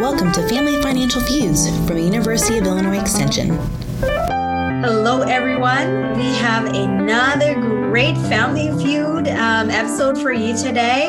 Welcome 0.00 0.32
to 0.32 0.48
Family 0.48 0.80
Financial 0.80 1.20
Views 1.20 1.68
from 1.86 1.98
University 1.98 2.56
of 2.56 2.64
Illinois 2.64 2.98
Extension. 2.98 3.50
Hello, 4.82 5.20
everyone. 5.20 6.16
We 6.16 6.24
have 6.36 6.74
another 6.74 7.52
great 7.60 8.16
Family 8.16 8.68
Feud 8.82 9.28
um, 9.28 9.68
episode 9.68 10.16
for 10.16 10.32
you 10.32 10.56
today. 10.56 11.08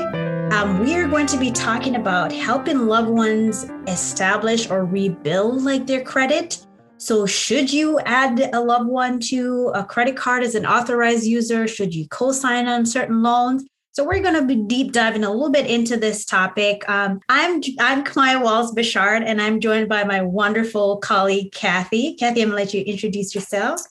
Um, 0.52 0.82
we 0.82 0.94
are 0.96 1.08
going 1.08 1.26
to 1.28 1.38
be 1.38 1.52
talking 1.52 1.96
about 1.96 2.34
helping 2.34 2.80
loved 2.80 3.08
ones 3.08 3.66
establish 3.88 4.70
or 4.70 4.84
rebuild 4.84 5.62
like 5.62 5.88
their 5.88 6.04
credit. 6.04 6.68
So, 6.98 7.26
should 7.26 7.72
you 7.72 7.98
add 8.02 8.50
a 8.54 8.60
loved 8.60 8.90
one 8.90 9.22
to 9.30 9.72
a 9.74 9.86
credit 9.86 10.18
card 10.18 10.44
as 10.44 10.54
an 10.54 10.66
authorized 10.66 11.24
user? 11.24 11.66
Should 11.66 11.96
you 11.96 12.10
co-sign 12.10 12.68
on 12.68 12.86
certain 12.86 13.24
loans? 13.24 13.64
So 13.94 14.06
we're 14.06 14.22
going 14.22 14.36
to 14.36 14.46
be 14.46 14.56
deep 14.56 14.94
diving 14.94 15.26
a 15.26 15.30
little 15.30 15.50
bit 15.50 15.70
into 15.70 15.98
this 15.98 16.24
topic. 16.24 16.88
Um, 16.90 17.20
I'm 17.28 17.62
I'm 17.78 18.06
Camaya 18.06 18.42
Wallace-Bechard, 18.42 19.24
and 19.26 19.42
I'm 19.42 19.60
joined 19.60 19.90
by 19.90 20.06
my 20.06 20.22
wonderful 20.22 20.98
colleague 20.98 21.52
Kathy. 21.52 22.14
Kathy, 22.16 22.42
I'm 22.42 22.50
going 22.50 22.58
to 22.58 22.64
let 22.64 22.74
you 22.74 22.84
introduce 22.84 23.36
yourself. 23.36 23.82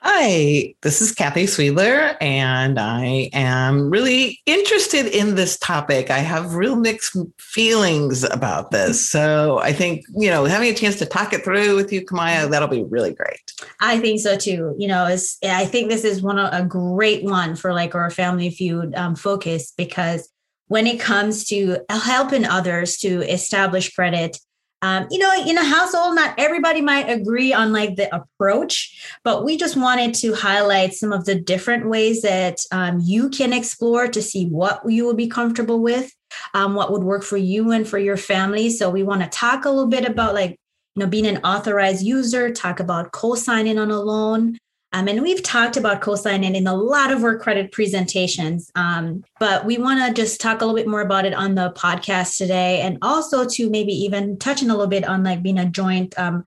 Hi, 0.00 0.74
this 0.82 1.00
is 1.00 1.12
Kathy 1.12 1.44
Sweedler, 1.44 2.16
and 2.20 2.78
I 2.78 3.30
am 3.32 3.90
really 3.90 4.40
interested 4.44 5.06
in 5.06 5.34
this 5.34 5.58
topic. 5.58 6.10
I 6.10 6.18
have 6.18 6.54
real 6.54 6.76
mixed 6.76 7.16
feelings 7.38 8.22
about 8.22 8.70
this. 8.70 9.10
So 9.10 9.58
I 9.58 9.72
think, 9.72 10.04
you 10.14 10.30
know, 10.30 10.44
having 10.44 10.68
a 10.68 10.74
chance 10.74 10.96
to 10.96 11.06
talk 11.06 11.32
it 11.32 11.42
through 11.42 11.76
with 11.76 11.92
you, 11.92 12.04
Camaya, 12.04 12.48
that'll 12.48 12.68
be 12.68 12.84
really 12.84 13.14
great. 13.14 13.52
I 13.80 13.98
think 13.98 14.20
so 14.20 14.36
too. 14.36 14.76
You 14.78 14.86
know, 14.86 15.06
it's, 15.06 15.38
I 15.42 15.64
think 15.64 15.88
this 15.88 16.04
is 16.04 16.22
one 16.22 16.38
of 16.38 16.52
a 16.52 16.64
great 16.64 17.24
one 17.24 17.56
for 17.56 17.72
like 17.72 17.94
our 17.94 18.10
family 18.10 18.50
feud 18.50 18.94
um, 18.94 19.16
focus 19.16 19.72
because 19.76 20.28
when 20.68 20.86
it 20.86 21.00
comes 21.00 21.44
to 21.46 21.78
helping 21.88 22.44
others 22.44 22.98
to 22.98 23.22
establish 23.22 23.94
credit, 23.94 24.38
um, 24.86 25.08
you 25.10 25.18
know, 25.18 25.32
in 25.44 25.58
a 25.58 25.64
household, 25.64 26.14
not 26.14 26.34
everybody 26.38 26.80
might 26.80 27.10
agree 27.10 27.52
on 27.52 27.72
like 27.72 27.96
the 27.96 28.14
approach, 28.14 29.18
but 29.24 29.44
we 29.44 29.56
just 29.56 29.76
wanted 29.76 30.14
to 30.14 30.32
highlight 30.32 30.94
some 30.94 31.12
of 31.12 31.24
the 31.24 31.34
different 31.34 31.88
ways 31.88 32.22
that 32.22 32.60
um, 32.70 33.00
you 33.02 33.28
can 33.28 33.52
explore 33.52 34.06
to 34.06 34.22
see 34.22 34.46
what 34.46 34.80
you 34.86 35.04
will 35.04 35.14
be 35.14 35.26
comfortable 35.26 35.80
with, 35.80 36.14
um, 36.54 36.74
what 36.74 36.92
would 36.92 37.02
work 37.02 37.24
for 37.24 37.36
you 37.36 37.72
and 37.72 37.88
for 37.88 37.98
your 37.98 38.16
family. 38.16 38.70
So 38.70 38.88
we 38.88 39.02
want 39.02 39.22
to 39.22 39.28
talk 39.28 39.64
a 39.64 39.70
little 39.70 39.88
bit 39.88 40.04
about 40.04 40.34
like, 40.34 40.50
you 40.94 41.02
know, 41.02 41.06
being 41.06 41.26
an 41.26 41.38
authorized 41.38 42.04
user, 42.04 42.52
talk 42.52 42.78
about 42.78 43.10
co-signing 43.10 43.78
on 43.78 43.90
a 43.90 44.00
loan, 44.00 44.56
um, 44.92 45.08
and 45.08 45.22
we've 45.22 45.42
talked 45.42 45.76
about 45.76 46.00
co-signing 46.00 46.54
in 46.54 46.66
a 46.66 46.74
lot 46.74 47.10
of 47.10 47.22
our 47.24 47.38
credit 47.38 47.72
presentations, 47.72 48.70
um, 48.76 49.24
but 49.38 49.66
we 49.66 49.78
want 49.78 50.00
to 50.00 50.22
just 50.22 50.40
talk 50.40 50.60
a 50.60 50.64
little 50.64 50.76
bit 50.76 50.88
more 50.88 51.00
about 51.00 51.26
it 51.26 51.34
on 51.34 51.54
the 51.54 51.72
podcast 51.72 52.38
today, 52.38 52.80
and 52.80 52.98
also 53.02 53.44
to 53.44 53.68
maybe 53.68 53.92
even 53.92 54.38
touching 54.38 54.70
a 54.70 54.72
little 54.72 54.86
bit 54.86 55.04
on 55.04 55.24
like 55.24 55.42
being 55.42 55.58
a 55.58 55.66
joint 55.66 56.16
um, 56.18 56.44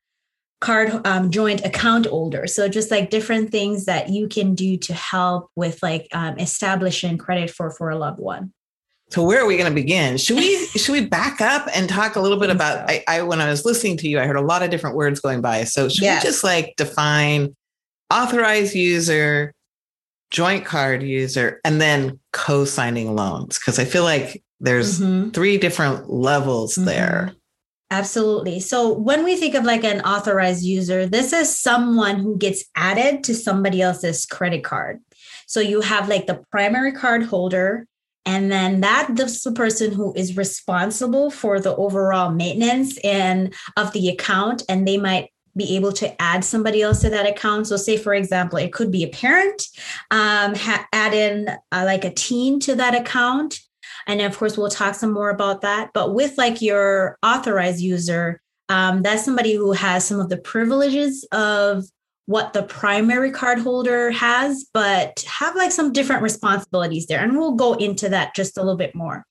card 0.62 1.06
um, 1.06 1.32
joint 1.32 1.66
account 1.66 2.06
holder. 2.06 2.48
So 2.48 2.68
just 2.68 2.92
like 2.92 3.10
different 3.10 3.52
things 3.52 3.86
that 3.86 4.10
you 4.10 4.28
can 4.28 4.56
do 4.56 4.78
to 4.78 4.94
help 4.94 5.50
with 5.56 5.82
like 5.84 6.08
um, 6.14 6.40
establishing 6.40 7.18
credit 7.18 7.50
for 7.50 7.72
for 7.72 7.90
a 7.90 7.98
loved 7.98 8.20
one. 8.20 8.54
So 9.12 9.24
where 9.24 9.42
are 9.42 9.48
we 9.48 9.58
going 9.58 9.70
to 9.70 9.76
begin? 9.76 10.18
Should 10.18 10.38
we 10.38 10.66
should 10.78 10.94
we 10.94 11.06
back 11.06 11.42
up 11.42 11.68
and 11.74 11.90
talk 11.90 12.16
a 12.16 12.22
little 12.22 12.40
bit 12.40 12.50
about? 12.50 12.90
I, 12.90 13.04
I, 13.08 13.22
when 13.24 13.42
I 13.42 13.50
was 13.50 13.66
listening 13.66 13.98
to 13.98 14.08
you, 14.08 14.20
I 14.20 14.26
heard 14.26 14.36
a 14.38 14.42
lot 14.42 14.64
of 14.64 14.70
different 14.70 14.96
words 14.96 15.20
going 15.20 15.42
by. 15.42 15.64
So 15.66 15.90
should 15.90 16.04
yes. 16.04 16.24
we 16.24 16.30
just 16.30 16.44
like 16.44 16.74
define 16.78 17.56
authorized 18.12 18.76
user, 18.76 19.54
joint 20.32 20.66
card 20.66 21.04
user, 21.04 21.60
and 21.64 21.80
then 21.80 22.20
co 22.34 22.66
signing 22.66 23.16
loans? 23.16 23.60
Because 23.60 23.80
I 23.80 23.86
feel 23.86 24.04
like 24.04 24.44
there's 24.60 25.00
mm-hmm. 25.00 25.30
three 25.30 25.58
different 25.58 26.10
levels 26.10 26.76
mm-hmm. 26.76 26.86
there. 26.86 27.34
Absolutely. 27.92 28.60
So 28.60 28.94
when 28.94 29.24
we 29.24 29.36
think 29.36 29.56
of 29.56 29.64
like 29.64 29.84
an 29.84 30.02
authorized 30.02 30.64
user, 30.64 31.08
this 31.08 31.34
is 31.34 31.58
someone 31.58 32.20
who 32.20 32.38
gets 32.38 32.64
added 32.76 33.24
to 33.24 33.34
somebody 33.34 33.82
else's 33.82 34.28
credit 34.28 34.64
card. 34.64 35.00
So 35.48 35.60
you 35.60 35.82
have 35.82 36.08
like 36.08 36.28
the 36.28 36.44
primary 36.52 36.92
card 36.92 37.24
holder, 37.24 37.88
and 38.26 38.52
then 38.52 38.82
that 38.82 39.20
is 39.20 39.42
the 39.42 39.52
person 39.52 39.92
who 39.92 40.14
is 40.16 40.38
responsible 40.38 41.32
for 41.32 41.60
the 41.60 41.76
overall 41.76 42.30
maintenance 42.30 43.00
and 43.00 43.56
of 43.76 43.92
the 43.94 44.10
account, 44.10 44.62
and 44.70 44.88
they 44.88 44.98
might 44.98 45.32
be 45.60 45.76
able 45.76 45.92
to 45.94 46.20
add 46.20 46.44
somebody 46.44 46.82
else 46.82 47.02
to 47.02 47.10
that 47.12 47.28
account. 47.28 47.68
So, 47.68 47.78
say 47.78 47.98
for 47.98 48.16
example, 48.16 48.58
it 48.58 48.74
could 48.74 48.92
be 48.92 49.04
a 49.04 49.10
parent, 49.10 49.62
um, 50.10 50.56
ha- 50.56 50.88
add 50.92 51.14
in 51.14 51.50
uh, 51.72 51.84
like 51.86 52.04
a 52.04 52.14
teen 52.14 52.60
to 52.62 52.76
that 52.76 52.96
account, 52.96 53.60
and 54.08 54.22
of 54.22 54.36
course 54.38 54.58
we'll 54.58 54.70
talk 54.70 54.96
some 54.96 55.14
more 55.14 55.30
about 55.30 55.62
that. 55.62 55.92
But 55.94 56.16
with 56.16 56.38
like 56.38 56.62
your 56.62 57.20
authorized 57.24 57.82
user, 57.82 58.42
um, 58.70 59.04
that's 59.04 59.26
somebody 59.26 59.54
who 59.54 59.74
has 59.74 60.06
some 60.06 60.20
of 60.20 60.30
the 60.30 60.38
privileges 60.38 61.28
of 61.32 61.86
what 62.30 62.54
the 62.54 62.62
primary 62.62 63.32
card 63.32 63.58
holder 63.58 64.12
has, 64.12 64.70
but 64.72 65.26
have 65.28 65.56
like 65.56 65.72
some 65.72 65.92
different 65.92 66.22
responsibilities 66.22 67.08
there. 67.08 67.24
And 67.24 67.36
we'll 67.36 67.56
go 67.56 67.74
into 67.74 68.08
that 68.10 68.36
just 68.36 68.56
a 68.56 68.62
little 68.62 68.78
bit 68.78 68.94
more. 68.94 69.26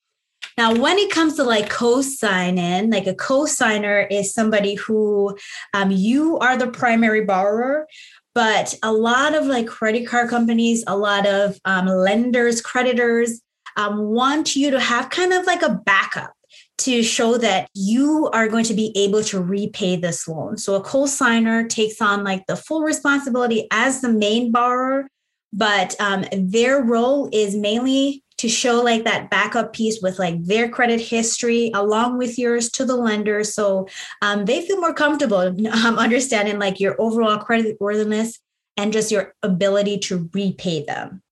Now, 0.59 0.75
when 0.75 0.99
it 0.99 1.13
comes 1.13 1.37
to 1.37 1.45
like 1.45 1.71
co-sign-in, 1.71 2.91
like 2.91 3.07
a 3.07 3.15
co-signer 3.15 4.09
is 4.11 4.35
somebody 4.35 4.75
who 4.75 5.39
um, 5.73 5.93
you 5.93 6.37
are 6.39 6.57
the 6.57 6.67
primary 6.67 7.25
borrower, 7.25 7.87
but 8.35 8.75
a 8.83 8.93
lot 8.93 9.37
of 9.37 9.47
like 9.47 9.69
credit 9.69 10.09
card 10.09 10.29
companies, 10.29 10.83
a 10.89 10.97
lot 10.97 11.29
of 11.29 11.61
um, 11.65 11.87
lenders, 11.87 12.61
creditors 12.61 13.41
um, 13.77 14.09
want 14.09 14.57
you 14.57 14.73
to 14.73 14.81
have 14.81 15.11
kind 15.11 15.33
of 15.33 15.47
like 15.47 15.63
a 15.63 15.81
backup 15.87 16.33
to 16.79 17.05
show 17.05 17.39
that 17.39 17.69
you 17.75 18.29
are 18.33 18.49
going 18.49 18.65
to 18.65 18.75
be 18.75 18.91
able 18.97 19.23
to 19.23 19.41
repay 19.41 19.95
this 19.95 20.27
loan. 20.27 20.57
So 20.57 20.75
a 20.75 20.83
co-signer 20.83 21.69
takes 21.69 22.03
on 22.03 22.25
like 22.25 22.45
the 22.49 22.57
full 22.57 22.83
responsibility 22.83 23.69
as 23.71 24.01
the 24.01 24.09
main 24.09 24.51
borrower, 24.51 25.07
but 25.53 25.95
um, 26.01 26.25
their 26.33 26.83
role 26.83 27.29
is 27.33 27.55
mainly 27.55 28.25
to 28.39 28.49
show 28.49 28.81
like 28.83 29.05
that 29.05 29.31
backup 29.31 29.73
piece 29.73 30.01
with 30.01 30.19
like 30.19 30.43
their 30.45 30.69
credit 30.69 31.01
history 31.01 31.71
along 31.75 32.19
with 32.19 32.39
yours 32.39 32.71
to 32.71 32.85
the 32.85 32.97
lender. 32.97 33.45
So 33.45 33.89
um, 34.23 34.45
they 34.45 34.67
feel 34.67 34.81
more 34.81 34.95
comfortable 34.95 35.39
um, 35.85 35.99
understanding 35.99 36.59
like 36.59 36.81
your 36.81 36.97
overall 37.01 37.39
credit 37.39 37.77
worthiness 37.81 38.39
and 38.77 38.93
just 38.93 39.11
your 39.11 39.35
ability 39.43 39.99
to 39.99 40.31
repay 40.33 40.85
them. 40.85 41.23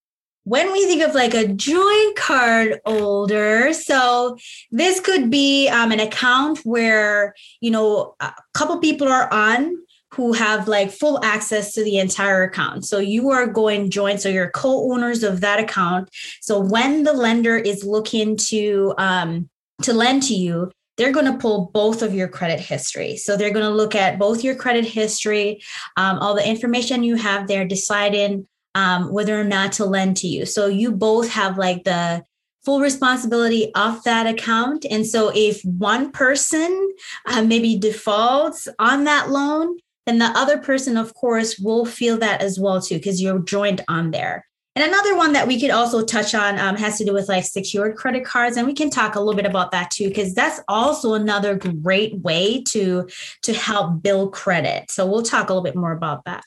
When 0.45 0.73
we 0.73 0.85
think 0.85 1.03
of 1.03 1.15
like 1.15 1.35
a 1.35 1.49
joint 1.49 2.17
card 2.17 2.81
holder 2.85 3.73
so 3.73 4.37
this 4.71 5.01
could 5.01 5.29
be 5.29 5.69
um, 5.69 5.91
an 5.91 5.99
account 5.99 6.61
where 6.61 7.35
you 7.61 7.73
know 7.73 8.15
a 8.21 8.33
couple 8.55 8.79
people 8.79 9.09
are 9.09 9.33
on 9.33 9.77
who 10.17 10.33
have 10.33 10.67
like 10.67 10.91
full 10.91 11.23
access 11.23 11.75
to 11.75 11.85
the 11.85 11.99
entire 11.99 12.43
account. 12.43 12.87
So 12.87 12.99
you 12.99 13.31
are 13.31 13.47
going 13.47 13.91
joint, 13.91 14.21
so 14.21 14.29
you're 14.29 14.51
co-owners 14.51 15.23
of 15.23 15.43
that 15.43 15.61
account. 15.61 16.09
So 16.41 16.59
when 16.59 17.05
the 17.05 17.13
lender 17.13 17.57
is 17.57 17.85
looking 17.85 18.37
to 18.49 18.95
um, 18.99 19.49
to 19.83 19.93
lend 19.93 20.23
to 20.25 20.35
you, 20.35 20.73
they're 20.97 21.13
going 21.13 21.31
to 21.31 21.39
pull 21.39 21.71
both 21.75 22.01
of 22.01 22.15
your 22.15 22.29
credit 22.29 22.61
history. 22.61 23.17
So 23.19 23.37
they're 23.37 23.53
going 23.53 23.67
to 23.67 23.71
look 23.71 23.95
at 23.95 24.19
both 24.19 24.43
your 24.43 24.55
credit 24.55 24.87
history, 24.87 25.63
um, 25.99 26.19
all 26.19 26.35
the 26.35 26.49
information 26.49 27.03
you 27.03 27.17
have 27.17 27.47
there, 27.47 27.67
deciding 27.67 28.47
um, 28.75 29.13
whether 29.13 29.39
or 29.39 29.45
not 29.45 29.73
to 29.73 29.85
lend 29.85 30.17
to 30.19 30.27
you. 30.29 30.47
So 30.47 30.67
you 30.67 30.93
both 30.93 31.29
have 31.31 31.59
like 31.59 31.85
the 31.85 32.25
full 32.65 32.81
responsibility 32.81 33.71
of 33.75 34.03
that 34.05 34.27
account. 34.27 34.85
And 34.91 35.07
so 35.07 35.31
if 35.35 35.63
one 35.65 36.11
person 36.11 36.91
uh, 37.27 37.43
maybe 37.43 37.79
defaults 37.79 38.67
on 38.79 39.05
that 39.05 39.31
loan, 39.31 39.79
then 40.07 40.19
the 40.19 40.39
other 40.39 40.59
person, 40.59 40.97
of 40.97 41.15
course, 41.15 41.59
will 41.59 41.85
feel 41.85 42.17
that 42.19 42.41
as 42.41 42.59
well 42.59 42.81
too, 42.81 42.97
because 42.97 43.21
you're 43.21 43.41
joined 43.41 43.85
on 43.89 44.13
there. 44.13 44.47
And 44.77 44.85
another 44.85 45.17
one 45.17 45.33
that 45.33 45.49
we 45.49 45.59
could 45.59 45.71
also 45.71 46.05
touch 46.05 46.35
on 46.35 46.59
um, 46.59 46.77
has 46.77 46.99
to 46.99 47.05
do 47.05 47.15
with 47.15 47.31
like 47.31 47.45
secured 47.45 47.97
credit 47.97 48.27
cards, 48.27 48.59
and 48.59 48.67
we 48.67 48.75
can 48.75 48.91
talk 48.91 49.15
a 49.15 49.21
little 49.21 49.35
bit 49.35 49.47
about 49.47 49.71
that 49.71 49.91
too, 49.91 50.09
because 50.09 50.35
that's 50.35 50.61
also 50.69 51.15
another 51.15 51.55
great 51.55 52.19
way 52.21 52.63
to 52.65 53.09
to 53.43 53.55
help 53.55 54.03
build 54.03 54.35
credit. 54.35 54.91
So 54.91 55.07
we'll 55.07 55.23
talk 55.23 55.49
a 55.49 55.55
little 55.55 55.65
bit 55.65 55.77
more 55.77 55.93
about 55.93 56.25
that. 56.27 56.45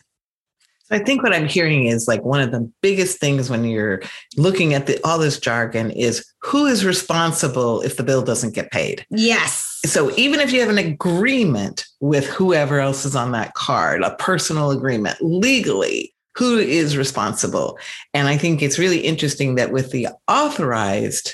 I 0.92 1.00
think 1.00 1.22
what 1.22 1.34
I'm 1.34 1.48
hearing 1.48 1.86
is 1.86 2.08
like 2.08 2.24
one 2.24 2.42
of 2.42 2.52
the 2.52 2.72
biggest 2.82 3.20
things 3.20 3.50
when 3.50 3.64
you're 3.64 4.02
looking 4.38 4.74
at 4.74 4.88
the, 4.88 5.00
all 5.04 5.20
this 5.20 5.40
jargon 5.40 5.92
is 5.92 6.26
who 6.42 6.66
is 6.66 6.86
responsible 6.86 7.82
if 7.82 7.98
the 7.98 8.04
bill 8.04 8.24
doesn't 8.24 8.56
get 8.56 8.72
paid. 8.72 9.06
Yes. 9.10 9.69
So 9.86 10.12
even 10.18 10.40
if 10.40 10.52
you 10.52 10.60
have 10.60 10.70
an 10.70 10.78
agreement 10.78 11.86
with 12.02 12.28
whoever 12.28 12.80
else 12.80 13.06
is 13.06 13.16
on 13.16 13.32
that 13.32 13.54
card, 13.54 14.02
a 14.02 14.16
personal 14.16 14.72
agreement 14.72 15.18
legally, 15.22 16.14
who 16.36 16.58
is 16.58 16.98
responsible? 16.98 17.78
And 18.14 18.28
I 18.28 18.38
think 18.38 18.62
it's 18.62 18.80
really 18.80 19.00
interesting 19.00 19.56
that 19.56 19.72
with 19.72 19.92
the 19.92 20.10
authorized 20.28 21.34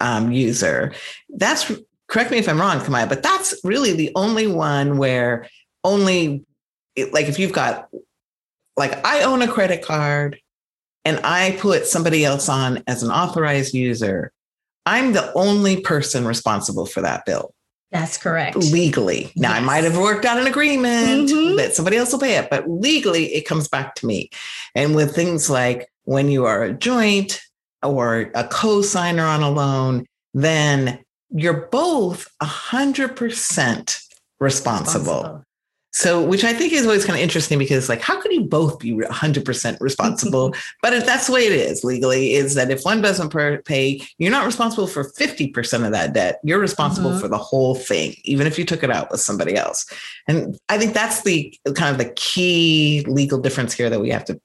um, 0.00 0.30
user, 0.30 0.92
that's 1.36 1.72
correct 2.08 2.30
me 2.30 2.38
if 2.38 2.48
I'm 2.48 2.60
wrong, 2.60 2.78
Camaya, 2.80 3.08
but 3.08 3.22
that's 3.22 3.58
really 3.64 3.92
the 3.92 4.12
only 4.14 4.46
one 4.46 4.98
where 4.98 5.48
only 5.82 6.44
like 7.12 7.26
if 7.26 7.38
you've 7.38 7.52
got 7.52 7.88
like 8.76 9.04
I 9.06 9.22
own 9.22 9.42
a 9.42 9.48
credit 9.48 9.82
card 9.82 10.38
and 11.04 11.20
I 11.24 11.56
put 11.60 11.86
somebody 11.86 12.24
else 12.24 12.48
on 12.48 12.82
as 12.86 13.02
an 13.02 13.10
authorized 13.10 13.74
user, 13.74 14.32
I'm 14.84 15.12
the 15.12 15.32
only 15.34 15.80
person 15.80 16.26
responsible 16.26 16.86
for 16.86 17.00
that 17.00 17.24
bill. 17.24 17.54
That's 17.92 18.18
correct. 18.18 18.56
Legally. 18.56 19.32
Now, 19.36 19.50
Yes. 19.50 19.58
I 19.58 19.64
might 19.64 19.84
have 19.84 19.96
worked 19.96 20.24
out 20.24 20.38
an 20.38 20.46
agreement 20.46 21.30
Mhm. 21.30 21.56
that 21.56 21.74
somebody 21.74 21.96
else 21.96 22.12
will 22.12 22.18
pay 22.18 22.36
it, 22.36 22.50
but 22.50 22.68
legally 22.68 23.32
it 23.34 23.46
comes 23.46 23.68
back 23.68 23.94
to 23.96 24.06
me. 24.06 24.28
And 24.74 24.94
with 24.96 25.14
things 25.14 25.48
like 25.48 25.88
when 26.04 26.28
you 26.28 26.44
are 26.46 26.64
a 26.64 26.72
joint 26.72 27.40
or 27.82 28.30
a 28.34 28.44
co 28.44 28.82
signer 28.82 29.24
on 29.24 29.42
a 29.42 29.50
loan, 29.50 30.04
then 30.34 30.98
you're 31.30 31.68
both 31.70 32.28
100% 32.40 33.98
responsible. 34.40 35.42
So, 35.98 36.22
which 36.22 36.44
I 36.44 36.52
think 36.52 36.74
is 36.74 36.84
always 36.84 37.06
kind 37.06 37.18
of 37.18 37.22
interesting 37.22 37.58
because, 37.58 37.88
like, 37.88 38.02
how 38.02 38.20
could 38.20 38.30
you 38.30 38.42
both 38.44 38.78
be 38.80 38.92
100% 38.92 39.80
responsible? 39.80 40.54
but 40.82 40.92
if 40.92 41.06
that's 41.06 41.26
the 41.26 41.32
way 41.32 41.46
it 41.46 41.52
is 41.52 41.84
legally, 41.84 42.34
is 42.34 42.52
that 42.54 42.70
if 42.70 42.82
one 42.82 43.00
doesn't 43.00 43.30
per- 43.30 43.62
pay, 43.62 44.02
you're 44.18 44.30
not 44.30 44.44
responsible 44.44 44.86
for 44.86 45.04
50% 45.04 45.86
of 45.86 45.92
that 45.92 46.12
debt. 46.12 46.38
You're 46.44 46.58
responsible 46.58 47.12
Mhm. 47.12 47.20
for 47.22 47.28
the 47.28 47.38
whole 47.38 47.74
thing, 47.74 48.14
even 48.24 48.46
if 48.46 48.58
you 48.58 48.66
took 48.66 48.82
it 48.82 48.90
out 48.90 49.10
with 49.10 49.22
somebody 49.22 49.56
else. 49.56 49.86
And 50.28 50.58
I 50.68 50.76
think 50.76 50.92
that's 50.92 51.22
the 51.22 51.58
kind 51.74 51.92
of 51.92 51.96
the 52.06 52.12
key 52.14 53.02
legal 53.08 53.38
difference 53.40 53.72
here 53.72 53.88
that 53.88 53.98
we 53.98 54.10
have 54.10 54.26
to 54.26 54.38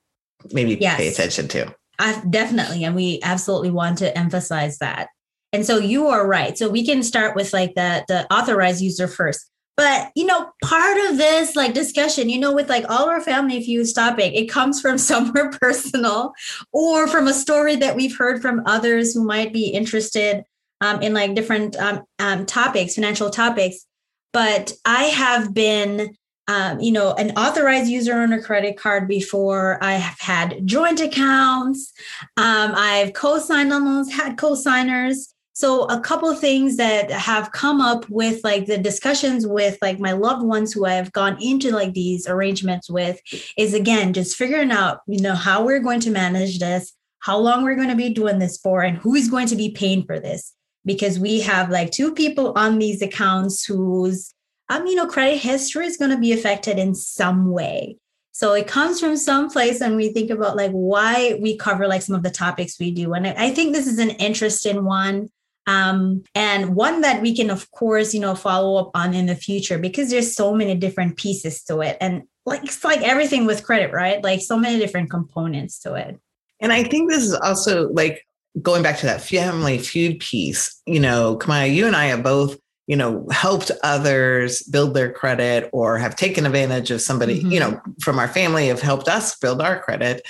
maybe 0.54 0.78
Yes. 0.80 0.96
pay 0.96 1.10
attention 1.10 1.50
to. 1.50 1.76
I 2.00 2.22
definitely, 2.30 2.86
and 2.86 2.96
we 2.96 3.20
absolutely 3.24 3.72
want 3.72 3.98
to 3.98 4.18
emphasize 4.18 4.78
that. 4.78 5.10
And 5.52 5.66
so 5.66 5.80
you 5.80 6.08
are 6.08 6.26
right. 6.26 6.58
So 6.58 6.70
we 6.70 6.86
can 6.86 7.04
start 7.04 7.36
with 7.36 7.52
like 7.52 7.76
the 7.76 8.06
the 8.08 8.26
authorized 8.34 8.80
user 8.82 9.10
first. 9.10 9.51
But 9.78 10.12
you 10.16 10.26
know, 10.26 10.52
part 10.64 10.98
of 11.10 11.18
this 11.18 11.56
like 11.56 11.74
discussion, 11.74 12.30
you 12.30 12.40
know, 12.40 12.54
with 12.54 12.70
like 12.70 12.86
all 12.90 13.10
our 13.10 13.22
family 13.22 13.64
feuds 13.64 13.94
topic, 13.94 14.34
it 14.34 14.42
it 14.42 14.50
comes 14.50 14.82
from 14.82 14.98
somewhere 15.12 15.52
personal 15.52 16.34
or 16.72 17.08
from 17.08 17.28
a 17.28 17.34
story 17.34 17.76
that 17.78 17.96
we've 17.96 18.18
heard 18.18 18.42
from 18.42 18.64
others 18.66 19.14
who 19.14 19.24
might 19.24 19.54
be 19.54 19.68
interested 19.68 20.44
um, 20.82 21.02
in 21.02 21.14
like 21.14 21.36
different 21.36 21.76
um, 21.78 22.04
um, 22.20 22.46
topics, 22.46 22.96
financial 22.96 23.30
topics. 23.30 23.86
But 24.34 24.74
I 24.86 25.06
have 25.06 25.54
been 25.54 26.16
um, 26.48 26.82
you 26.82 26.92
know, 26.92 27.14
an 27.14 27.32
authorized 27.38 27.90
user 27.90 28.16
on 28.16 28.34
a 28.34 28.42
credit 28.42 28.76
card 28.76 29.08
before. 29.08 29.82
I 29.82 29.94
have 29.94 30.20
had 30.20 30.68
joint 30.68 31.00
accounts. 31.00 31.94
Um, 32.36 32.74
I've 32.76 33.14
co-signed 33.14 33.72
on 33.72 33.86
loans, 33.86 34.12
had 34.12 34.38
co-signers. 34.38 35.31
So 35.62 35.84
a 35.84 36.00
couple 36.00 36.28
of 36.28 36.40
things 36.40 36.78
that 36.78 37.12
have 37.12 37.52
come 37.52 37.82
up 37.82 38.10
with 38.10 38.44
like 38.44 38.66
the 38.66 38.80
discussions 38.80 39.46
with 39.46 39.78
like 39.80 40.00
my 40.00 40.12
loved 40.12 40.44
ones 40.44 40.74
who 40.74 40.86
I've 40.86 41.12
gone 41.12 41.38
into 41.40 41.70
like 41.70 41.94
these 41.94 42.28
arrangements 42.28 42.90
with 42.90 43.20
is 43.60 43.76
again 43.76 44.12
just 44.14 44.36
figuring 44.36 44.72
out, 44.72 45.02
you 45.06 45.22
know, 45.22 45.36
how 45.36 45.64
we're 45.64 45.78
going 45.78 46.00
to 46.00 46.10
manage 46.10 46.58
this, 46.58 46.94
how 47.20 47.38
long 47.38 47.64
we're 47.64 47.76
going 47.76 47.90
to 47.90 47.96
be 47.96 48.10
doing 48.10 48.40
this 48.40 48.58
for, 48.58 48.82
and 48.82 48.98
who 48.98 49.14
is 49.14 49.30
going 49.30 49.46
to 49.50 49.56
be 49.56 49.70
paying 49.70 50.04
for 50.04 50.20
this. 50.20 50.52
Because 50.84 51.20
we 51.20 51.42
have 51.42 51.70
like 51.70 51.92
two 51.92 52.12
people 52.16 52.54
on 52.56 52.80
these 52.80 53.04
accounts 53.04 53.64
whose 53.64 54.34
um, 54.70 54.88
you 54.88 54.96
know, 54.96 55.06
credit 55.06 55.38
history 55.38 55.86
is 55.86 55.96
going 55.96 56.10
to 56.10 56.18
be 56.18 56.34
affected 56.34 56.80
in 56.80 56.96
some 56.96 57.52
way. 57.52 57.98
So 58.32 58.54
it 58.54 58.66
comes 58.66 59.00
from 59.00 59.16
some 59.16 59.48
place, 59.48 59.80
and 59.80 59.96
we 59.96 60.12
think 60.12 60.32
about 60.32 60.58
like 60.58 60.72
why 60.72 61.38
we 61.40 61.56
cover 61.56 61.88
like 61.88 62.02
some 62.02 62.16
of 62.16 62.24
the 62.24 62.32
topics 62.32 62.80
we 62.80 62.90
do. 62.90 63.14
And 63.14 63.28
I 63.28 63.36
I 63.38 63.50
think 63.52 63.76
this 63.76 63.86
is 63.86 64.00
an 64.00 64.10
interesting 64.10 64.86
one. 64.86 65.30
Um, 65.72 66.24
and 66.36 66.76
one 66.76 67.02
that 67.02 67.22
we 67.22 67.36
can, 67.36 67.50
of 67.50 67.70
course, 67.72 68.14
you 68.14 68.20
know, 68.20 68.36
follow 68.36 68.78
up 68.78 68.92
on 68.94 69.14
in 69.14 69.26
the 69.28 69.36
future 69.36 69.78
because 69.80 70.10
there's 70.10 70.36
so 70.36 70.54
many 70.54 70.76
different 70.76 71.18
pieces 71.18 71.64
to 71.66 71.80
it. 71.82 71.98
And 72.02 72.24
like 72.46 72.64
it's 72.64 72.84
like 72.84 73.02
everything 73.02 73.46
with 73.46 73.64
credit, 73.64 73.92
right? 73.94 74.24
Like 74.24 74.42
so 74.42 74.58
many 74.58 74.80
different 74.80 75.10
components 75.10 75.80
to 75.80 75.94
it. 75.96 76.20
And 76.60 76.74
I 76.74 76.84
think 76.84 77.10
this 77.10 77.24
is 77.24 77.34
also 77.36 77.90
like 77.90 78.26
going 78.62 78.84
back 78.84 78.98
to 79.00 79.06
that 79.06 79.22
family 79.22 79.78
feud 79.78 80.20
piece. 80.20 80.82
You 80.86 81.00
know, 81.00 81.38
Camaya, 81.38 81.74
you 81.74 81.88
and 81.88 81.96
I 81.96 82.06
have 82.06 82.24
both, 82.24 82.58
you 82.88 82.98
know, 82.98 83.26
helped 83.32 83.72
others 83.84 84.64
build 84.64 84.94
their 84.94 85.12
credit 85.12 85.70
or 85.72 85.98
have 85.98 86.16
taken 86.16 86.46
advantage 86.46 86.92
of 86.92 87.02
somebody, 87.02 87.42
Mhm. 87.42 87.52
you 87.52 87.60
know, 87.60 87.80
from 88.02 88.20
our 88.20 88.28
family 88.28 88.68
have 88.68 88.82
helped 88.82 89.08
us 89.08 89.38
build 89.38 89.62
our 89.62 89.80
credit 89.80 90.24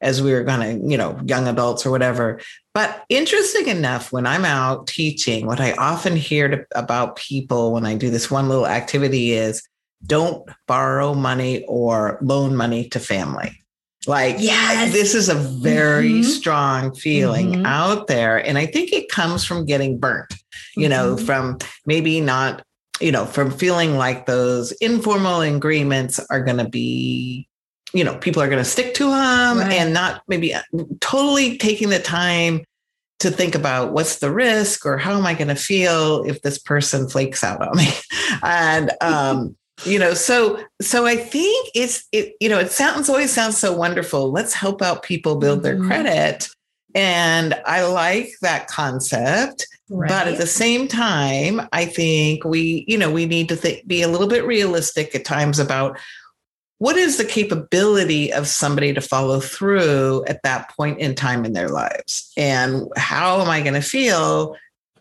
as 0.00 0.22
we 0.22 0.32
were 0.32 0.44
going 0.44 0.60
to, 0.60 0.88
you 0.90 0.96
know, 0.96 1.20
young 1.26 1.46
adults 1.48 1.84
or 1.84 1.90
whatever. 1.90 2.40
But 2.78 3.04
interesting 3.08 3.66
enough, 3.66 4.12
when 4.12 4.24
I'm 4.24 4.44
out 4.44 4.86
teaching, 4.86 5.46
what 5.46 5.60
I 5.60 5.72
often 5.72 6.14
hear 6.14 6.46
to, 6.46 6.64
about 6.76 7.16
people 7.16 7.72
when 7.72 7.84
I 7.84 7.96
do 7.96 8.08
this 8.08 8.30
one 8.30 8.48
little 8.48 8.68
activity 8.68 9.32
is 9.32 9.64
don't 10.06 10.48
borrow 10.68 11.12
money 11.12 11.64
or 11.66 12.20
loan 12.22 12.54
money 12.54 12.88
to 12.90 13.00
family. 13.00 13.50
Like, 14.06 14.36
Yes. 14.38 14.92
this 14.92 15.16
is 15.16 15.28
a 15.28 15.34
very 15.34 16.20
Mhm. 16.20 16.24
strong 16.24 16.94
feeling 16.94 17.52
Mhm. 17.54 17.66
out 17.66 18.06
there. 18.06 18.36
And 18.36 18.56
I 18.56 18.66
think 18.66 18.92
it 18.92 19.08
comes 19.10 19.44
from 19.44 19.66
getting 19.66 19.98
burnt, 19.98 20.32
you 20.76 20.88
know, 20.88 21.16
Mhm. 21.16 21.26
from 21.26 21.58
maybe 21.84 22.20
not, 22.20 22.62
you 23.00 23.10
know, 23.10 23.26
from 23.26 23.50
feeling 23.50 23.98
like 23.98 24.26
those 24.26 24.70
informal 24.80 25.40
agreements 25.40 26.20
are 26.30 26.44
going 26.44 26.58
to 26.58 26.68
be, 26.68 27.48
you 27.92 28.04
know, 28.04 28.14
people 28.18 28.40
are 28.40 28.46
going 28.48 28.62
to 28.62 28.70
stick 28.70 28.94
to 28.94 29.10
them 29.10 29.58
Right. 29.58 29.72
and 29.72 29.92
not 29.92 30.22
maybe 30.28 30.54
uh, 30.54 30.62
totally 31.00 31.58
taking 31.58 31.88
the 31.88 31.98
time 31.98 32.62
to 33.20 33.30
think 33.30 33.54
about 33.54 33.92
what's 33.92 34.18
the 34.18 34.32
risk 34.32 34.86
or 34.86 34.96
how 34.96 35.16
am 35.16 35.26
I 35.26 35.34
going 35.34 35.48
to 35.48 35.54
feel 35.56 36.22
if 36.24 36.42
this 36.42 36.58
person 36.58 37.08
flakes 37.08 37.42
out 37.42 37.60
on 37.66 37.76
me. 37.76 37.88
and, 38.42 38.92
um, 39.00 39.56
you 39.84 39.96
know 39.96 40.12
so 40.12 40.60
so 40.82 41.06
i 41.06 41.14
think 41.14 41.70
it's 41.72 42.04
it 42.10 42.34
you 42.40 42.48
know 42.48 42.58
it 42.58 42.72
sounds 42.72 43.08
always 43.08 43.32
sounds 43.32 43.56
so 43.56 43.72
wonderful 43.72 44.32
let's 44.32 44.52
help 44.52 44.82
out 44.82 45.04
people 45.04 45.36
build 45.36 45.62
their 45.62 45.76
Mhm. 45.76 45.86
credit 45.86 46.48
and 46.96 47.54
i 47.64 47.84
like 47.86 48.28
that 48.42 48.66
concept 48.66 49.68
but 49.88 50.26
at 50.26 50.36
the 50.36 50.48
same 50.48 50.88
time 50.88 51.60
i 51.72 51.84
think 51.84 52.44
we 52.44 52.84
you 52.88 52.98
know 52.98 53.08
we 53.08 53.24
need 53.24 53.48
to 53.50 53.54
think, 53.56 53.86
be 53.86 54.02
a 54.02 54.08
little 54.08 54.26
bit 54.26 54.44
realistic 54.44 55.14
at 55.14 55.24
times 55.24 55.60
about 55.60 55.96
what 56.78 56.96
is 56.96 57.16
the 57.16 57.24
capability 57.24 58.32
of 58.32 58.46
somebody 58.46 58.94
to 58.94 59.00
follow 59.00 59.40
through 59.40 60.24
at 60.26 60.42
that 60.44 60.70
point 60.76 60.98
in 61.00 61.14
time 61.14 61.44
in 61.44 61.52
their 61.52 61.68
lives 61.68 62.32
and 62.36 62.82
how 62.96 63.40
am 63.40 63.48
i 63.48 63.60
going 63.60 63.74
to 63.74 63.80
feel 63.80 64.56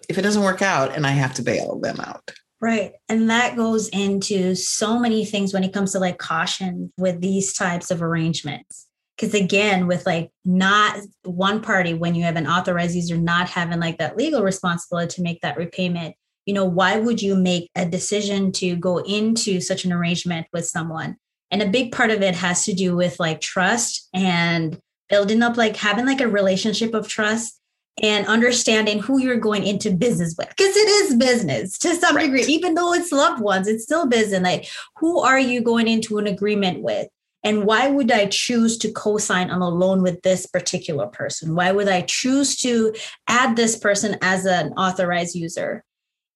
if 0.10 0.18
it 0.18 0.22
doesn't 0.22 0.44
work 0.44 0.62
out 0.62 0.96
and 0.96 1.06
i 1.06 1.12
have 1.12 1.34
to 1.34 1.42
bail 1.42 1.80
them 1.80 2.00
out 2.00 2.32
Right. 2.60 2.94
And 3.08 3.30
that 3.30 3.56
goes 3.56 3.88
into 3.90 4.56
so 4.56 5.00
many 5.00 5.26
things 5.26 5.54
when 5.54 5.64
it 5.64 5.74
comes 5.74 5.92
to 5.92 6.00
like 6.00 6.18
caution 6.18 6.92
with 6.98 7.22
these 7.22 7.54
types 7.54 7.92
of 7.92 8.02
arrangements. 8.02 8.88
Because 9.16 9.34
again, 9.34 9.88
with 9.88 10.06
like 10.06 10.32
not 10.46 11.00
one 11.24 11.62
party, 11.62 11.94
when 11.94 12.16
you 12.16 12.24
have 12.24 12.36
an 12.36 12.48
authorized 12.48 12.96
user 12.96 13.18
not 13.18 13.50
having 13.50 13.80
like 13.80 13.98
that 13.98 14.18
legal 14.18 14.44
responsibility 14.44 15.16
to 15.16 15.22
make 15.22 15.42
that 15.42 15.58
repayment, 15.58 16.16
you 16.46 16.54
know, 16.54 16.66
why 16.66 16.98
would 16.98 17.22
you 17.22 17.36
make 17.36 17.70
a 17.76 17.86
decision 17.86 18.52
to 18.54 18.76
go 18.76 19.00
into 19.00 19.60
such 19.60 19.86
an 19.86 19.94
arrangement 19.94 20.48
with 20.54 20.66
someone? 20.66 21.18
And 21.52 21.62
a 21.62 21.70
big 21.70 21.92
part 21.92 22.12
of 22.12 22.22
it 22.22 22.36
has 22.36 22.66
to 22.66 22.74
do 22.74 22.96
with 22.96 23.20
like 23.20 23.42
trust 23.42 24.10
and 24.14 24.80
building 25.10 25.42
up, 25.42 25.58
like 25.58 25.78
having 25.78 26.06
like 26.06 26.22
a 26.22 26.28
relationship 26.28 26.94
of 26.94 27.08
trust 27.08 27.60
and 28.02 28.28
understanding 28.28 29.00
who 29.00 29.20
you're 29.20 29.40
going 29.40 29.66
into 29.66 29.92
business 29.92 30.36
with. 30.38 30.50
Because 30.50 30.76
it 30.76 30.88
is 30.88 31.16
business 31.16 31.78
to 31.80 31.96
some 31.96 32.16
Right. 32.16 32.26
degree 32.26 32.44
even 32.44 32.76
though 32.76 32.94
it's 32.94 33.12
loved 33.12 33.42
ones 33.42 33.68
it's 33.68 33.84
still 33.84 34.08
business. 34.08 34.42
Like 34.42 34.68
who 34.98 35.20
are 35.20 35.40
you 35.40 35.62
going 35.62 35.88
into 35.88 36.18
an 36.18 36.28
agreement 36.28 36.84
with? 36.84 37.08
And 37.44 37.66
why 37.66 37.88
would 37.88 38.12
i 38.12 38.26
choose 38.26 38.78
to 38.80 38.92
co-sign 38.92 39.50
on 39.50 39.62
a 39.62 39.70
loan 39.70 40.02
with 40.02 40.22
this 40.22 40.46
particular 40.46 41.08
person? 41.08 41.56
Why 41.56 41.72
would 41.72 41.88
i 41.88 42.02
choose 42.02 42.58
to 42.58 42.94
add 43.28 43.56
this 43.56 43.78
person 43.78 44.18
as 44.22 44.46
an 44.46 44.74
authorized 44.74 45.36
user? 45.36 45.84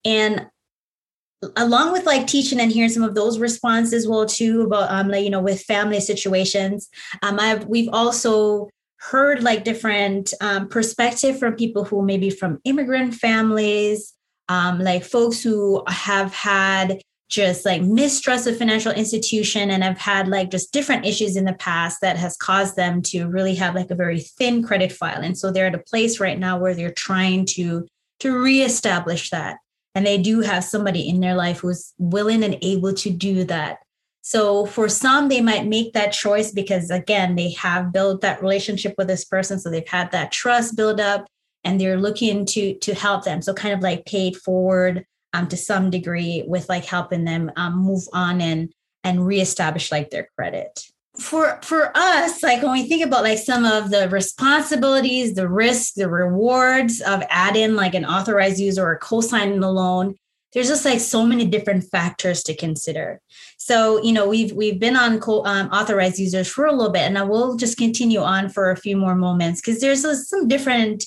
And 0.04 0.48
along 1.56 1.92
with 1.92 2.06
like 2.06 2.28
teaching 2.28 2.60
and 2.60 2.72
hearing 2.72 2.90
some 2.90 3.04
of 3.04 3.16
those 3.16 3.40
responses 3.40 4.08
well 4.08 4.26
too 4.26 4.62
about 4.62 4.92
um 4.92 5.08
like 5.08 5.24
you 5.24 5.30
know 5.30 5.40
with 5.40 5.62
family 5.64 6.00
situations 6.00 6.88
um 7.24 7.40
i've 7.40 7.66
we've 7.66 7.90
also 7.92 8.70
heard 9.02 9.42
like 9.42 9.64
different 9.64 10.32
um, 10.42 10.68
perspective 10.68 11.40
from 11.40 11.56
people 11.56 11.84
who 11.84 12.06
maybe 12.06 12.30
from 12.30 12.60
immigrant 12.66 13.16
families, 13.16 14.14
um, 14.48 14.80
like 14.80 15.04
folks 15.04 15.42
who 15.42 15.84
have 15.88 16.32
had 16.34 17.02
just 17.28 17.66
like 17.66 17.82
mistrust 17.82 18.46
of 18.46 18.58
financial 18.58 18.92
institution 18.92 19.72
and 19.72 19.84
have 19.84 19.98
had 19.98 20.28
like 20.28 20.52
just 20.52 20.72
different 20.72 21.06
issues 21.06 21.36
in 21.36 21.46
the 21.46 21.54
past 21.54 22.00
that 22.02 22.18
has 22.18 22.38
caused 22.38 22.76
them 22.76 23.02
to 23.02 23.28
really 23.28 23.56
have 23.56 23.74
like 23.74 23.90
a 23.90 23.96
very 23.96 24.20
thin 24.20 24.62
credit 24.62 24.92
file. 24.92 25.22
And 25.22 25.38
so 25.38 25.50
they're 25.50 25.68
at 25.68 25.76
a 25.76 25.80
place 25.80 26.20
right 26.20 26.38
now 26.38 26.60
where 26.60 26.76
they're 26.76 26.94
trying 26.94 27.46
to 27.48 27.88
to 28.20 28.38
reestablish 28.38 29.32
that. 29.32 29.58
And 29.94 30.06
they 30.06 30.18
do 30.18 30.42
have 30.42 30.64
somebody 30.64 31.08
in 31.08 31.20
their 31.20 31.36
life 31.36 31.60
who's 31.60 31.94
willing 31.98 32.44
and 32.44 32.58
able 32.62 32.94
to 32.94 33.10
do 33.10 33.44
that. 33.46 33.80
So 34.22 34.66
for 34.66 34.88
some, 34.88 35.28
they 35.28 35.42
might 35.42 35.66
make 35.66 35.94
that 35.94 36.14
choice 36.14 36.52
because 36.52 36.90
again, 36.90 37.36
they 37.36 37.52
have 37.54 37.92
built 37.92 38.22
that 38.22 38.42
relationship 38.42 38.94
with 38.98 39.08
this 39.08 39.26
person. 39.26 39.60
So 39.60 39.70
they've 39.70 39.88
had 39.88 40.12
that 40.12 40.32
trust 40.32 40.78
build 40.78 41.00
up 41.00 41.26
and 41.64 41.80
they're 41.80 42.00
looking 42.00 42.46
to 42.46 42.76
to 42.76 42.94
help 42.94 43.24
them. 43.24 43.42
So 43.42 43.54
kind 43.54 43.74
of 43.74 43.82
like 43.82 44.06
paid 44.06 44.38
forward 44.38 45.06
um, 45.34 45.48
to 45.48 45.58
some 45.58 45.90
degree 45.90 46.44
with 46.48 46.70
like 46.70 46.86
helping 46.86 47.26
them 47.26 47.52
um, 47.56 47.78
move 47.78 48.04
on 48.14 48.42
and 48.42 48.72
and 49.04 49.26
reestablish 49.26 49.92
like 49.92 50.10
their 50.10 50.30
credit. 50.38 50.91
For 51.20 51.60
for 51.62 51.92
us, 51.96 52.42
like 52.42 52.64
when 52.64 52.72
we 52.72 52.88
think 52.88 53.04
about 53.04 53.24
like 53.24 53.38
some 53.38 53.66
of 53.66 53.90
the 53.90 54.08
responsibilities, 54.10 55.34
the 55.34 55.50
risks, 55.50 55.92
the 55.92 56.10
rewards 56.10 57.02
of 57.02 57.22
adding 57.30 57.76
like 57.76 57.94
an 57.94 58.06
authorized 58.06 58.60
user 58.60 58.86
or 58.86 58.98
co-signing 58.98 59.62
a 59.62 59.70
loan, 59.70 60.16
there's 60.54 60.70
just 60.70 60.86
like 60.86 61.02
so 61.02 61.26
many 61.26 61.46
different 61.46 61.84
factors 61.84 62.44
to 62.44 62.56
consider. 62.56 63.20
So, 63.58 64.02
you 64.02 64.14
know, 64.14 64.28
we've 64.28 64.54
we've 64.54 64.80
been 64.80 64.96
on 64.96 65.20
co- 65.20 65.46
um, 65.46 65.68
authorized 65.70 66.18
users 66.18 66.48
for 66.48 66.66
a 66.66 66.72
little 66.72 66.92
bit, 66.92 67.02
and 67.02 67.18
I 67.18 67.24
will 67.24 67.58
just 67.58 67.78
continue 67.78 68.20
on 68.20 68.50
for 68.50 68.72
a 68.72 68.78
few 68.78 68.96
more 68.96 69.16
moments 69.16 69.60
because 69.60 69.82
there's 69.82 70.30
some 70.30 70.48
different 70.48 71.06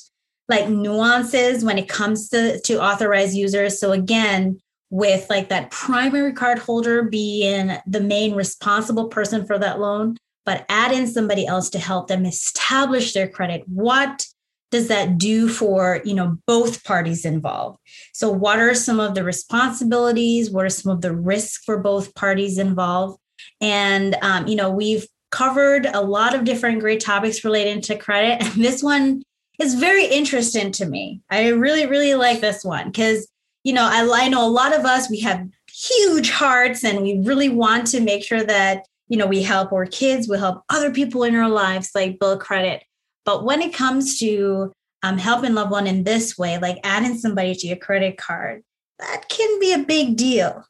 like 0.49 0.69
nuances 0.69 1.65
when 1.65 1.79
it 1.79 1.89
comes 1.89 2.29
to 2.29 2.61
to 2.61 2.83
authorized 2.83 3.35
users. 3.35 3.81
So 3.81 3.93
again, 3.93 4.61
with 4.95 5.29
like 5.29 5.49
that 5.49 5.73
primary 5.73 6.33
card 6.33 6.57
holder 6.57 7.03
being 7.03 7.77
the 7.85 8.01
main 8.01 8.33
responsible 8.33 9.09
person 9.09 9.45
for 9.45 9.59
that 9.59 9.81
loan, 9.81 10.17
but 10.47 10.65
add 10.69 10.93
in 10.93 11.09
somebody 11.09 11.45
else 11.45 11.69
to 11.69 11.81
help 11.81 12.07
them 12.07 12.25
establish 12.25 13.13
their 13.13 13.27
credit. 13.27 13.65
What 13.67 14.25
does 14.71 14.87
that 14.87 15.19
do 15.19 15.49
for 15.49 16.01
you 16.05 16.15
know 16.15 16.39
both 16.47 16.85
parties 16.85 17.25
involved? 17.25 17.81
So 18.13 18.31
what 18.31 18.61
are 18.61 18.73
some 18.73 19.01
of 19.01 19.17
the 19.17 19.25
responsibilities? 19.25 20.53
What 20.53 20.65
are 20.65 20.71
some 20.71 20.93
of 20.93 21.01
the 21.01 21.13
risks 21.13 21.65
for 21.65 21.77
both 21.77 22.15
parties 22.15 22.57
involved? 22.57 23.19
And 23.61 24.15
um, 24.23 24.47
you 24.47 24.55
know 24.55 24.71
we've 24.71 25.09
covered 25.33 25.87
a 25.87 26.03
lot 26.03 26.37
of 26.37 26.45
different 26.45 26.79
great 26.79 27.01
topics 27.01 27.43
relating 27.43 27.81
to 27.81 27.99
credit 27.99 28.41
and 28.47 28.65
this 28.65 28.81
one 28.81 29.25
is 29.59 29.75
very 29.75 30.07
interesting 30.07 30.71
to 30.71 30.87
me. 30.87 31.21
I 31.31 31.49
really 31.49 31.87
really 31.87 32.15
like 32.15 32.41
this 32.41 32.65
one 32.65 32.93
because 32.93 33.27
you 33.65 33.73
know 33.73 33.85
I, 33.85 34.25
I 34.25 34.29
know 34.29 34.47
a 34.47 34.49
lot 34.49 34.75
of 34.75 34.85
us 34.85 35.11
we 35.11 35.21
have 35.21 35.47
huge 35.71 36.31
hearts 36.31 36.85
and 36.85 37.03
we 37.03 37.19
really 37.25 37.49
want 37.49 37.89
to 37.89 38.01
make 38.01 38.23
sure 38.23 38.45
that 38.45 38.87
you 39.09 39.17
know 39.17 39.27
we 39.27 39.43
help 39.43 39.73
our 39.73 39.87
kids 39.87 40.29
we 40.29 40.39
help 40.39 40.63
other 40.69 40.91
people 40.91 41.25
in 41.25 41.35
our 41.35 41.49
lives 41.49 41.91
like 41.95 42.21
build 42.21 42.41
credit 42.41 42.85
but 43.25 43.45
when 43.45 43.63
it 43.63 43.75
comes 43.75 44.19
to 44.21 44.73
um, 45.05 45.19
helping 45.19 45.53
loved 45.53 45.71
one 45.71 45.87
in 45.87 46.05
this 46.05 46.39
way, 46.39 46.59
like 46.59 46.79
adding 46.83 47.19
somebody 47.19 47.55
to 47.55 47.67
your 47.67 47.77
credit 47.77 48.17
card, 48.17 48.63
that 48.99 49.29
can 49.29 49.61
be 49.61 49.75
a 49.75 49.79
big 49.79 50.17
deal. 50.17 50.65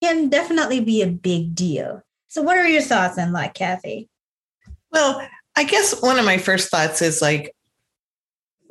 Can 0.00 0.28
definitely 0.28 0.78
be 0.78 1.02
a 1.02 1.08
big 1.08 1.54
deal. 1.56 2.02
So, 2.28 2.42
what 2.42 2.56
are 2.56 2.68
your 2.68 2.82
thoughts 2.82 3.18
on 3.18 3.32
that, 3.32 3.54
Kathy? 3.54 4.08
Well, 4.92 5.26
I 5.56 5.64
guess 5.64 6.00
one 6.00 6.18
of 6.18 6.24
my 6.24 6.38
first 6.38 6.70
thoughts 6.70 7.02
is 7.02 7.20
like, 7.20 7.54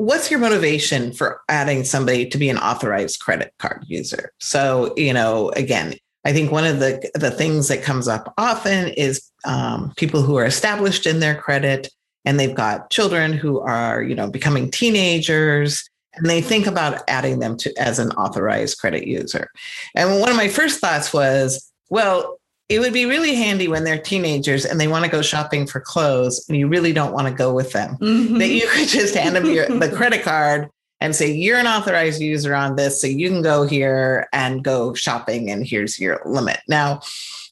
what's 0.01 0.31
your 0.31 0.39
motivation 0.39 1.13
for 1.13 1.41
adding 1.47 1.83
somebody 1.83 2.25
to 2.27 2.37
be 2.39 2.49
an 2.49 2.57
authorized 2.57 3.19
credit 3.19 3.53
card 3.59 3.83
user? 3.85 4.33
So, 4.39 4.95
you 4.97 5.13
know, 5.13 5.49
again, 5.51 5.93
I 6.25 6.33
think 6.33 6.51
one 6.51 6.65
of 6.65 6.79
the 6.79 7.07
the 7.13 7.29
things 7.29 7.67
that 7.67 7.83
comes 7.83 8.07
up 8.07 8.33
often 8.37 8.89
is 8.89 9.29
um, 9.45 9.93
people 9.97 10.23
who 10.23 10.37
are 10.37 10.45
established 10.45 11.05
in 11.05 11.19
their 11.19 11.35
credit 11.35 11.87
and 12.25 12.39
they've 12.39 12.55
got 12.55 12.89
children 12.89 13.31
who 13.31 13.59
are, 13.59 14.01
you 14.01 14.15
know, 14.15 14.27
becoming 14.27 14.71
teenagers 14.71 15.87
and 16.15 16.27
they 16.27 16.41
think 16.41 16.65
about 16.65 17.03
adding 17.07 17.37
them 17.37 17.55
to 17.57 17.71
as 17.79 17.99
an 17.99 18.11
authorized 18.13 18.79
credit 18.79 19.05
user. 19.05 19.51
And 19.95 20.19
one 20.19 20.31
of 20.31 20.35
my 20.35 20.47
first 20.47 20.79
thoughts 20.79 21.13
was, 21.13 21.71
well, 21.89 22.40
it 22.71 22.79
would 22.79 22.93
be 22.93 23.05
really 23.05 23.35
handy 23.35 23.67
when 23.67 23.83
they're 23.83 24.01
teenagers 24.01 24.65
and 24.65 24.79
they 24.79 24.87
want 24.87 25.03
to 25.03 25.11
go 25.11 25.21
shopping 25.21 25.67
for 25.67 25.81
clothes 25.81 26.45
and 26.47 26.57
you 26.57 26.69
really 26.69 26.93
don't 26.93 27.11
want 27.11 27.27
to 27.27 27.33
go 27.33 27.53
with 27.53 27.73
them. 27.73 27.97
Mm-hmm. 27.97 28.37
That 28.37 28.47
you 28.47 28.65
could 28.69 28.87
just 28.87 29.13
hand 29.13 29.35
them 29.35 29.45
your, 29.45 29.67
the 29.67 29.91
credit 29.93 30.21
card 30.23 30.69
and 31.01 31.13
say, 31.13 31.29
you're 31.29 31.57
an 31.57 31.67
authorized 31.67 32.21
user 32.21 32.55
on 32.55 32.77
this. 32.77 33.01
So 33.01 33.07
you 33.07 33.27
can 33.27 33.41
go 33.41 33.67
here 33.67 34.29
and 34.31 34.63
go 34.63 34.93
shopping 34.93 35.51
and 35.51 35.67
here's 35.67 35.99
your 35.99 36.21
limit. 36.25 36.61
Now, 36.69 37.01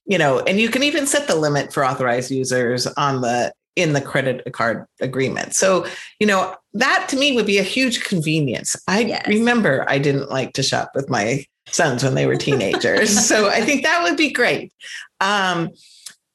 you 0.06 0.18
know, 0.18 0.40
and 0.40 0.58
you 0.58 0.70
can 0.70 0.84
even 0.84 1.06
set 1.06 1.28
the 1.28 1.36
limit 1.36 1.74
for 1.74 1.84
authorized 1.84 2.32
users 2.32 2.88
on 2.88 3.20
the 3.20 3.54
in 3.76 3.94
the 3.94 4.02
credit 4.02 4.52
card 4.54 4.86
agreement. 5.02 5.54
So, 5.54 5.86
you 6.20 6.28
know, 6.28 6.56
that 6.74 7.08
to 7.10 7.18
me 7.18 7.36
would 7.36 7.46
be 7.46 7.60
a 7.60 7.64
huge 7.64 8.04
convenience. 8.04 8.76
I 8.88 9.02
yes. 9.02 9.28
remember 9.28 9.86
I 9.88 10.00
didn't 10.00 10.30
like 10.30 10.54
to 10.54 10.64
shop 10.64 10.92
with 10.96 11.10
my 11.10 11.46
sons 11.74 12.04
when 12.04 12.16
they 12.16 12.26
were 12.26 12.36
teenagers. 12.36 13.26
so 13.28 13.50
I 13.50 13.62
think 13.62 13.84
that 13.84 14.04
would 14.04 14.18
be 14.18 14.32
great. 14.32 14.74
Um, 15.22 15.72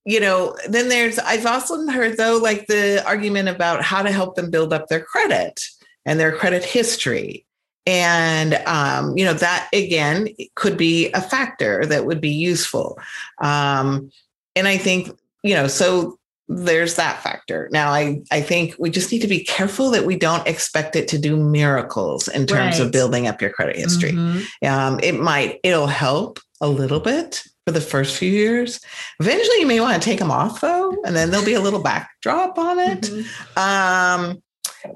you 0.04 0.20
know, 0.20 0.56
then 0.68 0.88
there's, 0.88 1.18
I've 1.18 1.46
also 1.46 1.86
heard 1.86 2.16
though, 2.16 2.36
like 2.36 2.66
the 2.66 3.02
argument 3.06 3.48
about 3.48 3.82
how 3.82 4.02
to 4.02 4.10
help 4.10 4.36
them 4.36 4.50
build 4.50 4.72
up 4.72 4.88
their 4.88 5.00
credit 5.00 5.62
and 6.04 6.20
their 6.20 6.36
credit 6.36 6.64
history. 6.64 7.46
And, 7.86 8.54
um, 8.66 9.16
you 9.16 9.24
know, 9.24 9.34
that 9.34 9.68
again 9.72 10.28
could 10.54 10.76
be 10.76 11.10
a 11.12 11.20
factor 11.20 11.84
that 11.86 12.06
would 12.06 12.20
be 12.20 12.30
useful. 12.30 12.98
Um, 13.42 14.10
and 14.56 14.66
I 14.68 14.78
think, 14.78 15.10
you 15.42 15.54
know, 15.54 15.66
so 15.66 16.18
there's 16.48 16.96
that 16.96 17.22
factor. 17.22 17.68
Now, 17.72 17.90
I, 17.90 18.20
I 18.30 18.42
think 18.42 18.74
we 18.78 18.90
just 18.90 19.10
need 19.10 19.22
to 19.22 19.28
be 19.28 19.44
careful 19.44 19.90
that 19.90 20.04
we 20.04 20.16
don't 20.16 20.46
expect 20.46 20.94
it 20.94 21.08
to 21.08 21.18
do 21.18 21.36
miracles 21.36 22.28
in 22.28 22.46
terms 22.46 22.78
right. 22.78 22.86
of 22.86 22.92
building 22.92 23.26
up 23.26 23.40
your 23.40 23.50
credit 23.50 23.76
history. 23.76 24.12
Mm-hmm. 24.12 24.66
Um, 24.66 25.00
it 25.02 25.18
might, 25.18 25.60
it'll 25.62 25.86
help 25.86 26.38
a 26.60 26.68
little 26.68 27.00
bit 27.00 27.42
for 27.66 27.72
the 27.72 27.80
first 27.80 28.16
few 28.16 28.30
years. 28.30 28.78
Eventually, 29.20 29.60
you 29.60 29.66
may 29.66 29.80
want 29.80 30.00
to 30.00 30.04
take 30.04 30.18
them 30.18 30.30
off 30.30 30.60
though, 30.60 30.94
and 31.04 31.16
then 31.16 31.30
there'll 31.30 31.46
be 31.46 31.54
a 31.54 31.60
little 31.60 31.82
backdrop 31.82 32.58
on 32.58 32.78
it. 32.78 33.00
Mm-hmm. 33.00 33.58
Um, 33.58 34.42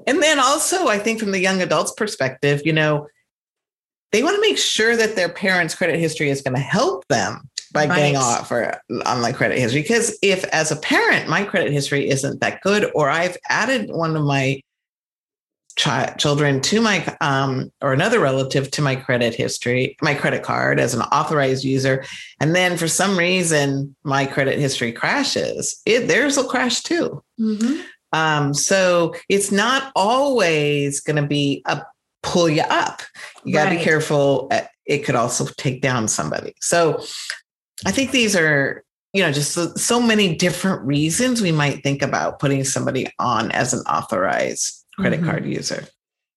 and 0.05 0.21
then 0.21 0.39
also, 0.39 0.87
I 0.87 0.99
think 0.99 1.19
from 1.19 1.31
the 1.31 1.39
young 1.39 1.61
adults' 1.61 1.93
perspective, 1.97 2.61
you 2.63 2.73
know, 2.73 3.07
they 4.11 4.23
want 4.23 4.35
to 4.35 4.41
make 4.41 4.57
sure 4.57 4.95
that 4.95 5.15
their 5.15 5.29
parents' 5.29 5.75
credit 5.75 5.99
history 5.99 6.29
is 6.29 6.41
going 6.41 6.55
to 6.55 6.61
help 6.61 7.07
them 7.07 7.49
by 7.71 7.85
right. 7.85 7.95
getting 7.95 8.17
off 8.17 8.47
for 8.47 8.79
online 9.05 9.33
credit 9.33 9.59
history. 9.59 9.81
Because 9.81 10.17
if, 10.21 10.43
as 10.45 10.71
a 10.71 10.75
parent, 10.75 11.29
my 11.29 11.43
credit 11.43 11.71
history 11.71 12.09
isn't 12.09 12.41
that 12.41 12.61
good, 12.61 12.91
or 12.95 13.09
I've 13.09 13.37
added 13.49 13.89
one 13.89 14.15
of 14.15 14.23
my 14.23 14.61
ch- 15.75 16.17
children 16.17 16.61
to 16.61 16.81
my 16.81 17.15
um, 17.21 17.71
or 17.81 17.93
another 17.93 18.19
relative 18.19 18.69
to 18.71 18.81
my 18.81 18.95
credit 18.95 19.33
history, 19.33 19.95
my 20.01 20.13
credit 20.13 20.43
card 20.43 20.79
as 20.79 20.93
an 20.93 21.01
authorized 21.01 21.63
user, 21.63 22.03
and 22.39 22.55
then 22.55 22.77
for 22.77 22.87
some 22.87 23.17
reason 23.17 23.95
my 24.03 24.25
credit 24.25 24.59
history 24.59 24.91
crashes, 24.91 25.81
it 25.85 26.07
theirs 26.07 26.37
will 26.37 26.45
crash 26.45 26.81
too. 26.81 27.23
Mm-hmm. 27.39 27.81
Um, 28.11 28.53
so 28.53 29.13
it's 29.29 29.51
not 29.51 29.91
always 29.95 30.99
going 30.99 31.21
to 31.21 31.27
be 31.27 31.61
a 31.65 31.81
pull 32.23 32.49
you 32.49 32.63
up. 32.63 33.01
You 33.45 33.53
got 33.53 33.65
to 33.65 33.69
right. 33.69 33.77
be 33.77 33.83
careful. 33.83 34.47
Uh, 34.51 34.61
it 34.85 35.05
could 35.05 35.15
also 35.15 35.45
take 35.57 35.81
down 35.81 36.07
somebody. 36.07 36.53
So 36.59 37.03
I 37.85 37.91
think 37.91 38.11
these 38.11 38.35
are, 38.35 38.83
you 39.13 39.23
know, 39.23 39.31
just 39.31 39.53
so, 39.53 39.73
so, 39.75 40.01
many 40.01 40.35
different 40.35 40.81
reasons 40.83 41.41
we 41.41 41.51
might 41.51 41.83
think 41.83 42.01
about 42.01 42.39
putting 42.39 42.63
somebody 42.63 43.07
on 43.19 43.51
as 43.51 43.73
an 43.73 43.81
authorized 43.81 44.85
credit 44.97 45.21
mm-hmm. 45.21 45.29
card 45.29 45.45
user. 45.45 45.85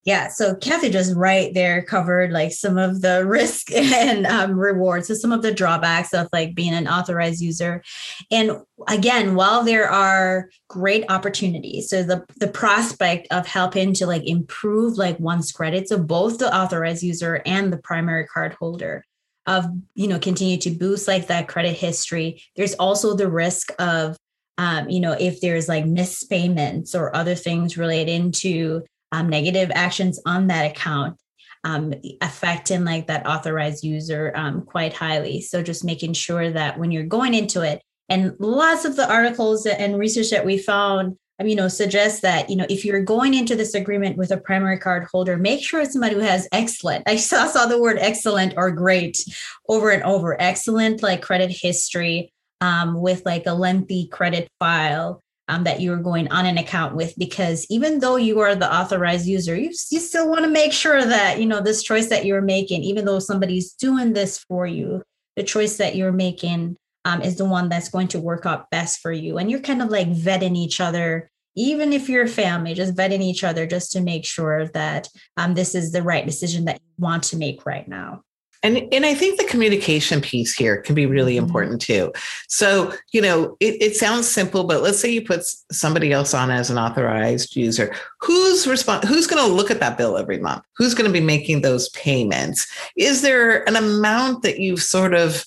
Yeah, 0.05 0.29
so 0.31 0.57
Kathy 0.57 0.91
just 0.91 1.15
right 1.15 1.55
there 1.55 1.81
covered 1.81 2.33
like 2.33 2.51
some 2.51 2.77
of 2.77 3.03
the 3.03 3.25
risk 3.27 3.71
and 3.71 4.27
um, 4.27 4.59
rewards, 4.59 5.07
so 5.07 5.15
some 5.15 5.31
of 5.31 5.43
the 5.43 5.55
drawbacks 5.55 6.13
of 6.13 6.29
like 6.33 6.57
being 6.57 6.75
an 6.75 6.89
authorized 6.89 7.41
user. 7.41 7.83
And 8.31 8.59
again, 8.89 9.37
while 9.37 9.63
there 9.63 9.89
are 9.89 10.49
great 10.69 11.05
opportunities, 11.09 11.89
so 11.89 12.03
the 12.03 12.25
the 12.39 12.49
prospect 12.49 13.29
of 13.31 13.47
helping 13.47 13.95
to 13.95 14.07
like 14.07 14.27
improve 14.27 14.99
like 14.99 15.21
one's 15.21 15.53
credits 15.53 15.93
of 15.93 16.09
both 16.09 16.39
the 16.39 16.55
authorized 16.55 17.05
user 17.05 17.41
and 17.47 17.73
the 17.73 17.79
primary 17.79 18.27
card 18.27 18.55
holder, 18.55 19.05
of 19.47 19.67
you 19.95 20.09
know 20.09 20.19
continue 20.19 20.57
to 20.59 20.71
boost 20.71 21.09
like 21.09 21.27
that 21.27 21.49
credit 21.49 21.77
history. 21.77 22.43
There's 22.57 22.75
also 22.75 23.15
the 23.15 23.31
risk 23.31 23.73
of 23.79 24.17
um, 24.59 24.89
you 24.89 25.01
know 25.01 25.13
if 25.13 25.41
there's 25.41 25.69
like 25.69 25.87
missed 25.87 26.29
payments 26.31 26.95
or 26.95 27.15
other 27.15 27.35
things 27.35 27.77
relating 27.77 28.33
to 28.33 28.85
um, 29.11 29.29
negative 29.29 29.71
actions 29.75 30.21
on 30.25 30.47
that 30.47 30.71
account 30.71 31.17
um, 31.65 31.95
affecting 32.21 32.85
like 32.85 33.07
that 33.07 33.27
authorized 33.27 33.85
user 33.85 34.33
um, 34.35 34.63
quite 34.63 34.93
highly. 34.93 35.41
So 35.41 35.63
just 35.63 35.85
making 35.85 36.15
sure 36.15 36.51
that 36.51 36.79
when 36.79 36.91
you're 36.91 37.05
going 37.05 37.35
into 37.35 37.63
it 37.63 37.83
and 38.09 38.35
lots 38.39 38.85
of 38.85 38.97
the 38.97 39.11
articles 39.11 39.65
and 39.67 39.99
research 39.99 40.31
that 40.31 40.45
we 40.45 40.59
found 40.59 41.17
you 41.49 41.57
know, 41.57 41.69
suggest 41.69 42.23
that, 42.23 42.51
you 42.51 42.57
know, 42.57 42.67
if 42.69 42.85
you're 42.85 43.03
going 43.03 43.35
into 43.35 43.57
this 43.57 43.75
agreement 43.75 44.17
with 44.17 44.31
a 44.31 44.37
primary 44.37 44.79
card 44.79 45.07
holder, 45.11 45.37
make 45.37 45.63
sure 45.63 45.81
it's 45.81 45.93
somebody 45.93 46.15
who 46.15 46.21
has 46.21 46.49
excellent. 46.53 47.05
I 47.09 47.17
saw, 47.17 47.47
saw 47.47 47.67
the 47.67 47.81
word 47.81 47.99
excellent 47.99 48.55
or 48.57 48.71
great 48.71 49.25
over 49.69 49.91
and 49.91 50.03
over. 50.03 50.41
Excellent 50.41 51.03
like 51.03 51.23
credit 51.23 51.51
history 51.51 52.33
um, 52.61 53.01
with 53.01 53.27
like 53.27 53.47
a 53.47 53.55
lengthy 53.55 54.07
credit 54.07 54.49
file 54.59 55.23
um, 55.49 55.65
that 55.65 55.81
you're 55.81 55.99
going 55.99 56.31
on 56.31 56.47
an 56.47 56.57
account 56.57 56.95
with 56.95 57.15
because 57.19 57.67
even 57.69 57.99
though 57.99 58.17
you 58.17 58.41
are 58.41 58.55
the 58.55 58.73
authorized 58.73 59.27
user 59.27 59.57
you, 59.57 59.73
you 59.91 60.01
still 60.01 60.29
want 60.29 60.45
to 60.45 60.51
make 60.51 60.73
sure 60.73 61.05
that 61.05 61.41
you 61.41 61.47
know 61.47 61.61
this 61.61 61.83
choice 61.83 62.09
that 62.09 62.25
you're 62.25 62.41
making 62.41 62.83
even 62.83 63.05
though 63.05 63.19
somebody's 63.19 63.73
doing 63.73 64.13
this 64.13 64.39
for 64.39 64.67
you 64.67 65.03
the 65.37 65.43
choice 65.43 65.77
that 65.77 65.97
you're 65.97 66.13
making 66.13 66.77
um, 67.05 67.21
is 67.21 67.37
the 67.37 67.45
one 67.45 67.69
that's 67.69 67.89
going 67.89 68.09
to 68.09 68.21
work 68.21 68.47
out 68.47 68.71
best 68.71 69.01
for 69.01 69.11
you 69.11 69.39
and 69.39 69.51
you're 69.51 69.61
kind 69.61 69.83
of 69.83 69.89
like 69.89 70.09
vetting 70.09 70.57
each 70.57 70.81
other 70.81 71.29
even 71.57 71.93
if 71.93 72.09
you're 72.09 72.25
a 72.25 72.29
family, 72.29 72.75
just 72.75 72.95
vetting 72.95 73.21
each 73.21 73.45
other 73.45 73.67
just 73.67 73.93
to 73.93 74.01
make 74.01 74.25
sure 74.25 74.69
that 74.69 75.09
um, 75.37 75.55
this 75.55 75.75
is 75.75 75.93
the 75.93 76.03
right 76.03 76.27
decision 76.27 76.65
that 76.65 76.77
you 76.77 77.05
want 77.05 77.23
to 77.25 77.37
make 77.37 77.67
right 77.67 77.87
now. 77.89 78.23
And, 78.65 78.89
and 78.93 79.05
I 79.05 79.15
think 79.15 79.39
the 79.39 79.47
communication 79.47 80.21
piece 80.21 80.55
here 80.55 80.81
can 80.81 80.95
be 80.95 81.07
really 81.07 81.35
mm-hmm. 81.35 81.47
important 81.47 81.81
too. 81.81 82.13
So, 82.49 82.93
you 83.13 83.21
know, 83.21 83.57
it, 83.61 83.83
it 83.83 83.97
sounds 83.97 84.29
simple, 84.29 84.65
but 84.65 84.83
let's 84.83 85.01
say 85.01 85.11
you 85.11 85.23
put 85.23 85.45
somebody 85.73 86.13
else 86.13 86.33
on 86.33 86.51
as 86.51 86.71
an 86.71 86.79
authorized 86.79 87.57
user. 87.57 87.93
Who's 88.21 88.67
respond, 88.67 89.05
who's 89.05 89.27
going 89.27 89.45
to 89.45 89.53
look 89.53 89.71
at 89.71 89.81
that 89.81 89.99
bill 89.99 90.17
every 90.17 90.39
month? 90.39 90.63
Who's 90.77 90.95
going 90.95 91.09
to 91.09 91.13
be 91.13 91.25
making 91.25 91.63
those 91.63 91.89
payments? 91.91 92.67
Is 92.97 93.23
there 93.23 93.69
an 93.69 93.75
amount 93.75 94.43
that 94.43 94.61
you've 94.61 94.83
sort 94.83 95.15
of 95.15 95.45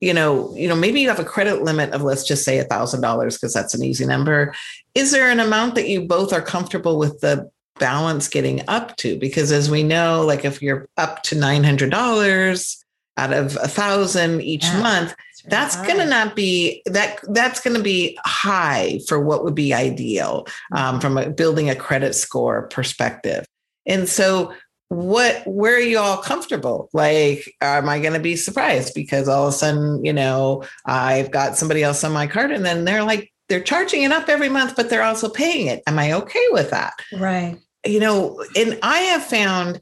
you 0.00 0.12
know, 0.12 0.54
you 0.54 0.68
know, 0.68 0.76
maybe 0.76 1.00
you 1.00 1.08
have 1.08 1.18
a 1.18 1.24
credit 1.24 1.62
limit 1.62 1.92
of 1.92 2.02
let's 2.02 2.24
just 2.24 2.44
say 2.44 2.58
a 2.58 2.64
thousand 2.64 3.00
dollars 3.00 3.36
because 3.36 3.54
that's 3.54 3.74
an 3.74 3.82
easy 3.82 4.04
number. 4.04 4.54
Is 4.94 5.10
there 5.10 5.30
an 5.30 5.40
amount 5.40 5.74
that 5.74 5.88
you 5.88 6.02
both 6.06 6.32
are 6.32 6.42
comfortable 6.42 6.98
with 6.98 7.20
the 7.20 7.50
balance 7.78 8.28
getting 8.28 8.62
up 8.68 8.96
to? 8.96 9.18
Because 9.18 9.52
as 9.52 9.70
we 9.70 9.82
know, 9.82 10.24
like 10.24 10.44
if 10.44 10.60
you're 10.60 10.88
up 10.96 11.22
to 11.24 11.34
nine 11.36 11.64
hundred 11.64 11.90
dollars 11.90 12.82
out 13.16 13.32
of 13.32 13.56
a 13.56 13.68
thousand 13.68 14.42
each 14.42 14.64
yeah, 14.64 14.82
month, 14.82 15.14
that's, 15.48 15.76
to 15.76 16.06
not 16.06 16.36
be 16.36 16.82
that. 16.86 17.20
That's 17.28 17.60
going 17.60 17.76
to 17.76 17.82
be 17.82 18.18
high 18.24 19.00
for 19.08 19.20
what 19.20 19.44
would 19.44 19.54
be 19.54 19.72
ideal 19.72 20.46
um, 20.72 21.00
from 21.00 21.16
a, 21.16 21.30
building 21.30 21.70
a 21.70 21.76
credit 21.76 22.14
score 22.14 22.66
perspective. 22.68 23.46
And 23.86 24.08
so 24.08 24.52
what 24.88 25.42
where 25.46 25.74
are 25.74 25.80
you 25.80 25.98
all 25.98 26.18
comfortable? 26.18 26.88
Like 26.92 27.54
am 27.60 27.88
i 27.88 27.98
going 27.98 28.12
to 28.12 28.20
be 28.20 28.36
surprised? 28.36 28.94
Because 28.94 29.28
all 29.28 29.48
of 29.48 29.54
a 29.54 29.56
sudden 29.56 30.04
you 30.04 30.12
know 30.12 30.64
i've 30.84 31.30
got 31.30 31.56
somebody 31.56 31.82
else 31.82 32.04
on 32.04 32.12
my 32.12 32.26
card 32.26 32.50
and 32.50 32.64
then 32.64 32.84
they're 32.84 33.04
like 33.04 33.32
they're 33.48 33.60
charging 33.60 34.02
it 34.02 34.12
up 34.12 34.28
every 34.28 34.48
month 34.48 34.74
but 34.76 34.90
they're 34.90 35.02
also 35.02 35.28
paying 35.28 35.66
it. 35.66 35.82
Am 35.86 35.98
i 35.98 36.12
okay 36.12 36.44
with 36.50 36.70
that? 36.70 36.94
Right. 37.12 37.58
You 37.84 38.00
know 38.00 38.44
and 38.56 38.78
i 38.82 38.98
have 38.98 39.24
found 39.24 39.80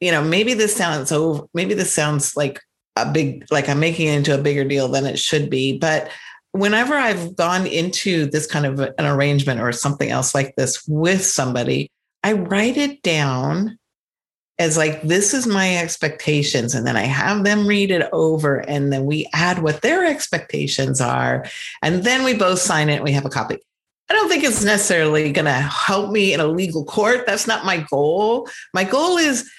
you 0.00 0.10
know 0.10 0.22
maybe 0.22 0.54
this 0.54 0.76
sounds 0.76 1.08
so 1.08 1.48
maybe 1.54 1.74
this 1.74 1.92
sounds 1.92 2.36
like 2.36 2.60
a 2.96 3.10
big 3.10 3.44
like 3.50 3.68
i'm 3.68 3.80
making 3.80 4.08
it 4.08 4.16
into 4.16 4.34
a 4.34 4.42
bigger 4.42 4.64
deal 4.64 4.88
than 4.88 5.06
it 5.06 5.18
should 5.18 5.50
be 5.50 5.78
but 5.78 6.10
whenever 6.52 6.94
i've 6.94 7.34
gone 7.36 7.66
into 7.66 8.26
this 8.26 8.46
kind 8.46 8.66
of 8.66 8.80
an 8.80 9.06
arrangement 9.06 9.60
or 9.60 9.72
something 9.72 10.10
else 10.10 10.34
like 10.34 10.54
this 10.56 10.86
with 10.86 11.24
somebody 11.24 11.90
i 12.22 12.32
write 12.32 12.76
it 12.76 13.02
down 13.02 13.78
as 14.58 14.76
like 14.76 15.02
this 15.02 15.34
is 15.34 15.46
my 15.46 15.76
expectations 15.76 16.74
and 16.74 16.86
then 16.86 16.96
i 16.96 17.02
have 17.02 17.44
them 17.44 17.66
read 17.66 17.90
it 17.90 18.08
over 18.12 18.58
and 18.68 18.92
then 18.92 19.04
we 19.04 19.26
add 19.32 19.58
what 19.60 19.82
their 19.82 20.04
expectations 20.04 21.00
are 21.00 21.44
and 21.82 22.04
then 22.04 22.24
we 22.24 22.34
both 22.34 22.58
sign 22.58 22.88
it 22.88 22.96
and 22.96 23.04
we 23.04 23.12
have 23.12 23.24
a 23.24 23.30
copy. 23.30 23.58
I 24.10 24.14
don't 24.14 24.28
think 24.28 24.44
it's 24.44 24.62
necessarily 24.62 25.32
going 25.32 25.46
to 25.46 25.52
help 25.52 26.10
me 26.10 26.34
in 26.34 26.40
a 26.40 26.46
legal 26.46 26.84
court. 26.84 27.24
That's 27.26 27.46
not 27.46 27.64
my 27.64 27.86
goal. 27.90 28.48
My 28.74 28.84
goal 28.84 29.16
is 29.16 29.50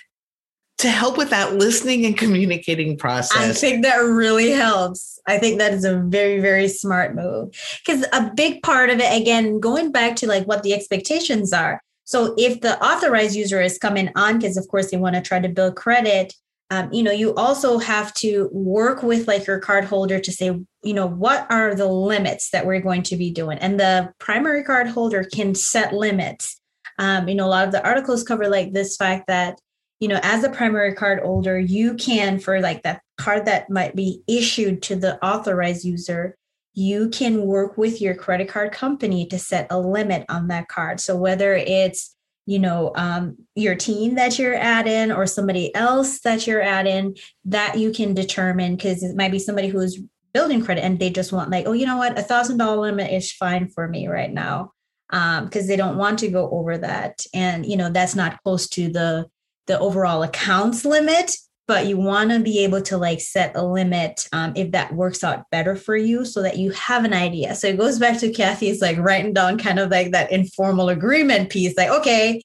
to 0.78 0.90
help 0.90 1.18
with 1.18 1.30
that 1.32 1.56
listening 1.56 2.06
and 2.06 2.18
communicating 2.18 2.98
process. 2.98 3.38
i 3.38 3.54
think 3.54 3.84
that 3.84 3.96
really 3.98 4.52
helps. 4.52 5.20
I 5.25 5.40
think 5.40 5.58
that 5.58 5.74
is 5.74 5.86
a 5.86 5.98
very 5.98 6.40
very 6.42 6.68
smart 6.68 7.16
move. 7.16 7.56
Because 7.84 8.06
a 8.12 8.32
big 8.36 8.62
part 8.62 8.90
of 8.90 9.00
it 9.00 9.22
again 9.22 9.60
going 9.60 9.92
back 9.92 10.18
to 10.18 10.28
like 10.28 10.46
what 10.46 10.64
the 10.64 10.74
expectations 10.74 11.54
are 11.54 11.82
so 12.05 12.35
if 12.38 12.62
the 12.62 12.81
authorized 12.83 13.35
user 13.35 13.62
is 13.62 13.77
coming 13.77 14.09
on, 14.15 14.38
because 14.38 14.57
of 14.57 14.67
course 14.67 14.91
they 14.91 14.97
want 14.97 15.15
to 15.15 15.21
try 15.21 15.39
to 15.39 15.50
build 15.50 15.75
credit, 15.75 16.33
um, 16.71 16.91
you 16.91 17.03
know, 17.03 17.12
you 17.12 17.33
also 17.35 17.77
have 17.77 18.13
to 18.15 18.50
work 18.51 19.03
with 19.03 19.27
like 19.27 19.45
your 19.45 19.59
card 19.59 19.85
holder 19.85 20.19
to 20.19 20.31
say, 20.31 20.45
you 20.83 20.93
know, 20.93 21.07
what 21.07 21.45
are 21.51 21.75
the 21.75 21.88
limits 21.88 22.50
that 22.51 22.65
we're 22.65 22.79
going 22.79 23.03
to 23.03 23.15
be 23.15 23.31
doing? 23.31 23.57
And 23.59 23.79
the 23.79 24.12
primary 24.19 24.63
card 24.63 24.88
holder 24.88 25.24
can 25.24 25.53
set 25.53 25.93
limits. 25.93 26.59
Um, 26.97 27.27
you 27.27 27.35
know, 27.35 27.45
a 27.45 27.50
lot 27.50 27.65
of 27.65 27.71
the 27.71 27.85
articles 27.85 28.24
cover 28.24 28.47
like 28.47 28.74
this 28.74 28.95
fact 28.95 29.27
that, 29.27 29.59
you 30.00 30.07
know, 30.07 30.19
as 30.24 30.43
a 30.43 30.50
primary 30.50 30.93
card 30.93 31.19
holder, 31.19 31.59
you 31.59 31.95
can, 31.95 32.39
for 32.39 32.59
like 32.62 32.83
that 32.83 33.01
card 33.17 33.45
that 33.45 33.69
might 33.69 33.95
be 33.95 34.21
issued 34.27 34.81
to 34.83 34.95
the 34.95 35.24
authorized 35.24 35.85
user, 35.85 36.35
you 36.75 37.08
can 37.10 37.46
work 37.46 37.77
with 37.77 38.01
your 38.01 38.13
credit 38.13 38.50
card 38.50 38.72
company 38.74 39.25
to 39.27 39.39
set 39.39 39.65
a 39.70 39.79
limit 39.79 40.25
on 40.27 40.50
that 40.50 40.67
card. 40.67 41.00
So 41.00 41.15
whether 41.15 41.55
it's 41.55 42.15
you 42.46 42.60
know 42.60 42.91
um, 42.96 43.38
your 43.55 43.74
team 43.74 44.15
that 44.15 44.38
you're 44.38 44.53
adding 44.53 45.12
or 45.12 45.25
somebody 45.25 45.74
else 45.74 46.20
that 46.20 46.46
you're 46.46 46.62
adding 46.62 47.17
that 47.46 47.79
you 47.79 47.91
can 47.91 48.13
determine 48.13 48.75
because 48.75 49.01
it 49.01 49.15
might 49.15 49.32
be 49.32 49.39
somebody 49.39 49.67
who's 49.67 50.00
building 50.32 50.63
credit 50.63 50.84
and 50.84 51.00
they 51.00 51.10
just 51.10 51.32
want 51.32 51.50
like 51.50 51.65
oh 51.65 51.72
you 51.72 51.86
know 51.86 51.98
what? 51.98 52.20
A 52.20 52.22
thousand 52.22 52.58
dollar 52.58 52.77
limit 52.77 53.12
is 53.12 53.32
fine 53.32 53.70
for 53.70 53.88
me 53.88 54.08
right 54.08 54.31
now 54.31 54.74
because 55.09 55.61
um, 55.61 55.68
they 55.68 55.75
don't 55.77 55.98
want 55.98 56.20
to 56.20 56.27
go 56.27 56.50
over 56.51 56.77
that. 56.77 57.25
And 57.33 57.66
you 57.66 57.77
know 57.77 57.90
that's 57.90 58.16
not 58.16 58.42
close 58.44 58.68
to 58.70 58.90
the 58.90 59.27
the 59.68 59.79
overall 59.79 60.22
accounts 60.22 60.85
limit 60.85 61.31
but 61.68 61.88
you 61.88 61.98
want 61.98 62.30
to 62.30 62.40
be 62.40 62.60
able 62.64 62.82
to 62.82 62.98
like 62.98 63.20
set 63.20 63.56
a 63.56 63.66
limit 63.66 64.28
um, 64.32 64.54
if 64.56 64.72
that 64.72 64.94
works 64.94 65.24
out 65.24 65.50
better 65.50 65.75
for 65.75 65.96
you 65.96 66.24
so 66.24 66.42
that 66.44 66.58
you 66.58 66.72
have 66.72 67.04
an 67.06 67.14
idea. 67.14 67.56
So 67.56 67.68
it 67.68 67.78
goes 67.78 68.00
back 68.00 68.20
to 68.20 68.32
kathy's 68.32 68.82
like 68.82 68.98
writing 68.98 69.34
down 69.34 69.58
kind 69.58 69.80
of 69.80 69.90
like 69.90 70.12
that 70.12 70.32
informal 70.32 70.90
agreement 70.90 71.50
piece 71.50 71.75
like 71.78 71.90
okay 71.90 72.42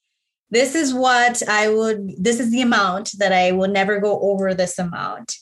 this 0.50 0.74
is 0.74 0.92
what 0.92 1.42
i 1.48 1.68
would 1.68 2.10
this 2.18 2.40
is 2.40 2.50
the 2.50 2.60
amount 2.60 3.12
that 3.18 3.32
i 3.32 3.52
will 3.52 3.68
never 3.68 4.00
go 4.00 4.18
over 4.20 4.54
this 4.54 4.78
amount. 4.78 5.34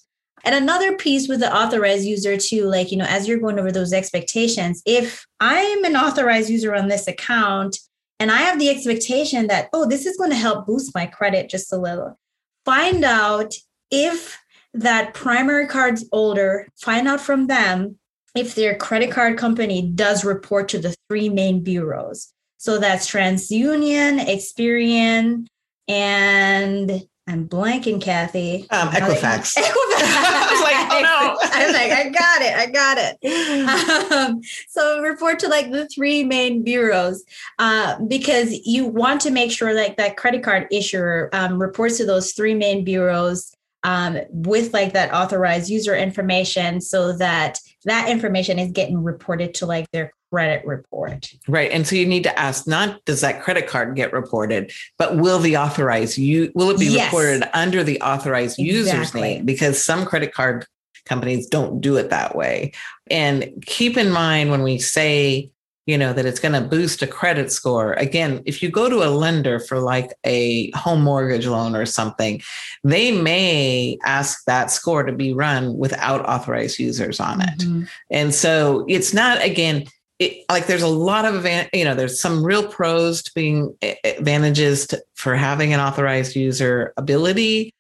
And 0.45 0.55
another 0.55 0.97
piece 0.97 1.29
with 1.29 1.41
the 1.41 1.55
authorized 1.55 2.05
user 2.05 2.37
too 2.37 2.65
like 2.65 2.91
you 2.91 2.97
know 2.97 3.07
as 3.09 3.27
you're 3.27 3.39
going 3.39 3.59
over 3.59 3.73
those 3.73 3.93
expectations 3.93 4.83
if 4.87 5.27
i'm 5.41 5.85
an 5.85 5.97
authorized 5.97 6.49
user 6.49 6.75
on 6.75 6.89
this 6.89 7.07
account 7.07 7.79
and 8.19 8.31
i 8.31 8.39
have 8.39 8.59
the 8.59 8.71
expectation 8.71 9.49
that 9.49 9.69
oh 9.73 9.87
this 9.87 10.07
is 10.07 10.17
going 10.17 10.31
to 10.31 10.37
help 10.37 10.67
boost 10.67 10.95
my 10.95 11.07
credit 11.07 11.51
just 11.51 11.73
a 11.73 11.77
little 11.77 12.19
find 12.65 13.05
out 13.05 13.55
if 13.91 14.39
that 14.75 15.15
primary 15.15 15.67
card's 15.67 16.05
older, 16.13 16.69
find 16.77 17.09
out 17.09 17.21
from 17.21 17.47
them 17.47 17.99
if 18.35 18.55
their 18.55 18.77
credit 18.77 19.11
card 19.11 19.39
company 19.39 19.83
does 19.83 20.25
report 20.25 20.69
to 20.69 20.79
the 20.79 20.95
three 21.09 21.29
main 21.29 21.63
bureaus. 21.63 22.33
So 22.59 22.79
that's 22.79 23.09
TransUnion, 23.09 24.25
Experian, 24.27 25.47
and 25.87 27.03
I'm 27.29 27.47
blanking, 27.47 28.01
Kathy. 28.01 28.67
Um, 28.71 28.89
Equifax. 28.89 29.55
Equifax. 29.57 30.01
I 30.01 30.49
was 30.51 30.61
like, 30.63 30.77
oh 30.91 31.01
no. 31.03 31.39
I 31.53 31.67
was 31.67 31.75
like, 31.75 31.93
I 31.93 32.09
got 32.09 32.43
it. 32.43 32.55
I 32.55 32.67
got 32.67 32.99
it. 32.99 34.13
Um, 34.13 34.41
so 34.69 35.03
report 35.03 35.39
to 35.41 35.49
like 35.49 35.71
the 35.71 35.87
three 35.89 36.25
main 36.25 36.63
bureaus 36.63 37.23
uh, 37.59 37.99
because 38.09 38.53
you 38.65 38.87
want 38.87 39.21
to 39.23 39.31
make 39.31 39.53
sure 39.53 39.75
like 39.75 39.99
that 39.99 40.17
credit 40.17 40.43
card 40.43 40.67
issuer 40.71 41.29
um, 41.35 41.61
reports 41.61 41.99
to 41.99 42.07
those 42.07 42.33
three 42.33 42.55
main 42.55 42.83
bureaus 42.83 43.55
um, 43.85 44.19
with 44.31 44.73
like 44.73 44.93
that 44.93 45.13
authorized 45.13 45.71
user 45.71 45.95
information 45.95 46.81
so 46.81 47.17
that 47.17 47.59
that 47.85 48.09
information 48.09 48.59
is 48.59 48.73
getting 48.73 49.03
reported 49.03 49.55
to 49.55 49.67
like 49.67 49.91
their 49.93 50.13
credit 50.31 50.67
report. 50.67 51.33
Right. 51.47 51.71
And 51.71 51.87
so 51.87 51.97
you 51.97 52.07
need 52.07 52.25
to 52.25 52.39
ask 52.39 52.67
not 52.67 53.05
does 53.05 53.21
that 53.23 53.43
credit 53.43 53.67
card 53.67 53.97
get 53.97 54.13
reported, 54.13 54.73
but 54.99 55.17
will 55.17 55.39
the 55.39 55.57
authorized 55.57 56.19
you 56.19 56.53
will 56.55 56.71
it 56.71 56.79
be 56.79 56.87
yes. 56.87 57.07
reported 57.07 57.49
under 57.55 57.83
the 57.83 58.01
authorized 58.01 58.59
exactly. 58.59 58.75
user's 58.75 59.15
name? 59.15 59.45
Because 59.45 59.83
some 59.83 60.05
credit 60.05 60.35
card 60.35 60.67
companies 61.07 61.47
don't 61.47 61.81
do 61.81 61.97
it 61.97 62.11
that 62.11 62.37
way. 62.37 62.73
And 63.11 63.53
keep 63.65 63.97
in 63.97 64.11
mind 64.11 64.51
when 64.51 64.63
we 64.63 64.79
say 64.79 65.51
you 65.89 65.97
know 65.97 66.13
that 66.13 66.27
it's 66.27 66.39
going 66.39 66.53
to 66.53 66.61
boost 66.61 67.03
a 67.03 67.07
credit 67.07 67.51
score. 67.51 67.95
Again 67.95 68.43
if 68.45 68.63
you 68.63 68.71
go 68.71 68.89
to 68.89 69.03
a 69.03 69.11
lender 69.11 69.59
for 69.59 69.81
like 69.81 70.13
a 70.25 70.71
home 70.73 71.03
mortgage 71.03 71.47
loan 71.47 71.75
or 71.75 71.87
something 71.87 72.41
they 72.85 73.11
may 73.11 73.99
ask 74.05 74.45
that 74.45 74.71
score 74.71 75.03
to 75.03 75.13
be 75.13 75.33
run 75.33 75.77
without 75.77 76.29
authorized 76.29 76.79
users 76.79 77.19
on 77.19 77.41
it. 77.41 77.59
Mm-hmm. 77.59 77.85
and 78.11 78.35
so 78.35 78.85
it's 78.89 79.13
not 79.15 79.43
again 79.43 79.85
it, 80.19 80.45
like 80.51 80.67
there's 80.67 80.83
a 80.83 80.89
lot 80.89 81.25
of 81.25 81.47
you 81.73 81.85
know 81.85 81.95
there's 81.95 82.21
some 82.21 82.45
real 82.45 82.67
pros 82.69 83.23
to 83.23 83.33
being 83.35 83.75
advantages 84.05 84.87
to, 84.89 85.03
for 85.15 85.35
having 85.35 85.73
an 85.73 85.81
authorized 85.81 86.37
user 86.37 86.93
ability 86.97 87.73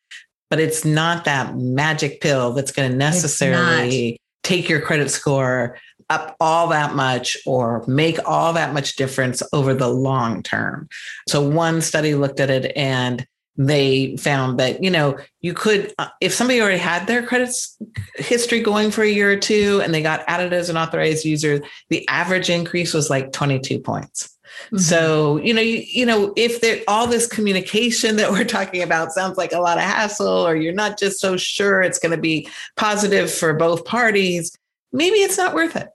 but 0.49 0.61
it's 0.61 0.85
not 0.85 1.25
that 1.25 1.57
magic 1.57 2.21
pill 2.21 2.53
that's 2.53 2.73
going 2.73 2.90
to 2.90 2.97
necessarily 2.97 4.18
take 4.42 4.68
your 4.68 4.81
credit 4.81 5.11
score 5.11 5.77
up 6.11 6.37
all 6.40 6.68
that 6.68 6.94
much 6.94 7.37
or 7.47 7.85
make 7.87 8.18
all 8.27 8.53
that 8.53 8.73
much 8.73 8.97
difference 8.97 9.42
over 9.53 9.75
the 9.75 9.88
long 9.88 10.42
term. 10.42 10.88
So 11.29 11.47
one 11.47 11.81
study 11.81 12.14
looked 12.14 12.40
at 12.40 12.51
it 12.51 12.73
and 12.77 13.27
they 13.61 14.16
found 14.16 14.61
that 14.61 14.85
you 14.85 14.90
know 14.90 15.18
you 15.40 15.53
could 15.53 15.92
uh, 15.99 16.07
if 16.21 16.33
somebody 16.33 16.61
already 16.61 16.79
had 16.79 17.09
their 17.09 17.27
credits 17.27 17.77
history 18.14 18.61
going 18.61 18.92
for 18.92 19.03
a 19.03 19.11
year 19.11 19.33
or 19.33 19.37
two 19.37 19.81
and 19.83 19.92
they 19.92 20.01
got 20.01 20.23
added 20.29 20.53
as 20.53 20.71
an 20.71 20.77
authorized 20.77 21.25
user 21.25 21.61
the 21.88 22.07
average 22.09 22.49
increase 22.49 22.94
was 22.94 23.11
like 23.11 23.33
22 23.33 23.81
points 23.81 24.38
Mm-hmm. 24.66 24.79
So, 24.79 25.37
you 25.37 25.53
know, 25.53 25.61
you, 25.61 25.85
you 25.87 26.07
know, 26.07 26.33
if 26.35 26.61
there 26.62 26.83
all 26.88 27.07
this 27.07 27.27
communication 27.27 28.16
that 28.16 28.31
we're 28.31 28.44
talking 28.44 28.83
about 28.83 29.12
sounds 29.12 29.37
like 29.37 29.53
a 29.53 29.61
lot 29.61 29.77
of 29.77 29.85
hassle, 29.85 30.27
or 30.27 30.57
you're 30.57 30.73
not 30.73 30.99
just 30.99 31.21
so 31.21 31.37
sure 31.37 31.83
it's 31.83 31.99
going 31.99 32.14
to 32.14 32.21
be 32.21 32.49
positive 32.77 33.31
for 33.31 33.53
both 33.53 33.85
parties, 33.85 34.57
maybe 34.92 35.16
it's 35.16 35.37
not 35.37 35.55
worth 35.55 35.77
it 35.77 35.88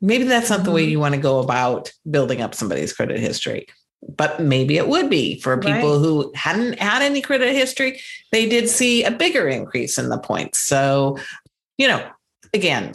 maybe 0.00 0.24
that's 0.24 0.50
not 0.50 0.64
the 0.64 0.70
way 0.70 0.82
mm-hmm. 0.82 0.92
you 0.92 1.00
want 1.00 1.14
to 1.14 1.20
go 1.20 1.40
about 1.40 1.92
building 2.10 2.40
up 2.40 2.54
somebody's 2.54 2.92
credit 2.92 3.18
history 3.18 3.66
but 4.02 4.40
maybe 4.40 4.76
it 4.76 4.88
would 4.88 5.10
be 5.10 5.40
for 5.40 5.56
people 5.56 5.72
Right. 5.72 5.82
who 5.82 6.32
hadn't 6.34 6.78
had 6.78 7.02
any 7.02 7.20
credit 7.20 7.54
history. 7.54 8.00
They 8.32 8.48
did 8.48 8.68
see 8.68 9.04
a 9.04 9.10
bigger 9.10 9.48
increase 9.48 9.98
in 9.98 10.08
the 10.08 10.18
points. 10.18 10.60
So, 10.60 11.18
you 11.78 11.88
know, 11.88 12.08
again, 12.54 12.92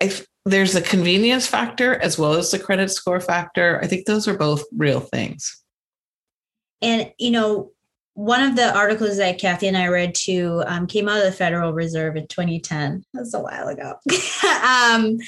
if 0.00 0.26
there's 0.44 0.74
a 0.74 0.82
convenience 0.82 1.46
factor 1.46 1.94
as 1.94 2.18
well 2.18 2.34
as 2.34 2.50
the 2.50 2.58
credit 2.58 2.90
score 2.90 3.20
factor, 3.20 3.80
I 3.82 3.86
think 3.86 4.04
those 4.04 4.28
are 4.28 4.36
both 4.36 4.64
real 4.76 5.00
things. 5.00 5.62
And 6.82 7.10
you 7.18 7.30
know, 7.30 7.72
one 8.14 8.42
of 8.42 8.56
the 8.56 8.74
articles 8.74 9.16
that 9.18 9.38
Kathy 9.38 9.68
and 9.68 9.76
I 9.76 9.88
read 9.88 10.14
too 10.14 10.62
um, 10.66 10.86
came 10.86 11.08
out 11.08 11.18
of 11.18 11.24
the 11.24 11.32
Federal 11.32 11.72
Reserve 11.72 12.16
in 12.16 12.26
2010. 12.28 13.04
That's 13.12 13.34
a 13.34 13.40
while 13.40 13.68
ago. 13.68 13.94
um, 14.64 15.18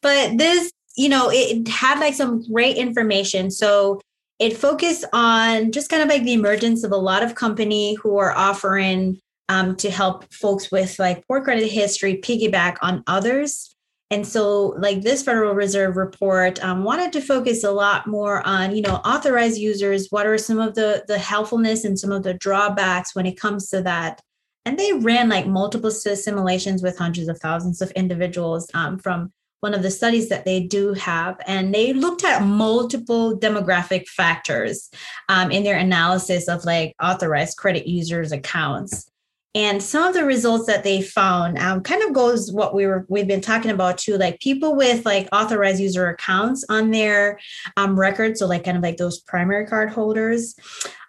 but 0.00 0.38
this, 0.38 0.72
you 0.96 1.08
know, 1.08 1.28
it 1.30 1.68
had 1.68 1.98
like 1.98 2.14
some 2.14 2.50
great 2.50 2.76
information. 2.76 3.50
So 3.50 4.00
it 4.38 4.56
focused 4.56 5.04
on 5.12 5.72
just 5.72 5.90
kind 5.90 6.02
of 6.02 6.08
like 6.08 6.22
the 6.22 6.34
emergence 6.34 6.84
of 6.84 6.92
a 6.92 6.96
lot 6.96 7.22
of 7.22 7.34
company 7.34 7.94
who 7.94 8.16
are 8.18 8.32
offering 8.32 9.18
um, 9.48 9.76
to 9.76 9.90
help 9.90 10.32
folks 10.32 10.70
with 10.70 10.98
like 10.98 11.26
poor 11.26 11.42
credit 11.42 11.70
history 11.70 12.16
piggyback 12.16 12.76
on 12.82 13.02
others. 13.06 13.75
And 14.10 14.26
so, 14.26 14.74
like 14.78 15.02
this 15.02 15.24
Federal 15.24 15.54
Reserve 15.54 15.96
report 15.96 16.62
um, 16.62 16.84
wanted 16.84 17.12
to 17.14 17.20
focus 17.20 17.64
a 17.64 17.72
lot 17.72 18.06
more 18.06 18.46
on, 18.46 18.74
you 18.74 18.82
know, 18.82 18.96
authorized 19.04 19.58
users. 19.58 20.08
What 20.10 20.26
are 20.26 20.38
some 20.38 20.60
of 20.60 20.74
the 20.74 21.04
the 21.08 21.18
helpfulness 21.18 21.84
and 21.84 21.98
some 21.98 22.12
of 22.12 22.22
the 22.22 22.34
drawbacks 22.34 23.16
when 23.16 23.26
it 23.26 23.40
comes 23.40 23.68
to 23.70 23.82
that? 23.82 24.20
And 24.64 24.78
they 24.78 24.92
ran 24.92 25.28
like 25.28 25.46
multiple 25.46 25.90
simulations 25.90 26.82
with 26.82 26.98
hundreds 26.98 27.28
of 27.28 27.38
thousands 27.38 27.82
of 27.82 27.90
individuals 27.92 28.68
um, 28.74 28.98
from 28.98 29.32
one 29.60 29.74
of 29.74 29.82
the 29.82 29.90
studies 29.90 30.28
that 30.28 30.44
they 30.44 30.60
do 30.60 30.92
have, 30.92 31.36
and 31.46 31.74
they 31.74 31.92
looked 31.92 32.24
at 32.24 32.42
multiple 32.44 33.36
demographic 33.36 34.06
factors 34.06 34.88
um, 35.28 35.50
in 35.50 35.64
their 35.64 35.78
analysis 35.78 36.46
of 36.46 36.64
like 36.64 36.94
authorized 37.02 37.56
credit 37.56 37.86
users' 37.88 38.32
accounts. 38.32 39.10
And 39.56 39.82
some 39.82 40.06
of 40.06 40.12
the 40.12 40.26
results 40.26 40.66
that 40.66 40.84
they 40.84 41.00
found 41.00 41.58
um, 41.58 41.80
kind 41.80 42.02
of 42.02 42.12
goes 42.12 42.52
what 42.52 42.74
we 42.74 42.86
were 42.86 43.06
we've 43.08 43.26
been 43.26 43.40
talking 43.40 43.70
about 43.70 43.96
too, 43.96 44.18
like 44.18 44.38
people 44.38 44.76
with 44.76 45.06
like 45.06 45.30
authorized 45.32 45.80
user 45.80 46.10
accounts 46.10 46.62
on 46.68 46.90
their 46.90 47.40
um, 47.78 47.98
record, 47.98 48.36
so 48.36 48.46
like 48.46 48.64
kind 48.64 48.76
of 48.76 48.82
like 48.82 48.98
those 48.98 49.20
primary 49.20 49.66
card 49.66 49.88
holders, 49.88 50.54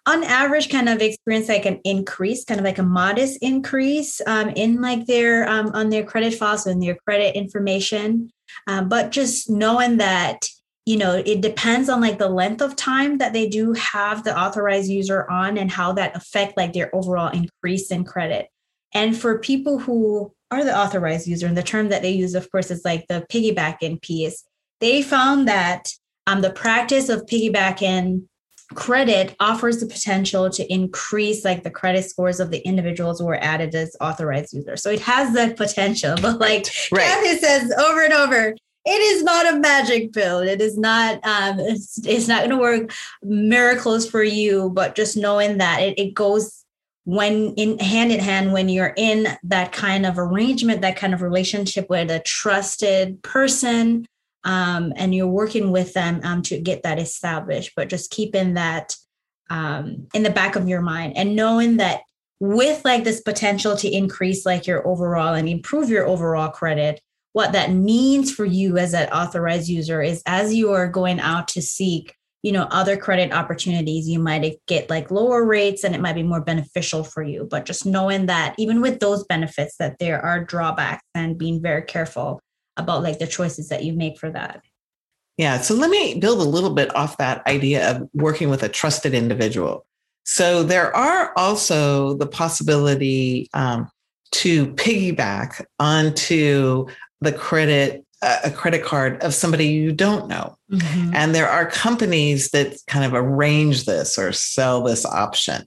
on 0.05 0.23
average, 0.23 0.69
kind 0.69 0.88
of 0.88 1.01
experience 1.01 1.49
like 1.49 1.65
an 1.65 1.81
increase, 1.83 2.45
kind 2.45 2.62
of 2.62 2.63
like 2.63 2.77
a 2.77 2.83
modest 2.83 3.38
increase 3.41 4.21
um, 4.25 4.47
in 4.51 4.81
like 4.81 5.05
their 5.07 5.45
um, 5.49 5.69
on 5.73 5.89
their 5.89 6.05
credit 6.05 6.33
files 6.33 6.65
and 6.65 6.81
their 6.81 6.95
credit 6.95 7.36
information. 7.36 8.31
Um, 8.65 8.88
but 8.88 9.12
just 9.12 9.49
knowing 9.49 9.97
that 9.97 10.47
you 10.88 10.95
know 10.95 11.21
it 11.26 11.41
depends 11.41 11.89
on 11.89 12.00
like 12.00 12.17
the 12.17 12.30
length 12.30 12.62
of 12.62 12.76
time 12.76 13.17
that 13.17 13.34
they 13.34 13.47
do 13.47 13.73
have 13.73 14.23
the 14.23 14.39
authorized 14.39 14.89
user 14.89 15.30
on 15.30 15.58
and 15.58 15.69
how 15.69 15.91
that 15.91 16.15
affect 16.15 16.56
like 16.56 16.71
their 16.71 16.93
overall 16.95 17.30
increase 17.30 17.91
in 17.91 18.06
credit 18.06 18.47
and 18.93 19.15
for 19.15 19.38
people 19.38 19.80
who 19.80 20.32
are 20.50 20.63
the 20.63 20.76
authorized 20.76 21.28
user 21.28 21.45
and 21.45 21.58
the 21.58 21.63
term 21.63 21.89
that 21.89 22.02
they 22.02 22.12
use 22.12 22.34
of 22.34 22.50
course 22.52 22.71
is 22.71 22.86
like 22.86 23.06
the 23.10 23.26
piggybacking 23.30 24.02
piece 24.02 24.45
they 24.80 25.02
found 25.02 25.47
that 25.47 25.89
um, 26.26 26.41
the 26.41 26.52
practice 26.52 27.10
of 27.10 27.26
piggybacking 27.26 28.26
credit 28.76 29.36
offers 29.39 29.80
the 29.80 29.86
potential 29.86 30.50
to 30.50 30.71
increase 30.71 31.43
like 31.43 31.63
the 31.63 31.71
credit 31.71 32.04
scores 32.04 32.39
of 32.39 32.52
the 32.52 32.60
individuals 32.60 33.19
who 33.19 33.28
are 33.28 33.41
added 33.41 33.73
as 33.76 33.95
authorized 34.00 34.54
users 34.54 34.84
so 34.84 34.89
it 34.89 35.02
has 35.02 35.34
that 35.34 35.58
potential 35.58 36.15
but 36.21 36.39
like 36.39 36.65
Right. 36.91 37.04
Kathy 37.04 37.38
says 37.38 37.71
over 37.78 38.04
and 38.04 38.13
over, 38.13 38.56
it 38.88 39.02
is 39.02 39.23
not 39.23 39.54
a 39.54 39.60
magic 39.60 40.13
pill. 40.13 40.39
It 40.39 40.62
is 40.62 40.78
not. 40.78 41.15
Um, 41.26 41.60
it's, 41.60 42.00
it's 42.06 42.28
not 42.28 42.39
going 42.39 42.52
to 42.52 42.58
work 42.58 42.93
miracles 43.21 44.10
for 44.10 44.23
you. 44.23 44.69
But 44.69 44.95
just 44.95 45.17
knowing 45.17 45.58
that 45.58 45.82
it, 45.82 46.00
it 46.00 46.13
goes 46.13 46.63
when 47.04 47.54
in 47.56 47.80
hand 47.80 48.12
in 48.12 48.19
hand 48.19 48.54
when 48.54 48.69
you're 48.69 48.93
in 48.95 49.28
that 49.43 49.71
kind 49.71 50.06
of 50.06 50.17
arrangement, 50.17 50.82
that 50.82 50.95
kind 50.95 51.13
of 51.13 51.21
relationship 51.21 51.89
with 51.89 52.10
a 52.10 52.19
trusted 52.21 53.21
person, 53.23 54.06
um, 54.45 54.93
and 54.95 55.13
you're 55.13 55.28
working 55.28 55.71
with 55.71 55.93
them 55.93 56.21
um, 56.23 56.41
to 56.43 56.60
get 56.60 56.84
that 56.84 57.00
established. 57.00 57.73
But 57.76 57.89
just 57.89 58.12
keeping 58.12 58.54
that 58.54 58.95
um, 59.50 60.08
in 60.13 60.23
the 60.23 60.30
back 60.30 60.56
of 60.56 60.67
your 60.67 60.82
mind 60.82 61.17
and 61.17 61.36
knowing 61.36 61.78
that 61.78 62.02
with 62.39 62.84
like 62.86 63.04
this 63.04 63.21
potential 63.21 63.76
to 63.76 63.89
increase 63.89 64.45
like 64.45 64.67
your 64.67 64.88
overall 64.88 65.34
and 65.34 65.50
improve 65.50 65.89
your 65.89 66.06
overall 66.08 66.50
credit 66.50 67.02
what 67.38 67.52
that 67.52 67.71
means 67.71 68.34
for 68.34 68.45
you 68.45 68.80
as 68.80 68.95
an 68.95 69.08
authorized 69.10 69.69
user 69.69 70.02
is 70.02 70.23
as 70.26 70.56
you 70.56 70.71
are 70.71 70.88
going 70.88 71.19
out 71.19 71.47
to 71.47 71.62
seek 71.62 72.15
you 72.41 72.52
know 72.52 72.63
other 72.71 72.97
credit 72.97 73.32
opportunities 73.32 74.10
you 74.10 74.17
might 74.17 74.60
get 74.65 74.89
like 74.89 75.12
lower 75.12 75.45
rates 75.45 75.84
and 75.84 75.93
it 75.93 76.02
might 76.02 76.15
be 76.15 76.23
more 76.23 76.41
beneficial 76.41 77.04
for 77.04 77.21
you 77.21 77.47
but 77.52 77.63
just 77.63 77.86
knowing 77.86 78.26
that 78.26 78.56
even 78.58 78.82
with 78.82 79.00
those 79.00 79.23
benefits 79.26 79.76
that 79.78 80.00
there 80.00 80.19
are 80.19 80.43
drawbacks 80.43 81.04
and 81.13 81.38
being 81.38 81.62
very 81.62 81.84
careful 81.84 82.41
about 82.76 83.04
like 83.04 83.19
the 83.19 83.28
choices 83.28 83.69
that 83.69 83.84
you 83.84 83.93
make 83.93 84.17
for 84.17 84.32
that 84.32 84.63
Yeah. 85.38 85.62
So 85.62 85.76
let 85.76 85.91
me 85.91 86.17
build 86.19 86.39
a 86.39 86.50
little 86.50 86.73
bit 86.73 86.89
off 86.95 87.17
that 87.17 87.45
idea 87.45 87.91
of 87.91 88.10
working 88.13 88.50
with 88.50 88.63
a 88.63 88.69
trusted 88.69 89.13
individual. 89.13 89.86
So 90.23 90.63
there 90.63 90.95
are 90.95 91.32
also 91.38 92.15
the 92.15 92.26
possibility 92.26 93.47
um, 93.54 93.88
to 94.32 94.67
piggyback 94.73 95.63
onto 95.80 96.88
the 97.21 97.32
credit, 97.32 98.03
a 98.21 98.51
credit 98.51 98.84
card 98.84 99.21
of 99.23 99.34
somebody 99.34 99.67
you 99.67 99.91
don't 99.91 100.27
know. 100.27 100.58
And 101.13 101.34
there 101.36 101.47
are 101.49 101.65
companies 101.65 102.49
that 102.51 102.75
kind 102.88 103.06
of 103.06 103.13
arrange 103.13 103.86
this 103.86 104.17
or 104.17 104.32
sell 104.34 104.84
this 104.84 105.06
option. 105.06 105.65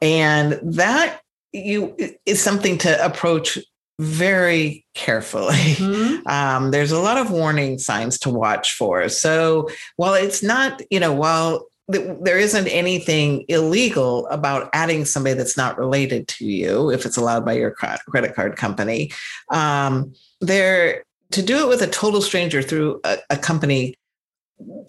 And 0.00 0.58
that 0.62 1.20
you 1.52 1.96
is 2.26 2.42
something 2.42 2.76
to 2.78 3.04
approach 3.04 3.58
very 3.98 4.84
carefully. 4.94 5.54
Mhm. 5.76 6.26
Um, 6.26 6.70
there's 6.70 6.92
a 6.92 7.00
lot 7.00 7.16
of 7.16 7.30
warning 7.30 7.78
signs 7.78 8.18
to 8.20 8.30
watch 8.30 8.72
for. 8.74 9.08
So 9.08 9.68
while 9.96 10.14
it's 10.14 10.42
not, 10.42 10.82
you 10.90 11.00
know, 11.00 11.12
while 11.12 11.66
there 11.88 12.38
isn't 12.38 12.66
anything 12.68 13.44
illegal 13.48 14.26
about 14.28 14.68
adding 14.72 15.04
somebody 15.04 15.34
that's 15.36 15.56
not 15.56 15.78
related 15.78 16.26
to 16.28 16.44
you, 16.44 16.90
if 16.90 17.06
it's 17.06 17.16
allowed 17.16 17.44
by 17.44 17.52
your 17.52 17.70
credit 17.70 18.34
card 18.34 18.56
company, 18.56 19.12
um, 19.50 20.12
there 20.40 21.04
to 21.30 21.42
do 21.42 21.58
it 21.64 21.68
with 21.68 21.82
a 21.82 21.86
total 21.86 22.20
stranger 22.22 22.60
through 22.62 23.00
a, 23.04 23.18
a 23.30 23.36
company, 23.36 23.94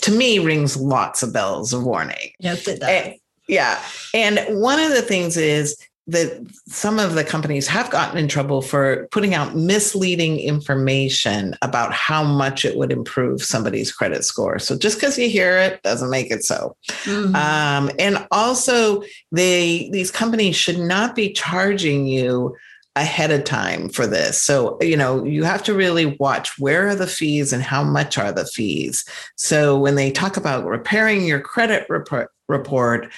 to 0.01 0.11
me, 0.11 0.39
rings 0.39 0.75
lots 0.77 1.21
of 1.23 1.33
bells 1.33 1.73
of 1.73 1.83
warning. 1.83 2.31
yes 2.39 2.67
it 2.67 2.79
does 2.79 2.89
Eh, 2.89 3.13
Yeah. 3.47 3.79
And 4.13 4.39
one 4.61 4.79
of 4.79 4.89
the 4.91 5.01
things 5.01 5.37
is 5.37 5.77
that 6.07 6.41
some 6.67 6.99
of 6.99 7.15
the 7.15 7.23
companies 7.23 7.67
have 7.67 7.89
gotten 7.89 8.17
in 8.17 8.29
trouble 8.29 8.61
for 8.61 9.07
putting 9.11 9.33
out 9.33 9.55
misleading 9.55 10.39
information 10.39 11.53
about 11.61 11.91
how 11.91 12.23
much 12.23 12.63
it 12.63 12.77
would 12.77 12.93
improve 12.93 13.43
somebody's 13.43 13.91
credit 13.91 14.23
score. 14.23 14.57
So 14.57 14.77
just 14.77 14.97
because 14.97 15.17
you 15.17 15.27
hear 15.27 15.57
it 15.57 15.83
doesn't 15.83 16.09
make 16.09 16.31
it 16.31 16.45
so. 16.45 16.77
Mhm. 17.03 17.35
Um, 17.35 17.91
and 17.99 18.25
also, 18.31 19.03
they 19.31 19.89
these 19.91 20.11
companies 20.11 20.55
should 20.55 20.79
not 20.79 21.13
be 21.13 21.33
charging 21.33 22.07
you 22.07 22.55
ahead 22.95 23.29
of 23.29 23.43
time 23.43 23.89
for 23.89 24.07
this. 24.07 24.41
So, 24.41 24.77
you 24.81 24.97
know, 24.97 25.23
you 25.23 25.43
have 25.43 25.61
to 25.63 25.73
really 25.73 26.17
watch 26.19 26.57
where 26.57 26.87
are 26.87 26.95
the 26.95 27.05
fees 27.05 27.53
and 27.53 27.61
how 27.61 27.83
much 27.83 28.17
are 28.17 28.31
the 28.31 28.45
fees. 28.45 29.05
So, 29.35 29.77
when 29.77 29.95
they 29.95 30.09
talk 30.09 30.37
about 30.37 30.65
repairing 30.65 31.25
your 31.25 31.39
credit 31.39 31.85
report, 31.89 32.31
report 32.47 33.11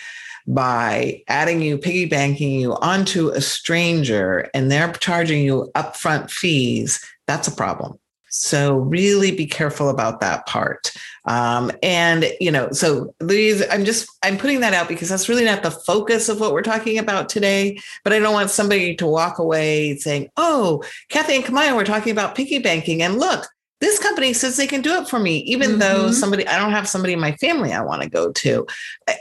by 0.50 1.22
adding 1.28 1.62
you, 1.62 1.78
piggybacking 1.78 2.60
you 2.60 2.76
onto 2.78 3.30
a 3.30 3.40
stranger 3.40 4.50
and 4.54 4.72
they're 4.72 4.92
charging 4.94 5.44
you 5.44 5.72
upfront 5.76 6.32
fees, 6.32 7.04
that's 7.28 7.48
a 7.48 7.56
problem. 7.56 8.00
So 8.32 8.78
really 8.78 9.32
be 9.32 9.46
careful 9.46 9.90
about 9.90 10.20
that 10.22 10.46
part. 10.46 10.92
Um, 11.26 11.72
and 11.84 12.32
you 12.40 12.52
know, 12.52 12.72
so 12.72 13.14
these 13.20 13.68
I'm 13.70 13.86
just 13.86 14.10
I'm 14.24 14.38
putting 14.38 14.62
that 14.62 14.74
out 14.74 14.88
because 14.88 15.10
that's 15.10 15.30
really 15.30 15.46
not 15.46 15.64
the 15.64 15.72
focus 15.72 16.30
of 16.30 16.40
what 16.40 16.54
we're 16.54 16.62
talking 16.62 17.00
about 17.00 17.30
today. 17.30 17.80
But 18.04 18.14
I 18.14 18.20
don't 18.20 18.34
want 18.34 18.52
somebody 18.52 18.96
to 18.96 19.08
walk 19.08 19.40
away 19.40 19.98
saying, 19.98 20.30
"Oh, 20.38 20.84
Kathy 21.10 21.36
and 21.36 21.44
Camaya 21.44 21.76
were 21.76 21.84
talking 21.84 22.12
about 22.12 22.36
piggybacking, 22.36 23.00
and 23.02 23.20
look, 23.20 23.48
this 23.82 23.98
company 24.00 24.34
says 24.34 24.58
they 24.58 24.68
can 24.68 24.82
do 24.82 24.94
it 24.96 25.08
for 25.08 25.20
me, 25.20 25.38
even 25.40 25.80
though 25.80 26.10
Mhm. 26.10 26.14
somebody 26.14 26.46
I 26.48 26.60
don't 26.60 26.72
have 26.72 26.88
somebody 26.88 27.14
in 27.14 27.20
my 27.20 27.32
family 27.38 27.72
I 27.72 27.82
want 27.82 28.02
to 28.02 28.10
go 28.10 28.32
to." 28.32 28.68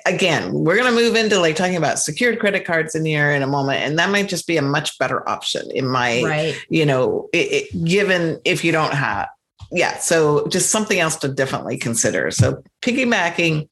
Again, 0.05 0.53
we're 0.53 0.77
going 0.77 0.93
to 0.93 1.01
move 1.01 1.15
into 1.15 1.39
like 1.39 1.57
talking 1.57 1.77
about 1.77 1.99
secured 1.99 2.41
credit 2.41 2.65
cards 2.65 2.95
in 2.95 3.05
here 3.05 3.31
in 3.31 3.43
a 3.43 3.47
moment, 3.47 3.85
and 3.85 3.99
that 3.99 4.11
might 4.11 4.29
just 4.29 4.47
be 4.47 4.57
a 4.57 4.63
much 4.63 4.99
better 4.99 5.29
option 5.29 5.71
in 5.73 5.87
my 5.87 6.23
right 6.23 6.57
you 6.71 6.85
know, 6.85 7.29
it, 7.33 7.53
it, 7.53 7.85
given 7.85 8.39
if 8.45 8.65
you 8.65 8.73
don't 8.73 8.95
have, 8.95 9.29
yeah. 9.71 9.99
So 9.99 10.47
just 10.49 10.71
something 10.71 10.99
else 10.99 11.17
to 11.17 11.29
definitely 11.29 11.79
consider. 11.79 12.31
So 12.31 12.63
piggybacking 12.83 13.69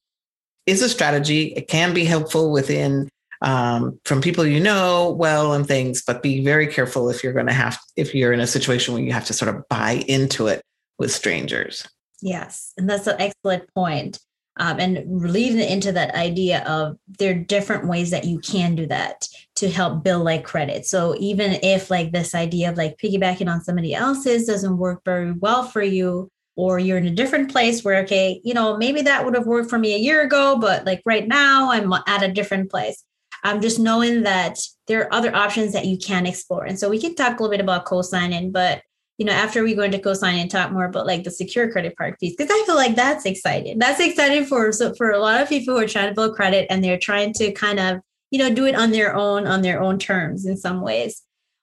is 0.66 0.82
a 0.82 0.88
strategy. 0.88 1.52
It 1.54 1.68
can 1.68 1.94
be 1.94 2.04
helpful 2.04 2.50
within 2.52 3.08
um, 3.42 4.00
from 4.04 4.22
people 4.22 4.46
you 4.46 4.60
know 4.60 5.14
well 5.18 5.52
and 5.52 5.66
things, 5.66 6.02
but 6.02 6.22
be 6.22 6.42
very 6.42 6.66
careful 6.66 7.10
if 7.10 7.22
you're 7.22 7.34
going 7.34 7.46
to 7.46 7.52
have 7.52 7.78
if 7.94 8.14
you're 8.14 8.32
in 8.32 8.40
a 8.40 8.46
situation 8.46 8.94
where 8.94 9.02
you 9.02 9.12
have 9.12 9.26
to 9.26 9.34
sort 9.34 9.54
of 9.54 9.68
buy 9.68 10.04
into 10.08 10.46
it 10.46 10.62
with 10.98 11.12
strangers. 11.12 11.86
Yes, 12.22 12.72
and 12.76 12.88
that's 12.88 13.06
an 13.06 13.16
excellent 13.20 13.72
point. 13.74 14.18
um, 14.58 14.80
and 14.80 15.20
leading 15.20 15.60
into 15.60 15.92
that 15.92 16.14
idea 16.14 16.64
of 16.64 16.96
there 17.18 17.32
are 17.32 17.34
different 17.34 17.86
ways 17.88 18.10
that 18.10 18.24
you 18.24 18.38
can 18.38 18.74
do 18.74 18.86
that 18.86 19.28
to 19.56 19.70
help 19.70 20.02
build 20.02 20.24
like 20.24 20.44
credit. 20.44 20.86
So 20.86 21.14
even 21.18 21.58
if 21.62 21.90
like 21.90 22.12
this 22.12 22.34
idea 22.34 22.70
of 22.70 22.76
like 22.76 22.96
piggybacking 22.96 23.52
on 23.52 23.62
somebody 23.62 23.94
else's 23.94 24.46
doesn't 24.46 24.78
work 24.78 25.02
very 25.04 25.32
well 25.32 25.64
for 25.64 25.82
you, 25.82 26.30
or 26.56 26.78
you're 26.78 26.96
in 26.96 27.06
a 27.06 27.14
different 27.14 27.50
place 27.52 27.84
where 27.84 28.02
okay, 28.04 28.40
you 28.44 28.54
know 28.54 28.76
maybe 28.78 29.02
that 29.02 29.24
would 29.24 29.34
have 29.34 29.46
worked 29.46 29.68
for 29.68 29.78
me 29.78 29.94
a 29.94 29.98
year 29.98 30.22
ago, 30.22 30.56
but 30.58 30.86
like 30.86 31.02
right 31.04 31.28
now 31.28 31.70
I'm 31.70 31.92
at 31.92 32.22
a 32.22 32.32
different 32.32 32.70
place. 32.70 33.04
I'm 33.44 33.60
just 33.60 33.78
knowing 33.78 34.22
that 34.22 34.58
there 34.86 35.02
are 35.02 35.14
other 35.14 35.34
options 35.36 35.74
that 35.74 35.84
you 35.84 35.98
can 35.98 36.24
explore. 36.26 36.64
And 36.64 36.78
so 36.78 36.88
we 36.88 37.00
can 37.00 37.14
talk 37.14 37.38
a 37.38 37.42
little 37.42 37.50
bit 37.50 37.60
about 37.60 37.84
co-signing, 37.84 38.50
but 38.50 38.80
you 39.18 39.24
know, 39.24 39.32
after 39.32 39.62
we 39.62 39.74
go 39.74 39.82
into 39.82 39.98
co-sign 39.98 40.38
and 40.38 40.50
talk 40.50 40.72
more 40.72 40.84
about 40.84 41.06
like 41.06 41.24
the 41.24 41.30
secure 41.30 41.70
credit 41.70 41.96
card 41.96 42.18
piece, 42.18 42.34
because 42.36 42.50
I 42.50 42.64
feel 42.66 42.74
like 42.74 42.96
that's 42.96 43.24
exciting. 43.24 43.78
That's 43.78 44.00
exciting 44.00 44.44
for 44.44 44.72
so 44.72 44.94
for 44.94 45.10
a 45.10 45.18
lot 45.18 45.40
of 45.40 45.48
people 45.48 45.74
who 45.74 45.80
are 45.80 45.88
trying 45.88 46.08
to 46.08 46.14
build 46.14 46.36
credit 46.36 46.66
and 46.68 46.84
they're 46.84 46.98
trying 46.98 47.32
to 47.34 47.52
kind 47.52 47.80
of, 47.80 48.00
you 48.30 48.38
know, 48.38 48.52
do 48.52 48.66
it 48.66 48.74
on 48.74 48.90
their 48.90 49.14
own, 49.16 49.46
on 49.46 49.62
their 49.62 49.80
own 49.80 49.98
terms 49.98 50.44
in 50.44 50.56
some 50.56 50.82
ways. 50.82 51.22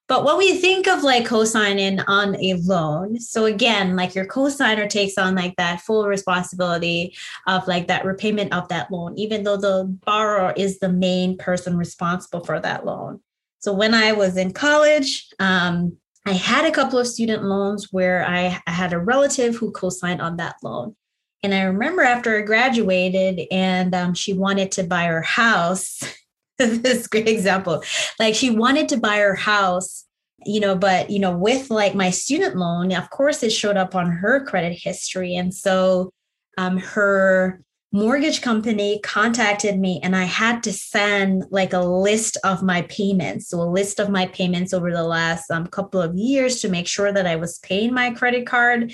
But 0.10 0.26
when 0.26 0.38
we 0.38 0.58
think 0.58 0.88
of 0.88 1.02
like 1.02 1.26
co-signing 1.26 2.02
on 2.02 2.36
a 2.36 2.56
loan, 2.56 3.20
so 3.20 3.46
again, 3.46 3.96
like 3.96 4.16
your 4.16 4.26
co-signer 4.26 4.88
takes 4.88 5.18
on 5.18 5.36
like 5.36 5.56
that 5.56 5.80
full 5.82 6.08
responsibility 6.08 7.16
of 7.48 7.68
like 7.68 7.88
that 7.88 8.04
repayment 8.04 8.54
of 8.54 8.68
that 8.68 8.92
loan, 8.92 9.18
even 9.18 9.44
though 9.44 9.58
the 9.58 9.86
borrower 10.06 10.54
is 10.58 10.80
the 10.80 10.90
main 10.90 11.38
person 11.38 11.78
responsible 11.78 12.44
for 12.44 12.60
that 12.60 12.86
loan. 12.86 13.22
So 13.60 13.72
when 13.72 13.94
I 13.94 14.12
was 14.12 14.36
in 14.36 14.52
college, 14.52 15.30
um, 15.40 15.96
I 16.26 16.34
had 16.34 16.66
a 16.66 16.72
couple 16.72 17.00
of 17.00 17.08
student 17.08 17.44
loans 17.44 17.90
where 17.92 18.26
I, 18.26 18.62
I 18.66 18.72
had 18.72 18.94
a 18.94 19.00
relative 19.00 19.56
who 19.56 19.72
co 19.72 19.90
signed 19.90 20.22
on 20.22 20.38
that 20.38 20.56
loan. 20.64 20.96
And 21.44 21.54
I 21.54 21.64
remember 21.64 22.02
after 22.02 22.38
I 22.38 22.42
graduated 22.42 23.42
and 23.52 23.94
um, 23.94 24.14
she 24.14 24.34
wanted 24.34 24.72
to 24.74 24.84
buy 24.84 25.06
her 25.06 25.22
house. 25.22 26.02
this 26.58 26.80
is 26.80 27.08
great 27.08 27.28
example. 27.28 27.84
Like 28.20 28.36
she 28.36 28.50
wanted 28.50 28.88
to 28.90 28.98
buy 28.98 29.18
her 29.18 29.36
house, 29.36 30.06
you 30.46 30.62
know, 30.62 30.76
but, 30.76 31.10
you 31.10 31.20
know, 31.20 31.36
with 31.36 31.70
like 31.70 31.96
my 31.96 32.10
student 32.10 32.56
loan, 32.56 32.94
of 32.94 33.10
course, 33.10 33.44
it 33.44 33.52
showed 33.52 33.76
up 33.76 33.94
on 33.94 34.10
her 34.10 34.46
credit 34.46 34.80
history. 34.82 35.36
And 35.36 35.54
so 35.54 36.12
um, 36.58 36.78
her 36.78 37.62
mortgage 37.94 38.42
company 38.42 39.00
contacted 39.04 39.80
me 39.80 40.00
and 40.02 40.16
I 40.16 40.24
had 40.24 40.64
to 40.64 40.74
send 40.74 41.46
like 41.52 41.74
a 41.74 41.80
list 41.80 42.38
of 42.44 42.64
my 42.64 42.82
payments. 42.84 43.50
So 43.50 43.62
a 43.62 43.70
list 43.70 44.00
of 44.00 44.10
my 44.10 44.26
payments 44.26 44.74
over 44.74 44.92
the 44.92 45.04
last 45.04 45.50
um, 45.52 45.68
couple 45.68 46.02
of 46.02 46.16
years 46.16 46.60
to 46.62 46.70
make 46.70 46.88
sure 46.88 47.14
that 47.14 47.28
I 47.28 47.36
was 47.36 47.60
paying 47.60 47.94
my 47.94 48.10
credit 48.10 48.48
card, 48.48 48.92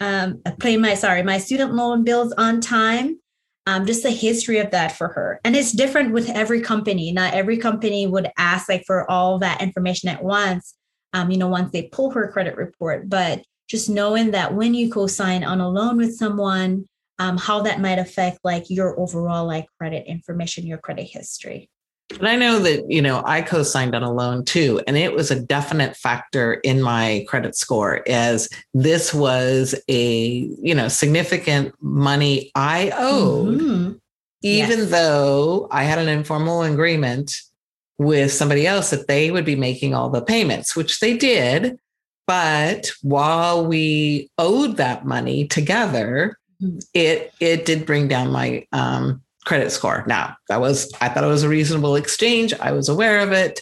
um, 0.00 0.40
paying 0.60 0.80
my, 0.80 0.94
sorry, 0.94 1.22
my 1.22 1.36
student 1.36 1.74
loan 1.74 2.04
bills 2.04 2.32
on 2.38 2.62
time. 2.62 3.20
Um, 3.66 3.84
just 3.84 4.02
the 4.02 4.10
history 4.10 4.60
of 4.60 4.70
that 4.70 4.92
for 4.92 5.08
her. 5.08 5.40
And 5.44 5.54
it's 5.54 5.72
different 5.72 6.14
with 6.14 6.30
every 6.30 6.62
company. 6.62 7.12
Not 7.12 7.34
every 7.34 7.58
company 7.58 8.06
would 8.06 8.30
ask 8.38 8.66
like 8.66 8.84
for 8.86 9.08
all 9.10 9.38
that 9.40 9.60
information 9.60 10.08
at 10.08 10.24
once, 10.24 10.74
um, 11.12 11.30
you 11.30 11.36
know, 11.36 11.48
once 11.48 11.70
they 11.70 11.82
pull 11.92 12.12
her 12.12 12.32
credit 12.32 12.56
report. 12.56 13.10
But 13.10 13.42
just 13.68 13.90
knowing 13.90 14.30
that 14.30 14.54
when 14.54 14.72
you 14.72 14.90
co-sign 14.90 15.44
on 15.44 15.60
a 15.60 15.68
loan 15.68 15.98
with 15.98 16.16
someone, 16.16 16.86
um, 17.18 17.36
how 17.36 17.62
that 17.62 17.80
might 17.80 17.98
affect 17.98 18.38
like 18.44 18.64
your 18.68 18.98
overall 18.98 19.46
like 19.46 19.66
credit 19.78 20.06
information, 20.06 20.66
your 20.66 20.78
credit 20.78 21.04
history. 21.04 21.68
And 22.18 22.26
I 22.26 22.36
know 22.36 22.58
that, 22.60 22.90
you 22.90 23.02
know, 23.02 23.22
I 23.26 23.42
co-signed 23.42 23.94
on 23.94 24.02
a 24.02 24.10
loan 24.10 24.44
too, 24.44 24.80
and 24.86 24.96
it 24.96 25.12
was 25.12 25.30
a 25.30 25.38
definite 25.40 25.94
factor 25.94 26.54
in 26.54 26.80
my 26.80 27.26
credit 27.28 27.54
score 27.54 28.02
as 28.08 28.48
this 28.72 29.12
was 29.12 29.74
a, 29.88 30.48
you 30.62 30.74
know, 30.74 30.88
significant 30.88 31.74
money 31.82 32.50
I 32.54 32.92
owed, 32.96 33.60
mm-hmm. 33.60 33.92
even 34.42 34.78
yes. 34.78 34.90
though 34.90 35.68
I 35.70 35.82
had 35.82 35.98
an 35.98 36.08
informal 36.08 36.62
agreement 36.62 37.34
with 37.98 38.32
somebody 38.32 38.66
else 38.66 38.88
that 38.88 39.06
they 39.06 39.30
would 39.30 39.44
be 39.44 39.56
making 39.56 39.92
all 39.92 40.08
the 40.08 40.22
payments, 40.22 40.74
which 40.74 41.00
they 41.00 41.14
did. 41.14 41.78
But 42.26 42.90
while 43.02 43.66
we 43.66 44.30
owed 44.38 44.78
that 44.78 45.04
money 45.04 45.46
together, 45.46 46.37
it 46.94 47.32
it 47.40 47.64
did 47.64 47.86
bring 47.86 48.08
down 48.08 48.30
my 48.30 48.66
um, 48.72 49.22
credit 49.44 49.70
score. 49.70 50.04
Now 50.06 50.36
that 50.48 50.60
was 50.60 50.92
I 51.00 51.08
thought 51.08 51.24
it 51.24 51.28
was 51.28 51.42
a 51.42 51.48
reasonable 51.48 51.96
exchange. 51.96 52.52
I 52.60 52.72
was 52.72 52.88
aware 52.88 53.20
of 53.20 53.32
it, 53.32 53.60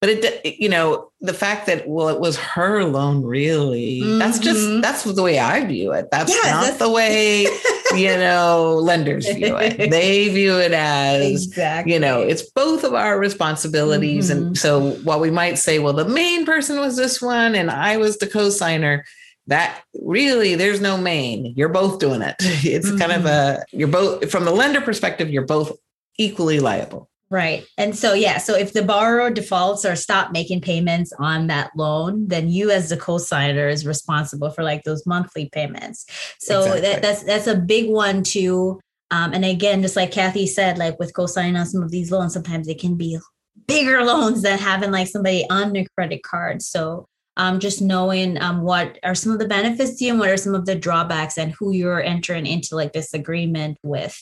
but 0.00 0.10
it 0.10 0.58
you 0.58 0.68
know 0.68 1.10
the 1.20 1.32
fact 1.32 1.66
that 1.66 1.88
well 1.88 2.08
it 2.08 2.20
was 2.20 2.36
her 2.36 2.84
loan 2.84 3.22
really 3.22 4.00
mm-hmm. 4.00 4.18
that's 4.18 4.40
just 4.40 4.82
that's 4.82 5.04
the 5.04 5.22
way 5.22 5.38
I 5.38 5.64
view 5.64 5.92
it. 5.92 6.08
That's 6.10 6.30
yeah, 6.30 6.50
not 6.50 6.60
that's- 6.62 6.78
the 6.78 6.90
way 6.90 7.46
you 7.94 8.08
know 8.18 8.80
lenders 8.82 9.26
view 9.26 9.56
it. 9.56 9.90
They 9.90 10.28
view 10.28 10.58
it 10.58 10.72
as 10.72 11.46
exactly. 11.46 11.92
you 11.92 12.00
know 12.00 12.20
it's 12.20 12.42
both 12.42 12.82
of 12.82 12.94
our 12.94 13.18
responsibilities, 13.18 14.28
mm-hmm. 14.28 14.46
and 14.46 14.58
so 14.58 14.90
while 15.04 15.20
we 15.20 15.30
might 15.30 15.58
say 15.58 15.78
well 15.78 15.92
the 15.92 16.08
main 16.08 16.44
person 16.44 16.80
was 16.80 16.96
this 16.96 17.22
one 17.22 17.54
and 17.54 17.70
I 17.70 17.96
was 17.96 18.18
the 18.18 18.26
co-signer 18.26 19.04
that 19.46 19.82
really 20.02 20.54
there's 20.54 20.80
no 20.80 20.96
main 20.96 21.52
you're 21.56 21.68
both 21.68 21.98
doing 21.98 22.22
it 22.22 22.36
it's 22.40 22.88
mm-hmm. 22.88 22.98
kind 22.98 23.12
of 23.12 23.22
mm-hmm. 23.22 23.60
a 23.60 23.64
you're 23.72 23.88
both 23.88 24.30
from 24.30 24.44
the 24.44 24.52
lender 24.52 24.80
perspective 24.80 25.30
you're 25.30 25.46
both 25.46 25.72
equally 26.18 26.60
liable 26.60 27.08
right 27.30 27.66
and 27.78 27.96
so 27.96 28.12
yeah 28.12 28.38
so 28.38 28.54
if 28.54 28.72
the 28.72 28.82
borrower 28.82 29.30
defaults 29.30 29.84
or 29.84 29.96
stop 29.96 30.32
making 30.32 30.60
payments 30.60 31.12
on 31.18 31.46
that 31.46 31.70
loan 31.76 32.28
then 32.28 32.48
you 32.48 32.70
as 32.70 32.90
the 32.90 32.96
co-signer 32.96 33.68
is 33.68 33.86
responsible 33.86 34.50
for 34.50 34.62
like 34.62 34.84
those 34.84 35.06
monthly 35.06 35.48
payments 35.48 36.06
so 36.38 36.60
exactly. 36.60 36.80
that, 36.82 37.02
that's 37.02 37.22
that's 37.24 37.46
a 37.46 37.56
big 37.56 37.88
one 37.88 38.22
too 38.22 38.78
um, 39.10 39.32
and 39.32 39.44
again 39.44 39.82
just 39.82 39.96
like 39.96 40.12
kathy 40.12 40.46
said 40.46 40.78
like 40.78 40.98
with 40.98 41.14
co-signing 41.14 41.56
on 41.56 41.66
some 41.66 41.82
of 41.82 41.90
these 41.90 42.12
loans 42.12 42.34
sometimes 42.34 42.68
it 42.68 42.78
can 42.78 42.96
be 42.96 43.18
bigger 43.66 44.04
loans 44.04 44.42
than 44.42 44.58
having 44.58 44.90
like 44.90 45.08
somebody 45.08 45.44
on 45.48 45.72
the 45.72 45.86
credit 45.96 46.22
card 46.22 46.60
so 46.60 47.06
um, 47.36 47.60
just 47.60 47.80
knowing 47.80 48.40
um, 48.40 48.62
what 48.62 48.98
are 49.02 49.14
some 49.14 49.32
of 49.32 49.38
the 49.38 49.48
benefits 49.48 49.98
to 49.98 50.04
you 50.04 50.10
and 50.10 50.20
what 50.20 50.28
are 50.28 50.36
some 50.36 50.54
of 50.54 50.66
the 50.66 50.74
drawbacks 50.74 51.38
and 51.38 51.52
who 51.52 51.72
you're 51.72 52.02
entering 52.02 52.46
into 52.46 52.76
like 52.76 52.92
this 52.92 53.14
agreement 53.14 53.78
with. 53.82 54.20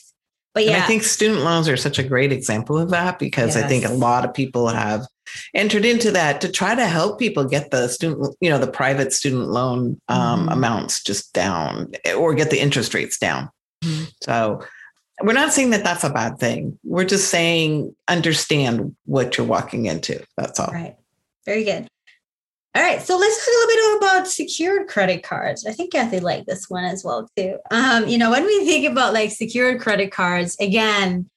But 0.53 0.65
yeah, 0.65 0.73
and 0.73 0.83
I 0.83 0.87
think 0.87 1.03
student 1.03 1.41
loans 1.41 1.69
are 1.69 1.77
such 1.77 1.97
a 1.97 2.03
great 2.03 2.31
example 2.31 2.77
of 2.77 2.89
that 2.89 3.19
because 3.19 3.55
yes. 3.55 3.63
I 3.63 3.67
think 3.67 3.85
a 3.85 3.93
lot 3.93 4.25
of 4.25 4.33
people 4.33 4.67
have 4.67 5.05
entered 5.53 5.85
into 5.85 6.11
that 6.11 6.41
to 6.41 6.51
try 6.51 6.75
to 6.75 6.85
help 6.85 7.19
people 7.19 7.45
get 7.45 7.71
the 7.71 7.87
student, 7.87 8.35
you 8.41 8.49
know, 8.49 8.57
the 8.57 8.67
private 8.67 9.13
student 9.13 9.47
loan 9.47 9.99
um, 10.09 10.41
mm-hmm. 10.41 10.49
amounts 10.49 11.03
just 11.03 11.33
down 11.33 11.91
or 12.17 12.33
get 12.33 12.49
the 12.49 12.59
interest 12.59 12.93
rates 12.93 13.17
down. 13.17 13.49
Mm-hmm. 13.83 14.05
So 14.21 14.65
we're 15.23 15.33
not 15.33 15.53
saying 15.53 15.69
that 15.69 15.85
that's 15.85 16.03
a 16.03 16.09
bad 16.09 16.37
thing. 16.37 16.77
We're 16.83 17.05
just 17.05 17.29
saying 17.29 17.95
understand 18.09 18.95
what 19.05 19.37
you're 19.37 19.47
walking 19.47 19.85
into. 19.85 20.21
That's 20.35 20.59
all. 20.59 20.71
Right. 20.73 20.97
Very 21.45 21.63
good. 21.63 21.87
All 22.73 22.81
right, 22.81 23.01
so 23.01 23.17
let's 23.17 23.37
talk 23.37 23.53
a 23.53 23.67
little 23.67 23.99
bit 23.99 24.07
about 24.07 24.27
secured 24.27 24.87
credit 24.87 25.23
cards. 25.23 25.65
I 25.65 25.73
think 25.73 25.91
Kathy 25.91 26.21
liked 26.21 26.47
this 26.47 26.69
one 26.69 26.85
as 26.85 27.03
well 27.03 27.29
too. 27.35 27.57
Um, 27.69 28.07
you 28.07 28.17
know, 28.17 28.31
when 28.31 28.45
we 28.45 28.65
think 28.65 28.89
about 28.89 29.13
like 29.13 29.31
secured 29.31 29.81
credit 29.81 30.11
cards, 30.11 30.55
again, 30.57 31.29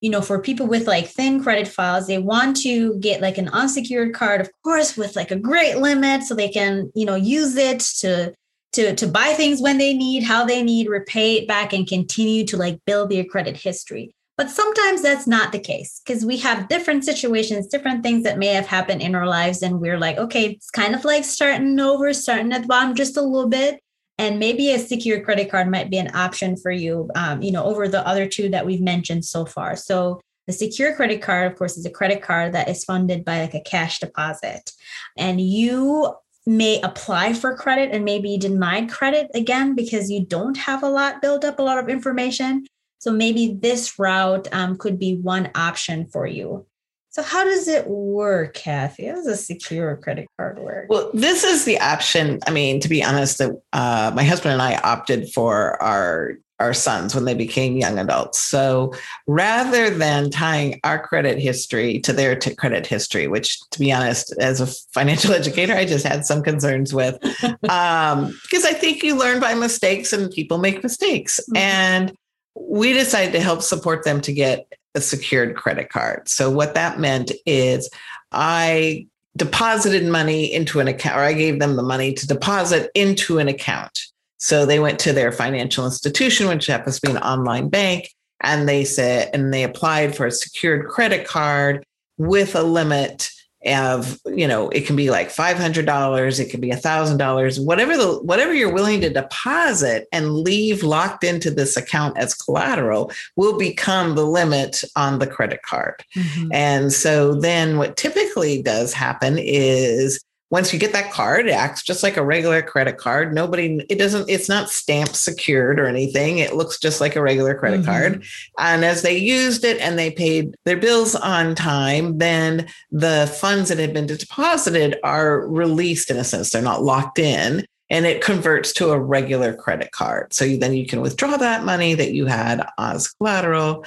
you 0.00 0.10
know, 0.10 0.20
for 0.20 0.40
people 0.40 0.68
with 0.68 0.86
like 0.86 1.08
thin 1.08 1.42
credit 1.42 1.66
files, 1.66 2.06
they 2.06 2.18
want 2.18 2.56
to 2.58 2.96
get 3.00 3.20
like 3.20 3.36
an 3.36 3.48
unsecured 3.48 4.14
card, 4.14 4.40
of 4.40 4.48
course, 4.62 4.96
with 4.96 5.16
like 5.16 5.32
a 5.32 5.36
great 5.36 5.78
limit, 5.78 6.22
so 6.22 6.34
they 6.34 6.48
can, 6.48 6.92
you 6.94 7.04
know, 7.04 7.16
use 7.16 7.56
it 7.56 7.80
to 7.80 8.32
to 8.74 8.94
to 8.94 9.06
buy 9.08 9.32
things 9.32 9.60
when 9.60 9.78
they 9.78 9.92
need, 9.92 10.22
how 10.22 10.44
they 10.44 10.62
need, 10.62 10.88
repay 10.88 11.38
it 11.38 11.48
back, 11.48 11.72
and 11.72 11.88
continue 11.88 12.44
to 12.46 12.56
like 12.56 12.78
build 12.86 13.10
their 13.10 13.24
credit 13.24 13.56
history. 13.56 14.14
But 14.36 14.50
sometimes 14.50 15.00
that's 15.00 15.26
not 15.26 15.52
the 15.52 15.58
case 15.58 16.02
because 16.04 16.24
we 16.24 16.36
have 16.38 16.68
different 16.68 17.04
situations, 17.04 17.66
different 17.66 18.02
things 18.02 18.22
that 18.24 18.38
may 18.38 18.48
have 18.48 18.66
happened 18.66 19.00
in 19.00 19.14
our 19.14 19.26
lives. 19.26 19.62
And 19.62 19.80
we're 19.80 19.98
like, 19.98 20.18
okay, 20.18 20.50
it's 20.50 20.70
kind 20.70 20.94
of 20.94 21.04
like 21.04 21.24
starting 21.24 21.80
over, 21.80 22.12
starting 22.12 22.52
at 22.52 22.62
the 22.62 22.68
bottom 22.68 22.94
just 22.94 23.16
a 23.16 23.22
little 23.22 23.48
bit. 23.48 23.80
And 24.18 24.38
maybe 24.38 24.72
a 24.72 24.78
secure 24.78 25.22
credit 25.22 25.50
card 25.50 25.70
might 25.70 25.90
be 25.90 25.98
an 25.98 26.14
option 26.14 26.56
for 26.56 26.70
you, 26.70 27.10
um, 27.14 27.42
you 27.42 27.50
know, 27.50 27.64
over 27.64 27.88
the 27.88 28.06
other 28.06 28.26
two 28.26 28.48
that 28.50 28.66
we've 28.66 28.80
mentioned 28.80 29.24
so 29.24 29.46
far. 29.46 29.76
So 29.76 30.20
the 30.46 30.52
secure 30.52 30.94
credit 30.94 31.22
card, 31.22 31.50
of 31.50 31.58
course, 31.58 31.76
is 31.76 31.86
a 31.86 31.90
credit 31.90 32.22
card 32.22 32.52
that 32.52 32.68
is 32.68 32.84
funded 32.84 33.24
by 33.24 33.40
like 33.40 33.54
a 33.54 33.60
cash 33.60 33.98
deposit. 33.98 34.70
And 35.16 35.40
you 35.40 36.14
may 36.46 36.80
apply 36.82 37.32
for 37.32 37.56
credit 37.56 37.90
and 37.92 38.04
maybe 38.04 38.38
denied 38.38 38.90
credit 38.90 39.28
again 39.34 39.74
because 39.74 40.10
you 40.10 40.24
don't 40.24 40.56
have 40.56 40.82
a 40.82 40.88
lot 40.88 41.20
built 41.20 41.44
up, 41.44 41.58
a 41.58 41.62
lot 41.62 41.78
of 41.78 41.88
information. 41.88 42.64
So 43.06 43.12
maybe 43.12 43.56
this 43.62 44.00
route 44.00 44.48
um, 44.50 44.76
could 44.76 44.98
be 44.98 45.14
one 45.14 45.48
option 45.54 46.06
for 46.06 46.26
you. 46.26 46.66
So 47.10 47.22
how 47.22 47.44
does 47.44 47.68
it 47.68 47.86
work, 47.86 48.54
Kathy? 48.54 49.06
How 49.06 49.14
does 49.14 49.28
a 49.28 49.36
secure 49.36 49.96
credit 49.96 50.26
card 50.36 50.58
work? 50.58 50.86
Well, 50.88 51.12
this 51.14 51.44
is 51.44 51.64
the 51.64 51.78
option. 51.78 52.40
I 52.48 52.50
mean, 52.50 52.80
to 52.80 52.88
be 52.88 53.04
honest, 53.04 53.40
uh, 53.40 54.12
my 54.12 54.24
husband 54.24 54.54
and 54.54 54.60
I 54.60 54.78
opted 54.78 55.32
for 55.32 55.80
our 55.80 56.32
our 56.58 56.74
sons 56.74 57.14
when 57.14 57.26
they 57.26 57.34
became 57.34 57.76
young 57.76 57.98
adults. 57.98 58.40
So 58.40 58.92
rather 59.28 59.90
than 59.90 60.30
tying 60.30 60.80
our 60.84 60.98
credit 60.98 61.38
history 61.38 62.00
to 62.00 62.12
their 62.12 62.34
t- 62.34 62.54
credit 62.56 62.86
history, 62.86 63.28
which 63.28 63.60
to 63.70 63.78
be 63.78 63.92
honest, 63.92 64.34
as 64.40 64.60
a 64.60 64.66
financial 64.92 65.32
educator, 65.40 65.74
I 65.74 65.84
just 65.84 66.06
had 66.06 66.26
some 66.26 66.42
concerns 66.42 66.92
with, 66.92 67.22
um, 67.68 68.36
because 68.42 68.64
I 68.64 68.72
think 68.72 69.02
you 69.04 69.16
learn 69.16 69.38
by 69.38 69.54
mistakes 69.54 70.12
and 70.12 70.32
people 70.32 70.58
make 70.58 70.82
mistakes. 70.82 71.38
Mm-hmm. 71.40 71.56
And 71.56 72.16
we 72.58 72.92
decided 72.92 73.32
to 73.32 73.40
help 73.40 73.62
support 73.62 74.04
them 74.04 74.20
to 74.22 74.32
get 74.32 74.66
a 74.94 75.00
secured 75.00 75.56
credit 75.56 75.90
card. 75.90 76.28
So 76.28 76.50
what 76.50 76.74
that 76.74 76.98
meant 76.98 77.30
is 77.44 77.90
I 78.32 79.06
deposited 79.36 80.06
money 80.06 80.52
into 80.52 80.80
an 80.80 80.88
account, 80.88 81.18
or 81.18 81.22
I 81.22 81.34
gave 81.34 81.60
them 81.60 81.76
the 81.76 81.82
money 81.82 82.14
to 82.14 82.26
deposit 82.26 82.90
into 82.94 83.38
an 83.38 83.48
account. 83.48 83.98
So 84.38 84.64
they 84.64 84.80
went 84.80 84.98
to 85.00 85.12
their 85.12 85.32
financial 85.32 85.84
institution, 85.84 86.48
which 86.48 86.66
happens 86.66 87.00
to 87.00 87.06
be 87.06 87.12
an 87.12 87.22
online 87.22 87.68
bank, 87.68 88.10
and 88.40 88.68
they 88.68 88.84
said, 88.84 89.30
and 89.34 89.52
they 89.52 89.62
applied 89.62 90.16
for 90.16 90.26
a 90.26 90.32
secured 90.32 90.88
credit 90.88 91.26
card 91.26 91.84
with 92.18 92.54
a 92.54 92.62
limit 92.62 93.30
of 93.66 94.20
you 94.26 94.46
know 94.46 94.68
it 94.70 94.86
can 94.86 94.96
be 94.96 95.10
like 95.10 95.28
$500 95.28 96.40
it 96.40 96.50
can 96.50 96.60
be 96.60 96.70
$1000 96.70 97.64
whatever 97.64 97.96
the 97.96 98.18
whatever 98.22 98.54
you're 98.54 98.72
willing 98.72 99.00
to 99.00 99.10
deposit 99.10 100.06
and 100.12 100.34
leave 100.34 100.82
locked 100.82 101.24
into 101.24 101.50
this 101.50 101.76
account 101.76 102.16
as 102.18 102.34
collateral 102.34 103.10
will 103.36 103.58
become 103.58 104.14
the 104.14 104.26
limit 104.26 104.82
on 104.94 105.18
the 105.18 105.26
credit 105.26 105.62
card 105.62 106.04
mm-hmm. 106.14 106.52
and 106.52 106.92
so 106.92 107.34
then 107.34 107.78
what 107.78 107.96
typically 107.96 108.62
does 108.62 108.92
happen 108.92 109.36
is 109.38 110.24
once 110.50 110.72
you 110.72 110.78
get 110.78 110.92
that 110.92 111.10
card, 111.10 111.46
it 111.46 111.52
acts 111.52 111.82
just 111.82 112.02
like 112.04 112.16
a 112.16 112.24
regular 112.24 112.62
credit 112.62 112.98
card. 112.98 113.34
Nobody, 113.34 113.84
it 113.90 113.98
doesn't, 113.98 114.30
it's 114.30 114.48
not 114.48 114.70
stamp 114.70 115.10
secured 115.10 115.80
or 115.80 115.86
anything. 115.86 116.38
It 116.38 116.54
looks 116.54 116.78
just 116.78 117.00
like 117.00 117.16
a 117.16 117.22
regular 117.22 117.54
credit 117.54 117.80
mm-hmm. 117.80 117.90
card. 117.90 118.24
And 118.58 118.84
as 118.84 119.02
they 119.02 119.16
used 119.16 119.64
it 119.64 119.80
and 119.80 119.98
they 119.98 120.10
paid 120.10 120.54
their 120.64 120.76
bills 120.76 121.16
on 121.16 121.56
time, 121.56 122.18
then 122.18 122.68
the 122.92 123.32
funds 123.40 123.70
that 123.70 123.78
had 123.78 123.92
been 123.92 124.06
deposited 124.06 124.96
are 125.02 125.40
released 125.48 126.10
in 126.10 126.16
a 126.16 126.24
sense. 126.24 126.50
They're 126.50 126.62
not 126.62 126.82
locked 126.82 127.18
in 127.18 127.66
and 127.90 128.06
it 128.06 128.22
converts 128.22 128.72
to 128.74 128.90
a 128.90 129.00
regular 129.00 129.52
credit 129.52 129.90
card. 129.90 130.32
So 130.32 130.56
then 130.56 130.74
you 130.74 130.86
can 130.86 131.00
withdraw 131.00 131.36
that 131.36 131.64
money 131.64 131.94
that 131.94 132.12
you 132.12 132.26
had 132.26 132.64
as 132.78 133.08
collateral. 133.08 133.84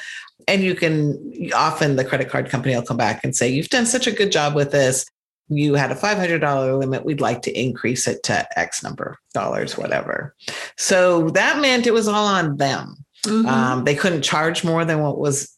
And 0.48 0.64
you 0.64 0.74
can 0.74 1.52
often 1.54 1.96
the 1.96 2.06
credit 2.06 2.30
card 2.30 2.50
company 2.50 2.76
will 2.76 2.82
come 2.82 2.98
back 2.98 3.24
and 3.24 3.36
say, 3.36 3.50
You've 3.50 3.70
done 3.70 3.86
such 3.86 4.08
a 4.08 4.12
good 4.12 4.32
job 4.32 4.56
with 4.56 4.72
this 4.72 5.06
you 5.50 5.74
had 5.74 5.92
a 5.92 5.96
$500 5.96 6.80
limit, 6.80 7.06
we'd 7.06 7.22
like 7.22 7.42
to 7.44 7.60
increase 7.60 8.08
it 8.08 8.24
to 8.24 8.60
X 8.60 8.84
number 8.84 9.04
of 9.04 9.34
dollars, 9.34 9.78
whatever. 9.78 10.36
So 10.78 11.30
that 11.32 11.60
meant 11.60 11.88
it 11.88 11.94
was 11.94 12.08
all 12.08 12.28
on 12.28 12.58
them. 12.58 12.96
Mm-hmm. 13.26 13.48
Um, 13.48 13.84
they 13.84 13.96
couldn't 13.96 14.22
charge 14.22 14.64
more 14.64 14.86
than 14.86 15.02
what 15.02 15.20
was 15.20 15.56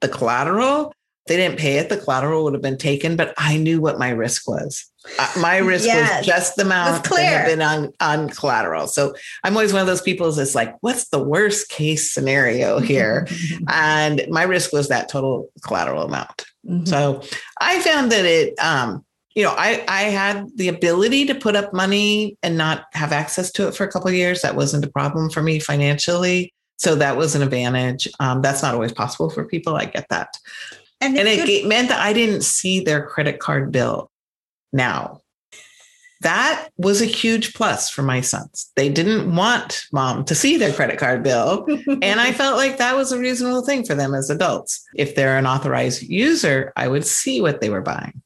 the 0.00 0.08
collateral. 0.08 0.92
They 1.26 1.36
didn't 1.36 1.58
pay 1.58 1.76
it, 1.76 1.88
the 1.88 1.96
collateral 1.96 2.44
would 2.44 2.54
have 2.54 2.62
been 2.62 2.78
taken, 2.78 3.14
but 3.14 3.34
I 3.36 3.56
knew 3.56 3.80
what 3.80 3.98
my 3.98 4.10
risk 4.10 4.48
was. 4.48 4.90
Uh, 5.18 5.32
my 5.38 5.58
risk 5.58 5.86
yes. 5.86 6.18
was 6.18 6.26
just 6.26 6.56
the 6.56 6.62
amount 6.62 7.04
that 7.04 7.22
had 7.22 7.46
been 7.46 7.62
on, 7.62 7.92
on 8.00 8.28
collateral. 8.30 8.86
So 8.86 9.14
I'm 9.44 9.54
always 9.54 9.72
one 9.72 9.80
of 9.80 9.86
those 9.86 10.02
people 10.02 10.30
that's 10.32 10.54
like, 10.54 10.76
what's 10.80 11.08
the 11.08 11.22
worst 11.22 11.68
case 11.68 12.10
scenario 12.10 12.78
here? 12.80 13.28
and 13.68 14.22
my 14.28 14.42
risk 14.42 14.72
was 14.72 14.88
that 14.88 15.08
total 15.08 15.48
collateral 15.62 16.02
amount. 16.02 16.46
Mm-hmm. 16.66 16.86
So 16.86 17.22
I 17.60 17.80
found 17.80 18.10
that 18.12 18.24
it, 18.24 18.58
um, 18.58 19.04
you 19.40 19.46
know, 19.46 19.54
I 19.56 19.82
I 19.88 20.02
had 20.02 20.54
the 20.56 20.68
ability 20.68 21.24
to 21.24 21.34
put 21.34 21.56
up 21.56 21.72
money 21.72 22.36
and 22.42 22.58
not 22.58 22.84
have 22.92 23.10
access 23.10 23.50
to 23.52 23.68
it 23.68 23.74
for 23.74 23.84
a 23.84 23.90
couple 23.90 24.10
years. 24.10 24.42
That 24.42 24.54
wasn't 24.54 24.84
a 24.84 24.90
problem 24.90 25.30
for 25.30 25.42
me 25.42 25.58
financially, 25.58 26.52
so 26.76 26.94
that 26.96 27.16
was 27.16 27.34
an 27.34 27.40
advantage. 27.40 28.06
Um, 28.20 28.42
that's 28.42 28.62
not 28.62 28.74
always 28.74 28.92
possible 28.92 29.30
for 29.30 29.46
people. 29.46 29.76
I 29.76 29.86
get 29.86 30.06
that, 30.10 30.36
and, 31.00 31.16
and 31.16 31.26
it, 31.26 31.48
it 31.48 31.66
meant 31.66 31.88
that 31.88 32.00
I 32.00 32.12
didn't 32.12 32.42
see 32.42 32.80
their 32.80 33.06
credit 33.06 33.38
card 33.38 33.72
bill. 33.72 34.10
Now, 34.74 35.22
that 36.20 36.68
was 36.76 37.00
a 37.00 37.06
huge 37.06 37.54
plus 37.54 37.88
for 37.88 38.02
my 38.02 38.20
sons. 38.20 38.70
They 38.76 38.90
didn't 38.90 39.34
want 39.34 39.84
mom 39.90 40.26
to 40.26 40.34
see 40.34 40.58
their 40.58 40.74
credit 40.74 40.98
card 40.98 41.22
bill. 41.22 41.64
and 42.02 42.20
I 42.20 42.32
felt 42.32 42.58
like 42.58 42.76
that 42.76 42.94
was 42.94 43.10
a 43.10 43.18
reasonable 43.18 43.64
thing 43.64 43.86
for 43.86 43.94
them 43.94 44.14
as 44.14 44.28
adults. 44.28 44.86
If 44.94 45.14
they're 45.14 45.38
an 45.38 45.46
authorized 45.46 46.02
user, 46.02 46.74
I 46.76 46.88
would 46.88 47.06
see 47.06 47.40
what 47.40 47.62
they 47.62 47.70
were 47.70 47.80
buying. 47.80 48.20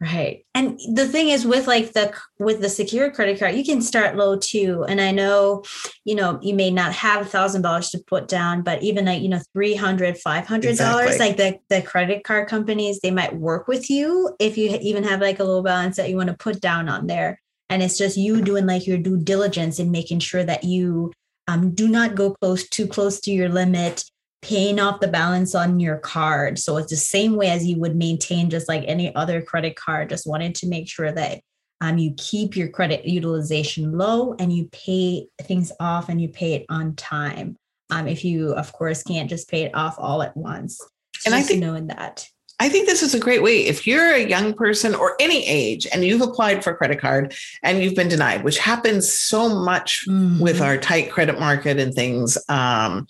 Right. 0.00 0.46
And 0.54 0.80
the 0.94 1.06
thing 1.06 1.28
is 1.28 1.44
with 1.44 1.66
like 1.66 1.92
the 1.92 2.14
with 2.38 2.62
the 2.62 2.70
secure 2.70 3.10
credit 3.10 3.38
card, 3.38 3.54
you 3.54 3.64
can 3.64 3.82
start 3.82 4.16
low 4.16 4.38
too. 4.38 4.82
And 4.88 4.98
I 4.98 5.10
know, 5.10 5.62
you 6.06 6.14
know, 6.14 6.38
you 6.40 6.54
may 6.54 6.70
not 6.70 6.94
have 6.94 7.20
a 7.20 7.28
thousand 7.28 7.60
dollars 7.60 7.90
to 7.90 7.98
put 8.06 8.26
down, 8.26 8.62
but 8.62 8.82
even 8.82 9.04
like, 9.04 9.20
you 9.20 9.28
know, 9.28 9.40
300, 9.52 10.16
500 10.16 10.78
dollars, 10.78 11.06
exactly. 11.06 11.18
like 11.18 11.36
the, 11.36 11.76
the 11.76 11.82
credit 11.82 12.24
card 12.24 12.48
companies, 12.48 13.00
they 13.00 13.10
might 13.10 13.36
work 13.36 13.68
with 13.68 13.90
you 13.90 14.34
if 14.38 14.56
you 14.56 14.78
even 14.80 15.04
have 15.04 15.20
like 15.20 15.38
a 15.38 15.44
low 15.44 15.62
balance 15.62 15.96
that 15.96 16.08
you 16.08 16.16
want 16.16 16.30
to 16.30 16.36
put 16.36 16.62
down 16.62 16.88
on 16.88 17.06
there. 17.06 17.38
And 17.68 17.82
it's 17.82 17.98
just 17.98 18.16
you 18.16 18.40
doing 18.40 18.66
like 18.66 18.86
your 18.86 18.98
due 18.98 19.18
diligence 19.18 19.78
and 19.78 19.92
making 19.92 20.20
sure 20.20 20.42
that 20.42 20.64
you 20.64 21.12
um, 21.46 21.74
do 21.74 21.88
not 21.88 22.14
go 22.14 22.34
close 22.40 22.66
too 22.66 22.86
close 22.86 23.20
to 23.20 23.32
your 23.32 23.50
limit 23.50 24.04
paying 24.42 24.80
off 24.80 25.00
the 25.00 25.08
balance 25.08 25.54
on 25.54 25.80
your 25.80 25.98
card. 25.98 26.58
So 26.58 26.76
it's 26.78 26.90
the 26.90 26.96
same 26.96 27.36
way 27.36 27.48
as 27.48 27.66
you 27.66 27.78
would 27.78 27.96
maintain 27.96 28.50
just 28.50 28.68
like 28.68 28.84
any 28.86 29.14
other 29.14 29.42
credit 29.42 29.76
card. 29.76 30.08
Just 30.08 30.26
wanted 30.26 30.54
to 30.56 30.68
make 30.68 30.88
sure 30.88 31.12
that 31.12 31.40
um, 31.80 31.98
you 31.98 32.14
keep 32.16 32.56
your 32.56 32.68
credit 32.68 33.04
utilization 33.06 33.96
low 33.96 34.34
and 34.38 34.52
you 34.52 34.68
pay 34.72 35.26
things 35.42 35.72
off 35.80 36.08
and 36.08 36.20
you 36.20 36.28
pay 36.28 36.54
it 36.54 36.66
on 36.68 36.94
time. 36.94 37.56
Um, 37.90 38.06
if 38.06 38.24
you, 38.24 38.52
of 38.52 38.72
course, 38.72 39.02
can't 39.02 39.28
just 39.28 39.48
pay 39.48 39.62
it 39.62 39.74
off 39.74 39.96
all 39.98 40.22
at 40.22 40.36
once. 40.36 40.80
And 41.26 41.34
I 41.34 41.42
think 41.42 41.60
knowing 41.60 41.88
that. 41.88 42.26
I 42.60 42.68
think 42.68 42.86
this 42.86 43.02
is 43.02 43.14
a 43.14 43.18
great 43.18 43.42
way. 43.42 43.66
If 43.66 43.86
you're 43.86 44.12
a 44.12 44.28
young 44.28 44.52
person 44.52 44.94
or 44.94 45.16
any 45.18 45.46
age 45.46 45.86
and 45.92 46.04
you've 46.04 46.20
applied 46.20 46.62
for 46.62 46.72
a 46.72 46.76
credit 46.76 47.00
card 47.00 47.34
and 47.62 47.82
you've 47.82 47.94
been 47.94 48.08
denied, 48.08 48.44
which 48.44 48.58
happens 48.58 49.10
so 49.12 49.48
much 49.48 50.04
mm-hmm. 50.06 50.38
with 50.38 50.60
our 50.60 50.76
tight 50.76 51.10
credit 51.10 51.40
market 51.40 51.78
and 51.78 51.94
things, 51.94 52.36
um, 52.50 53.08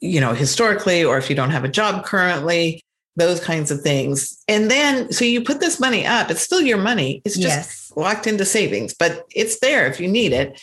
you 0.00 0.20
know, 0.20 0.34
historically, 0.34 1.02
or 1.02 1.16
if 1.16 1.30
you 1.30 1.34
don't 1.34 1.50
have 1.50 1.64
a 1.64 1.68
job 1.68 2.04
currently, 2.04 2.84
those 3.16 3.40
kinds 3.40 3.70
of 3.70 3.80
things. 3.80 4.42
And 4.46 4.70
then, 4.70 5.10
so 5.10 5.24
you 5.24 5.42
put 5.42 5.58
this 5.58 5.80
money 5.80 6.06
up, 6.06 6.30
it's 6.30 6.42
still 6.42 6.60
your 6.60 6.76
money, 6.76 7.22
it's 7.24 7.36
just 7.36 7.46
yes. 7.46 7.92
locked 7.96 8.26
into 8.26 8.44
savings, 8.44 8.92
but 8.92 9.24
it's 9.34 9.58
there 9.60 9.86
if 9.86 9.98
you 9.98 10.06
need 10.06 10.34
it 10.34 10.60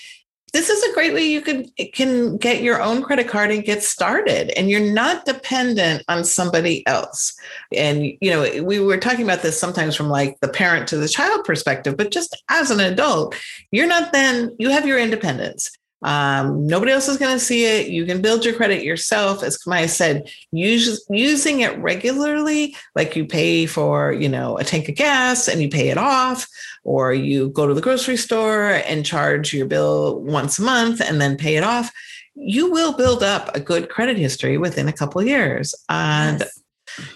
this 0.53 0.69
is 0.69 0.83
a 0.83 0.93
great 0.93 1.13
way 1.13 1.23
you 1.23 1.41
can 1.41 1.67
can 1.93 2.37
get 2.37 2.61
your 2.61 2.81
own 2.81 3.01
credit 3.01 3.27
card 3.27 3.51
and 3.51 3.65
get 3.65 3.83
started 3.83 4.51
and 4.57 4.69
you're 4.69 4.93
not 4.93 5.25
dependent 5.25 6.03
on 6.07 6.23
somebody 6.23 6.85
else 6.87 7.33
and 7.75 8.05
you 8.21 8.29
know 8.31 8.63
we 8.63 8.79
were 8.79 8.97
talking 8.97 9.23
about 9.23 9.41
this 9.41 9.59
sometimes 9.59 9.95
from 9.95 10.09
like 10.09 10.39
the 10.39 10.47
parent 10.47 10.87
to 10.87 10.97
the 10.97 11.09
child 11.09 11.43
perspective 11.43 11.97
but 11.97 12.11
just 12.11 12.41
as 12.49 12.71
an 12.71 12.79
adult 12.79 13.35
you're 13.71 13.87
not 13.87 14.13
then 14.13 14.55
you 14.59 14.69
have 14.69 14.87
your 14.87 14.99
independence 14.99 15.71
um, 16.03 16.67
nobody 16.67 16.91
else 16.91 17.07
is 17.07 17.17
going 17.17 17.33
to 17.33 17.43
see 17.43 17.65
it. 17.65 17.87
You 17.87 18.05
can 18.05 18.21
build 18.21 18.43
your 18.43 18.53
credit 18.53 18.83
yourself. 18.83 19.41
As 19.41 19.57
Camaya 19.57 19.89
said, 19.89 20.29
use, 20.51 21.05
using 21.09 21.61
it 21.61 21.77
regularly, 21.79 22.75
like 22.93 23.15
you 23.15 23.25
pay 23.25 23.65
for, 23.65 24.11
you 24.11 24.27
know, 24.27 24.57
a 24.57 24.63
tank 24.63 24.89
of 24.89 24.95
gas 24.95 25.47
and 25.47 25.61
you 25.61 25.69
pay 25.69 25.89
it 25.89 25.97
off, 25.97 26.45
or 26.83 27.13
you 27.13 27.49
go 27.49 27.67
to 27.67 27.73
the 27.73 27.81
grocery 27.81 28.17
store 28.17 28.69
and 28.69 29.05
charge 29.05 29.53
your 29.53 29.65
bill 29.65 30.19
once 30.21 30.59
a 30.59 30.61
month 30.61 31.01
and 31.01 31.21
then 31.21 31.37
pay 31.37 31.55
it 31.55 31.63
off. 31.63 31.91
You 32.35 32.71
will 32.71 32.93
build 32.93 33.23
up 33.23 33.55
a 33.55 33.59
good 33.59 33.89
credit 33.89 34.17
history 34.17 34.57
within 34.57 34.87
a 34.87 34.93
couple 34.93 35.21
years. 35.23 35.75
And, 35.89 36.39
yes. 36.39 36.59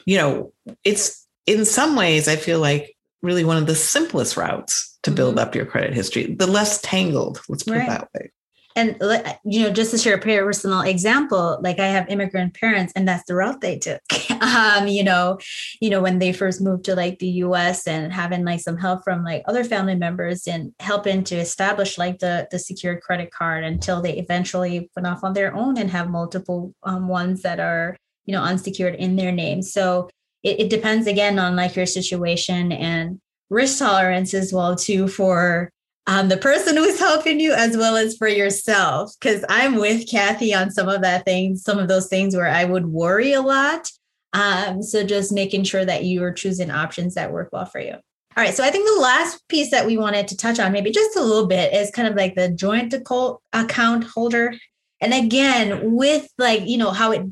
you 0.06 0.17
know, 0.17 0.53
it's 0.84 1.27
in 1.45 1.65
some 1.65 1.95
ways, 1.95 2.27
I 2.27 2.36
feel 2.36 2.60
like 2.60 2.95
really 3.21 3.43
one 3.43 3.58
of 3.58 3.65
the 3.65 3.75
simplest 3.75 4.38
routes 4.38 4.97
to 5.03 5.12
build 5.12 5.36
mm-hmm. 5.36 5.47
up 5.47 5.56
your 5.56 5.65
credit 5.65 5.93
history, 5.93 6.36
the 6.36 6.47
less 6.47 6.82
tangled, 6.82 7.41
let's 7.49 7.63
put 7.63 7.77
right. 7.77 7.84
it 7.84 7.89
that 7.89 8.10
way 8.13 8.32
and 8.78 8.96
you 9.44 9.63
know 9.63 9.72
just 9.72 9.92
to 9.92 9.98
share 9.98 10.16
a 10.16 10.20
personal 10.20 10.82
example 10.82 11.60
like 11.62 11.80
i 11.80 11.88
have 11.88 12.08
immigrant 12.10 12.54
parents 12.54 12.94
and 12.96 13.08
that's 13.08 13.26
the 13.28 13.36
route 13.36 13.60
they 13.62 13.78
took. 13.78 14.02
Um 14.40 14.88
you 14.88 15.04
know 15.04 15.40
you 15.82 15.90
know 15.90 16.00
when 16.00 16.20
they 16.20 16.32
first 16.32 16.62
moved 16.62 16.86
to 16.86 16.96
like 16.96 17.18
the 17.18 17.30
us 17.30 17.88
and 17.88 18.13
having 18.13 18.46
like 18.46 18.60
some 18.60 18.78
help 18.78 19.04
from 19.04 19.24
like 19.24 19.42
other 19.48 19.63
family 19.63 19.96
members 19.96 20.48
and 20.48 20.74
helping 20.80 21.24
to 21.26 21.36
establish 21.36 21.98
like 21.98 22.20
the 22.20 22.48
the 22.52 22.60
secured 22.60 23.02
credit 23.02 23.32
card 23.32 23.63
until 23.63 24.00
they 24.00 24.16
eventually 24.18 24.92
went 24.96 25.08
off 25.08 25.24
on 25.24 25.34
their 25.34 25.56
own 25.56 25.78
and 25.78 25.90
have 25.90 26.10
multiple 26.10 26.74
um, 26.84 27.08
ones 27.08 27.42
that 27.42 27.60
are 27.60 27.98
you 28.26 28.34
know 28.34 28.44
unsecured 28.44 28.94
in 28.96 29.16
their 29.16 29.32
name. 29.32 29.63
So 29.63 30.08
it, 30.44 30.60
it 30.60 30.70
depends 30.70 31.08
again 31.08 31.40
on 31.40 31.56
like 31.56 31.76
your 31.76 31.88
situation 31.88 32.72
and 32.72 33.20
risk 33.50 33.80
tolerance 33.80 34.34
as 34.36 34.54
well 34.54 34.76
too 34.76 35.08
for 35.08 35.72
um, 36.08 36.30
the 36.30 36.38
person 36.38 36.78
who's 36.78 36.98
helping 36.98 37.39
you 37.39 37.54
as 37.54 37.78
well 37.78 37.98
as 37.98 38.15
for 38.17 38.28
yourself. 38.28 39.13
Because 39.20 39.43
I'm 39.50 39.76
with 39.76 40.10
Kathy 40.10 40.54
on 40.54 40.72
some 40.72 40.89
of 40.89 41.02
that 41.02 41.26
things, 41.26 41.63
some 41.63 41.78
of 41.78 41.88
those 41.88 42.08
things 42.08 42.36
where 42.36 42.48
I 42.48 42.63
would 42.63 42.88
worry 42.88 43.34
a 43.34 43.41
lot. 43.41 43.91
Um, 44.34 44.82
so 44.82 45.04
just 45.04 45.32
making 45.32 45.65
sure 45.65 45.86
that 45.86 46.06
you 46.06 46.24
are 46.24 46.32
choosing 46.32 46.72
options 46.72 47.16
that 47.16 47.32
work 47.32 47.49
well 47.51 47.66
for 47.66 47.80
you. 47.80 47.93
All 47.93 48.43
right. 48.43 48.53
So 48.53 48.64
I 48.64 48.70
think 48.70 48.88
the 48.88 49.01
last 49.01 49.47
piece 49.49 49.72
that 49.72 49.86
we 49.86 49.97
wanted 49.97 50.28
to 50.28 50.38
touch 50.38 50.60
on, 50.60 50.72
maybe 50.72 50.91
just 50.91 51.18
a 51.18 51.24
little 51.24 51.47
bit, 51.47 51.74
is 51.74 51.91
kind 51.91 52.08
of 52.08 52.16
like 52.16 52.36
the 52.36 52.49
joint 52.49 52.93
account 52.93 54.03
holder. 54.03 54.53
And 55.01 55.14
again, 55.14 55.93
with 55.93 56.28
like, 56.38 56.68
you 56.68 56.78
know, 56.78 56.91
how 56.91 57.12
it 57.12 57.26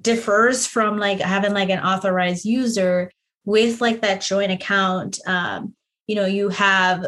differs 0.00 0.66
from 0.66 0.98
like 0.98 1.20
having 1.20 1.54
like 1.54 1.70
an 1.70 1.80
authorized 1.80 2.44
user 2.44 3.10
with 3.44 3.80
like 3.80 4.02
that 4.02 4.20
joint 4.20 4.52
account. 4.52 5.18
Um, 5.26 5.74
you 6.06 6.14
know, 6.14 6.26
you 6.26 6.50
have 6.50 7.06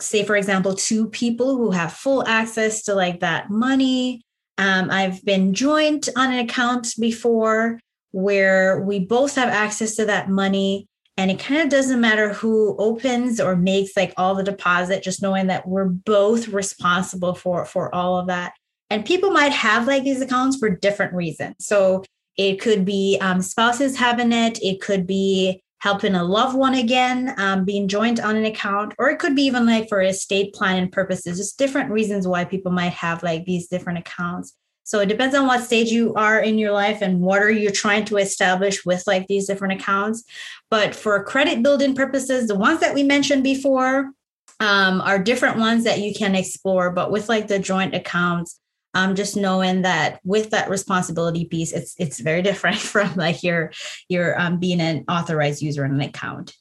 say 0.00 0.24
for 0.24 0.36
example 0.36 0.74
two 0.74 1.08
people 1.08 1.56
who 1.56 1.70
have 1.70 1.92
full 1.92 2.26
access 2.26 2.82
to 2.82 2.94
like 2.94 3.20
that 3.20 3.50
money 3.50 4.22
Um, 4.58 4.90
I've 4.90 5.22
been 5.24 5.52
joint 5.52 6.08
on 6.16 6.32
an 6.32 6.38
account 6.38 6.94
before 6.98 7.78
where 8.12 8.80
we 8.80 8.98
both 9.00 9.34
have 9.36 9.50
access 9.50 9.96
to 9.96 10.06
that 10.06 10.30
money. 10.30 10.86
And 11.18 11.30
it 11.30 11.38
kind 11.38 11.60
of 11.60 11.68
doesn't 11.68 12.00
matter 12.00 12.32
who 12.32 12.74
opens 12.78 13.40
or 13.40 13.56
makes 13.56 13.96
like 13.96 14.14
all 14.16 14.34
the 14.34 14.42
deposit, 14.42 15.02
just 15.02 15.20
knowing 15.22 15.48
that 15.48 15.68
we're 15.68 15.88
both 15.88 16.48
responsible 16.48 17.34
for, 17.34 17.64
for 17.66 17.94
all 17.94 18.16
of 18.18 18.28
that. 18.28 18.52
And 18.88 19.04
people 19.04 19.30
might 19.30 19.52
have 19.52 19.86
like 19.86 20.04
these 20.04 20.22
accounts 20.22 20.56
for 20.56 20.70
different 20.70 21.12
reasons. 21.12 21.56
So 21.60 22.04
it 22.36 22.60
could 22.60 22.84
be 22.84 23.18
um, 23.20 23.42
spouses 23.42 23.96
having 23.96 24.32
it, 24.32 24.58
it 24.62 24.80
could 24.80 25.06
be 25.06 25.62
helping 25.78 26.14
a 26.14 26.24
loved 26.24 26.56
one 26.56 26.74
again, 26.74 27.34
um, 27.38 27.64
being 27.64 27.88
joined 27.88 28.20
on 28.20 28.36
an 28.36 28.44
account, 28.44 28.94
or 28.98 29.10
it 29.10 29.18
could 29.18 29.36
be 29.36 29.42
even 29.42 29.66
like 29.66 29.88
for 29.88 30.00
estate 30.00 30.54
planning 30.54 30.90
purposes, 30.90 31.38
just 31.38 31.58
different 31.58 31.90
reasons 31.90 32.26
why 32.26 32.44
people 32.44 32.72
might 32.72 32.92
have 32.92 33.22
like 33.22 33.44
these 33.44 33.68
different 33.68 33.98
accounts. 33.98 34.54
So 34.84 35.00
it 35.00 35.08
depends 35.08 35.34
on 35.34 35.48
what 35.48 35.64
stage 35.64 35.90
you 35.90 36.14
are 36.14 36.38
in 36.38 36.58
your 36.58 36.70
life 36.70 37.02
and 37.02 37.20
what 37.20 37.42
are 37.42 37.50
you 37.50 37.70
trying 37.70 38.04
to 38.04 38.18
establish 38.18 38.86
with 38.86 39.02
like 39.04 39.26
these 39.26 39.48
different 39.48 39.80
accounts. 39.80 40.22
But 40.70 40.94
for 40.94 41.24
credit 41.24 41.60
building 41.62 41.94
purposes, 41.94 42.46
the 42.46 42.54
ones 42.54 42.78
that 42.80 42.94
we 42.94 43.02
mentioned 43.02 43.42
before 43.42 44.12
um, 44.60 45.00
are 45.00 45.18
different 45.18 45.58
ones 45.58 45.82
that 45.84 45.98
you 45.98 46.14
can 46.14 46.36
explore. 46.36 46.90
But 46.90 47.10
with 47.10 47.28
like 47.28 47.48
the 47.48 47.58
joint 47.58 47.96
accounts, 47.96 48.60
um, 48.96 49.14
just 49.14 49.36
knowing 49.36 49.82
that 49.82 50.20
with 50.24 50.50
that 50.50 50.70
responsibility 50.70 51.44
piece, 51.44 51.72
it's 51.72 51.94
it's 51.98 52.18
very 52.18 52.42
different 52.50 52.78
from 52.78 53.14
like 53.14 53.42
your 53.42 53.70
your 54.08 54.40
um, 54.40 54.58
being 54.58 54.80
an 54.80 55.04
authorized 55.08 55.62
user 55.62 55.84
in 55.84 55.92
an 55.92 56.00
account. 56.00 56.54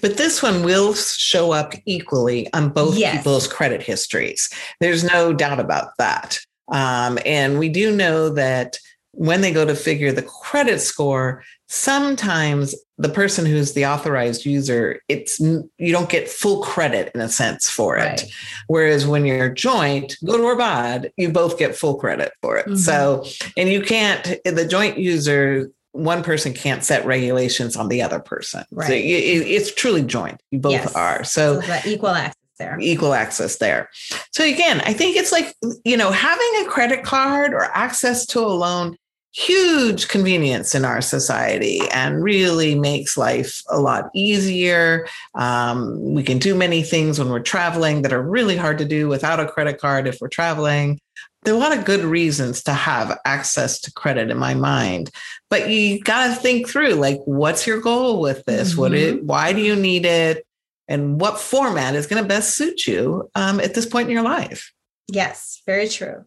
But 0.00 0.16
this 0.16 0.42
one 0.42 0.62
will 0.62 0.94
show 0.94 1.52
up 1.52 1.72
equally 1.86 2.52
on 2.52 2.70
both 2.70 2.96
yes. 2.96 3.16
people's 3.16 3.48
credit 3.48 3.82
histories. 3.82 4.48
There's 4.80 5.02
no 5.02 5.32
doubt 5.32 5.58
about 5.58 5.96
that. 5.98 6.38
Um, 6.70 7.18
and 7.24 7.58
we 7.58 7.68
do 7.68 7.94
know 7.94 8.28
that 8.30 8.78
when 9.12 9.40
they 9.40 9.52
go 9.52 9.64
to 9.64 9.74
figure 9.74 10.12
the 10.12 10.22
credit 10.22 10.80
score, 10.80 11.42
sometimes 11.72 12.74
the 12.98 13.08
person 13.08 13.46
who's 13.46 13.72
the 13.72 13.86
authorized 13.86 14.44
user, 14.44 15.00
it's 15.08 15.40
you 15.40 15.90
don't 15.90 16.10
get 16.10 16.28
full 16.28 16.62
credit 16.62 17.10
in 17.14 17.20
a 17.22 17.30
sense 17.30 17.70
for 17.70 17.96
it. 17.96 18.02
Right. 18.02 18.24
Whereas 18.66 19.06
when 19.06 19.24
you're 19.24 19.48
joint, 19.48 20.18
good 20.22 20.40
or 20.40 20.54
bad, 20.54 21.10
you 21.16 21.30
both 21.30 21.58
get 21.58 21.74
full 21.74 21.94
credit 21.94 22.32
for 22.42 22.58
it. 22.58 22.66
Mm-hmm. 22.66 22.76
So, 22.76 23.24
and 23.56 23.70
you 23.70 23.80
can't 23.80 24.38
the 24.44 24.66
joint 24.66 24.98
user 24.98 25.70
one 25.92 26.22
person 26.22 26.52
can't 26.52 26.84
set 26.84 27.06
regulations 27.06 27.74
on 27.74 27.88
the 27.88 28.02
other 28.02 28.20
person. 28.20 28.64
Right. 28.70 28.88
So 28.88 28.92
it, 28.92 28.98
it's 28.98 29.74
truly 29.74 30.02
joint. 30.02 30.42
You 30.50 30.58
both 30.58 30.72
yes. 30.72 30.94
are. 30.94 31.24
So, 31.24 31.62
so 31.62 31.78
equal 31.86 32.10
access 32.10 32.36
there. 32.58 32.76
Equal 32.80 33.14
access 33.14 33.56
there. 33.56 33.88
So 34.30 34.44
again, 34.44 34.82
I 34.84 34.92
think 34.92 35.16
it's 35.16 35.32
like, 35.32 35.54
you 35.84 35.96
know, 35.96 36.10
having 36.10 36.52
a 36.60 36.68
credit 36.68 37.02
card 37.02 37.54
or 37.54 37.64
access 37.64 38.26
to 38.26 38.40
a 38.40 38.48
loan 38.48 38.96
huge 39.34 40.08
convenience 40.08 40.74
in 40.74 40.84
our 40.84 41.00
society 41.00 41.80
and 41.92 42.22
really 42.22 42.74
makes 42.74 43.16
life 43.16 43.62
a 43.70 43.80
lot 43.80 44.10
easier. 44.14 45.06
Um, 45.34 46.14
we 46.14 46.22
can 46.22 46.38
do 46.38 46.54
many 46.54 46.82
things 46.82 47.18
when 47.18 47.30
we're 47.30 47.40
traveling 47.40 48.02
that 48.02 48.12
are 48.12 48.22
really 48.22 48.56
hard 48.56 48.78
to 48.78 48.84
do 48.84 49.08
without 49.08 49.40
a 49.40 49.48
credit 49.48 49.80
card 49.80 50.06
if 50.06 50.18
we're 50.20 50.28
traveling. 50.28 51.00
There 51.44 51.54
are 51.54 51.56
a 51.56 51.60
lot 51.60 51.76
of 51.76 51.84
good 51.84 52.04
reasons 52.04 52.62
to 52.64 52.72
have 52.72 53.18
access 53.24 53.80
to 53.80 53.92
credit 53.92 54.30
in 54.30 54.36
my 54.36 54.54
mind, 54.54 55.10
but 55.50 55.70
you 55.70 56.00
got 56.00 56.28
to 56.28 56.34
think 56.34 56.68
through 56.68 56.94
like, 56.94 57.20
what's 57.24 57.66
your 57.66 57.80
goal 57.80 58.20
with 58.20 58.44
this? 58.44 58.72
Mm-hmm. 58.72 58.80
What 58.80 58.94
it, 58.94 59.24
why 59.24 59.52
do 59.52 59.60
you 59.60 59.74
need 59.74 60.04
it? 60.04 60.46
And 60.88 61.20
what 61.20 61.40
format 61.40 61.94
is 61.94 62.06
going 62.06 62.22
to 62.22 62.28
best 62.28 62.54
suit 62.54 62.86
you 62.86 63.30
um, 63.34 63.60
at 63.60 63.74
this 63.74 63.86
point 63.86 64.08
in 64.08 64.12
your 64.12 64.22
life? 64.22 64.72
Yes, 65.08 65.62
very 65.66 65.88
true. 65.88 66.24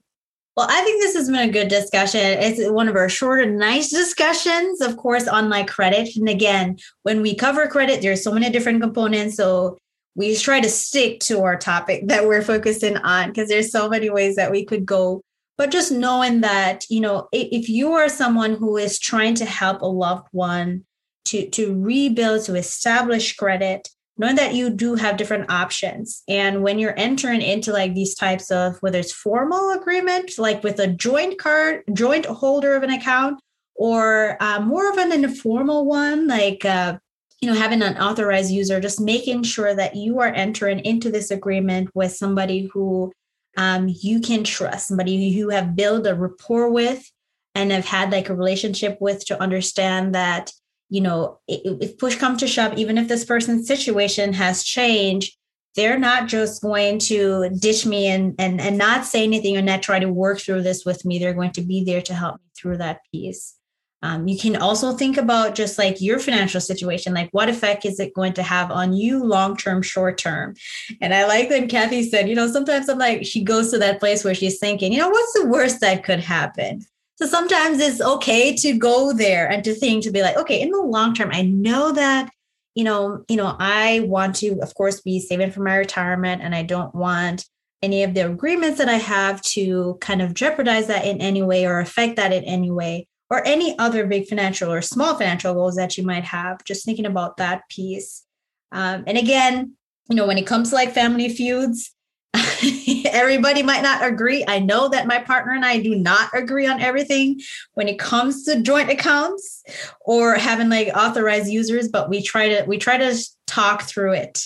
Well, 0.55 0.67
I 0.69 0.81
think 0.83 1.01
this 1.01 1.15
has 1.15 1.29
been 1.29 1.49
a 1.49 1.51
good 1.51 1.67
discussion. 1.67 2.21
It's 2.21 2.69
one 2.69 2.87
of 2.87 2.95
our 2.95 3.09
short 3.09 3.41
and 3.41 3.57
nice 3.57 3.89
discussions, 3.89 4.79
of 4.79 4.95
course, 4.95 5.27
on 5.27 5.49
like 5.49 5.67
credit. 5.67 6.15
And 6.15 6.29
again, 6.29 6.77
when 7.03 7.21
we 7.21 7.35
cover 7.35 7.67
credit, 7.67 8.01
there's 8.01 8.23
so 8.23 8.31
many 8.31 8.49
different 8.49 8.81
components. 8.81 9.35
So 9.35 9.77
we 10.15 10.33
try 10.37 10.61
to 10.61 10.69
stick 10.69 11.19
to 11.21 11.41
our 11.41 11.57
topic 11.57 12.07
that 12.07 12.25
we're 12.25 12.41
focusing 12.41 12.95
on 12.95 13.29
because 13.29 13.49
there's 13.49 13.69
so 13.69 13.89
many 13.89 14.09
ways 14.09 14.37
that 14.37 14.49
we 14.49 14.63
could 14.63 14.85
go. 14.85 15.21
But 15.57 15.71
just 15.71 15.91
knowing 15.91 16.41
that, 16.41 16.85
you 16.89 17.01
know, 17.01 17.27
if 17.33 17.67
you 17.67 17.93
are 17.93 18.07
someone 18.07 18.55
who 18.55 18.77
is 18.77 18.97
trying 18.97 19.35
to 19.35 19.45
help 19.45 19.81
a 19.81 19.87
loved 19.87 20.27
one 20.31 20.85
to, 21.25 21.49
to 21.49 21.81
rebuild, 21.81 22.45
to 22.45 22.55
establish 22.55 23.35
credit, 23.35 23.89
knowing 24.17 24.35
that 24.35 24.53
you 24.53 24.69
do 24.69 24.95
have 24.95 25.17
different 25.17 25.49
options. 25.49 26.23
And 26.27 26.63
when 26.63 26.79
you're 26.79 26.97
entering 26.97 27.41
into 27.41 27.71
like 27.73 27.93
these 27.93 28.15
types 28.15 28.51
of 28.51 28.77
whether 28.77 28.99
it's 28.99 29.11
formal 29.11 29.71
agreement 29.71 30.31
like 30.37 30.63
with 30.63 30.79
a 30.79 30.87
joint 30.87 31.37
card 31.37 31.83
joint 31.93 32.25
holder 32.25 32.75
of 32.75 32.83
an 32.83 32.91
account 32.91 33.39
or 33.75 34.37
uh, 34.39 34.61
more 34.61 34.89
of 34.89 34.97
an 34.97 35.11
informal 35.11 35.85
one 35.85 36.27
like 36.27 36.63
uh, 36.63 36.97
you 37.41 37.49
know 37.49 37.59
having 37.59 37.81
an 37.81 37.97
authorized 37.97 38.51
user 38.51 38.79
just 38.79 39.01
making 39.01 39.43
sure 39.43 39.75
that 39.75 39.95
you 39.95 40.19
are 40.19 40.33
entering 40.33 40.79
into 40.79 41.11
this 41.11 41.31
agreement 41.31 41.89
with 41.93 42.11
somebody 42.11 42.69
who 42.73 43.11
um, 43.57 43.87
you 43.89 44.19
can 44.19 44.43
trust 44.43 44.87
somebody 44.87 45.17
who 45.17 45.37
you 45.37 45.49
have 45.49 45.75
built 45.75 46.07
a 46.07 46.15
rapport 46.15 46.69
with 46.71 47.09
and 47.53 47.71
have 47.71 47.85
had 47.85 48.11
like 48.11 48.29
a 48.29 48.35
relationship 48.35 48.97
with 48.99 49.25
to 49.25 49.41
understand 49.41 50.15
that 50.15 50.51
you 50.89 51.01
know, 51.01 51.39
if 51.47 51.97
push 51.97 52.15
comes 52.15 52.39
to 52.39 52.47
shove, 52.47 52.77
even 52.77 52.97
if 52.97 53.07
this 53.07 53.25
person's 53.25 53.67
situation 53.67 54.33
has 54.33 54.63
changed, 54.63 55.35
they're 55.75 55.99
not 55.99 56.27
just 56.27 56.61
going 56.61 56.99
to 56.99 57.49
ditch 57.59 57.85
me 57.85 58.07
and, 58.07 58.33
and, 58.39 58.61
and 58.61 58.77
not 58.77 59.05
say 59.05 59.23
anything 59.23 59.57
or 59.57 59.61
not 59.61 59.81
try 59.81 59.99
to 59.99 60.11
work 60.11 60.39
through 60.39 60.61
this 60.61 60.85
with 60.85 61.03
me. 61.03 61.19
They're 61.19 61.33
going 61.33 61.51
to 61.51 61.61
be 61.61 61.83
there 61.83 62.01
to 62.03 62.13
help 62.13 62.35
me 62.35 62.47
through 62.55 62.77
that 62.77 63.01
piece. 63.11 63.55
Um, 64.01 64.27
you 64.27 64.37
can 64.37 64.55
also 64.55 64.93
think 64.93 65.17
about 65.17 65.55
just 65.55 65.79
like 65.79 65.99
your 65.99 66.19
financial 66.19 66.61
situation, 66.61 67.13
like 67.13 67.29
what 67.31 67.49
effect 67.49 67.85
is 67.85 67.99
it 67.99 68.13
going 68.13 68.33
to 68.33 68.43
have 68.43 68.69
on 68.69 68.93
you 68.93 69.23
long 69.23 69.57
term, 69.57 69.81
short 69.81 70.17
term? 70.19 70.53
And 71.01 71.13
I 71.13 71.25
like 71.25 71.49
that 71.49 71.69
Kathy 71.69 72.07
said, 72.07 72.29
you 72.29 72.35
know, 72.35 72.47
sometimes 72.47 72.87
I'm 72.87 72.99
like, 72.99 73.25
she 73.25 73.43
goes 73.43 73.71
to 73.71 73.79
that 73.79 73.99
place 73.99 74.23
where 74.23 74.35
she's 74.35 74.59
thinking, 74.59 74.93
you 74.93 74.99
know, 74.99 75.09
what's 75.09 75.33
the 75.33 75.47
worst 75.47 75.81
that 75.81 76.03
could 76.03 76.19
happen? 76.19 76.85
So 77.17 77.25
sometimes 77.25 77.79
it's 77.79 78.01
okay 78.01 78.55
to 78.55 78.77
go 78.77 79.13
there 79.13 79.49
and 79.49 79.63
to 79.63 79.73
think 79.73 80.03
to 80.03 80.11
be 80.11 80.21
like, 80.21 80.37
okay, 80.37 80.61
in 80.61 80.69
the 80.69 80.81
long 80.81 81.13
term, 81.13 81.29
I 81.31 81.43
know 81.43 81.93
that, 81.93 82.29
you 82.73 82.83
know, 82.83 83.23
you 83.29 83.37
know, 83.37 83.55
I 83.57 84.01
want 84.01 84.35
to, 84.37 84.59
of 84.61 84.73
course, 84.75 84.99
be 85.01 85.19
saving 85.19 85.51
for 85.51 85.61
my 85.61 85.77
retirement 85.77 86.41
and 86.41 86.53
I 86.53 86.63
don't 86.63 86.93
want 86.93 87.45
any 87.81 88.03
of 88.03 88.13
the 88.13 88.21
agreements 88.21 88.79
that 88.79 88.89
I 88.89 88.97
have 88.97 89.41
to 89.43 89.97
kind 90.01 90.21
of 90.21 90.33
jeopardize 90.33 90.87
that 90.87 91.05
in 91.05 91.21
any 91.21 91.41
way 91.41 91.65
or 91.65 91.79
affect 91.79 92.17
that 92.17 92.33
in 92.33 92.43
any 92.43 92.71
way, 92.71 93.07
or 93.29 93.45
any 93.45 93.77
other 93.79 94.05
big 94.05 94.27
financial 94.27 94.71
or 94.71 94.81
small 94.81 95.15
financial 95.15 95.53
goals 95.53 95.75
that 95.75 95.97
you 95.97 96.03
might 96.03 96.25
have. 96.25 96.63
Just 96.65 96.85
thinking 96.85 97.05
about 97.05 97.37
that 97.37 97.61
piece. 97.69 98.23
Um, 98.71 99.03
and 99.07 99.17
again, 99.17 99.73
you 100.09 100.15
know, 100.15 100.27
when 100.27 100.37
it 100.37 100.47
comes 100.47 100.69
to 100.69 100.75
like 100.75 100.93
family 100.93 101.29
feuds, 101.29 101.94
Everybody 103.11 103.63
might 103.63 103.83
not 103.83 104.05
agree. 104.05 104.43
I 104.47 104.59
know 104.59 104.89
that 104.89 105.07
my 105.07 105.19
partner 105.19 105.53
and 105.53 105.65
I 105.65 105.79
do 105.79 105.95
not 105.95 106.29
agree 106.33 106.67
on 106.67 106.81
everything 106.81 107.39
when 107.73 107.87
it 107.87 107.99
comes 107.99 108.43
to 108.45 108.61
joint 108.61 108.89
accounts 108.89 109.63
or 110.01 110.35
having 110.35 110.69
like 110.69 110.89
authorized 110.95 111.49
users, 111.49 111.87
but 111.87 112.09
we 112.09 112.21
try 112.21 112.49
to 112.49 112.63
we 112.65 112.77
try 112.77 112.97
to 112.97 113.15
talk 113.47 113.83
through 113.83 114.13
it 114.13 114.43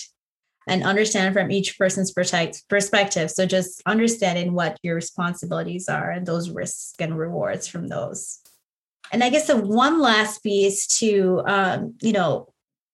and 0.66 0.84
understand 0.84 1.34
from 1.34 1.50
each 1.50 1.78
person's 1.78 2.12
perspective. 2.12 3.30
So 3.30 3.46
just 3.46 3.82
understanding 3.86 4.52
what 4.52 4.78
your 4.82 4.94
responsibilities 4.94 5.88
are 5.88 6.10
and 6.10 6.26
those 6.26 6.50
risks 6.50 6.94
and 6.98 7.18
rewards 7.18 7.66
from 7.66 7.88
those. 7.88 8.38
And 9.12 9.24
I 9.24 9.30
guess 9.30 9.48
the 9.48 9.56
one 9.56 10.00
last 10.00 10.42
piece 10.42 10.86
to 10.98 11.42
um, 11.46 11.94
you 12.00 12.12
know, 12.12 12.52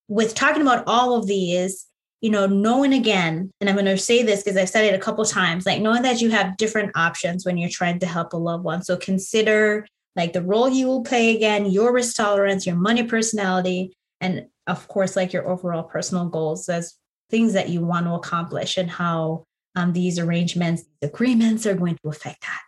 with 0.09 0.35
talking 0.35 0.63
about 0.63 0.85
all 0.87 1.17
of 1.17 1.27
these 1.27 1.86
you 2.21 2.31
know, 2.31 2.47
knowing 2.47 2.93
again, 2.93 3.51
and 3.61 3.69
I'm 3.69 3.77
going 3.77 3.87
to 3.87 3.99
say 3.99 4.23
this 4.23 4.43
because 4.43 4.57
I've 4.57 4.71
said 4.71 4.85
it 4.85 4.95
a 4.95 5.03
couple 5.03 5.25
times, 5.25 5.67
like 5.67 5.83
knowing 5.83 6.03
that 6.03 6.21
you 6.21 6.31
have 6.31 6.57
different 6.57 6.97
options 6.97 7.45
when 7.45 7.59
you're 7.59 7.71
trying 7.71 7.99
to 8.01 8.07
help 8.07 8.33
a 8.33 8.37
loved 8.37 8.65
one. 8.65 8.83
So 8.83 8.97
consider 8.97 9.87
like 10.17 10.33
the 10.33 10.43
role 10.43 10.69
you 10.69 10.87
will 10.87 11.05
play 11.05 11.37
again, 11.37 11.67
your 11.67 11.93
risk 11.93 12.17
tolerance, 12.17 12.67
your 12.67 12.77
money 12.77 13.03
personality, 13.03 13.93
and 14.21 14.47
of 14.67 14.89
course, 14.89 15.15
like 15.15 15.33
your 15.33 15.47
overall 15.49 15.83
personal 15.83 16.27
goals 16.27 16.69
as 16.69 16.95
things 17.31 17.53
that 17.53 17.69
you 17.69 17.85
want 17.85 18.07
to 18.07 18.15
accomplish 18.15 18.77
and 18.77 18.91
how 18.91 19.45
um, 19.75 19.93
these 19.93 20.19
arrangements, 20.19 20.85
agreements 21.03 21.67
are 21.67 21.75
going 21.75 21.97
to 22.03 22.09
affect 22.09 22.41
that. 22.43 22.61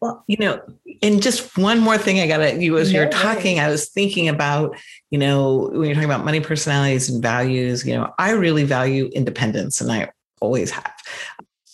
Well, 0.00 0.24
you 0.26 0.36
know, 0.38 0.60
and 1.02 1.22
just 1.22 1.56
one 1.56 1.78
more 1.78 1.98
thing 1.98 2.20
I 2.20 2.26
got 2.26 2.38
to, 2.38 2.62
you, 2.62 2.76
as 2.78 2.92
no 2.92 3.00
you're 3.00 3.10
talking, 3.10 3.58
I 3.58 3.68
was 3.68 3.88
thinking 3.88 4.28
about, 4.28 4.76
you 5.10 5.18
know, 5.18 5.70
when 5.72 5.84
you're 5.84 5.94
talking 5.94 6.08
about 6.08 6.24
money 6.24 6.40
personalities 6.40 7.08
and 7.08 7.22
values, 7.22 7.86
you 7.86 7.94
know, 7.94 8.12
I 8.18 8.30
really 8.30 8.64
value 8.64 9.10
independence 9.14 9.80
and 9.80 9.90
I 9.90 10.10
always 10.40 10.70
have. 10.70 10.92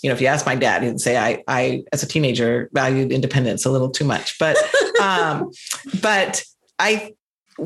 You 0.03 0.11
know, 0.11 0.15
if 0.15 0.21
you 0.21 0.27
ask 0.27 0.47
my 0.47 0.57
dad, 0.57 0.83
he'd 0.83 1.01
say 1.01 1.17
I, 1.17 1.43
I, 1.47 1.85
as 1.93 2.03
a 2.03 2.07
teenager, 2.07 2.69
valued 2.73 3.13
independence 3.13 3.65
a 3.65 3.71
little 3.71 3.91
too 3.91 4.05
much. 4.05 4.39
But, 4.39 4.57
um, 5.01 5.51
but 6.01 6.45
I, 6.79 7.15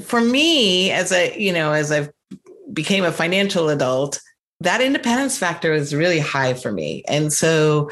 for 0.01 0.21
me, 0.21 0.91
as 0.91 1.13
a, 1.13 1.39
you 1.39 1.53
know, 1.53 1.73
as 1.73 1.93
I've 1.93 2.11
became 2.73 3.05
a 3.05 3.13
financial 3.13 3.69
adult, 3.69 4.21
that 4.61 4.81
independence 4.81 5.39
factor 5.39 5.73
is 5.73 5.95
really 5.95 6.19
high 6.19 6.55
for 6.55 6.73
me. 6.73 7.03
And 7.09 7.33
so 7.33 7.91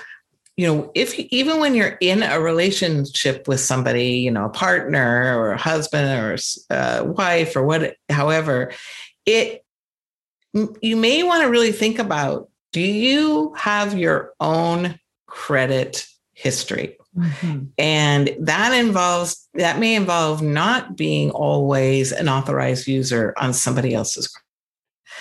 you 0.57 0.67
know, 0.67 0.91
if 0.95 1.19
even 1.19 1.59
when 1.59 1.75
you're 1.75 1.97
in 2.01 2.23
a 2.23 2.41
relationship 2.41 3.49
with 3.49 3.61
somebody, 3.61 4.19
you 4.19 4.31
know, 4.31 4.45
a 4.45 4.51
partner 4.51 5.37
or 5.39 5.53
a 5.53 5.59
husband 5.59 6.21
or 6.21 6.37
a 6.71 7.05
wife 7.05 7.57
or 7.57 7.65
what, 7.65 7.97
however, 8.09 8.73
it, 9.27 9.65
you 10.81 10.97
may 10.97 11.25
want 11.25 11.43
to 11.43 11.51
really 11.51 11.73
think 11.73 11.99
about 11.99 12.49
do 12.73 12.81
you 12.81 13.53
have 13.57 13.99
your 13.99 14.33
own 14.39 14.99
credit 15.27 16.07
history? 16.33 16.99
Mm-hmm. 17.17 17.65
And 17.79 18.37
that 18.41 18.73
involves, 18.73 19.49
that 19.55 19.79
may 19.79 19.95
involve 19.95 20.43
not 20.43 20.97
being 20.97 21.31
always 21.31 22.13
an 22.13 22.29
authorized 22.29 22.87
user 22.87 23.35
on 23.39 23.53
somebody 23.53 23.95
else's 23.95 24.29
credit. 24.29 24.45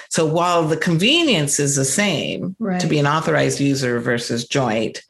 So 0.09 0.25
while 0.25 0.67
the 0.67 0.77
convenience 0.77 1.59
is 1.59 1.75
the 1.75 1.86
same 1.86 2.55
right. 2.59 2.79
to 2.79 2.88
be 2.88 2.99
an 2.99 3.07
authorized 3.07 3.59
user 3.59 3.99
versus 3.99 4.47
joint, 4.47 5.01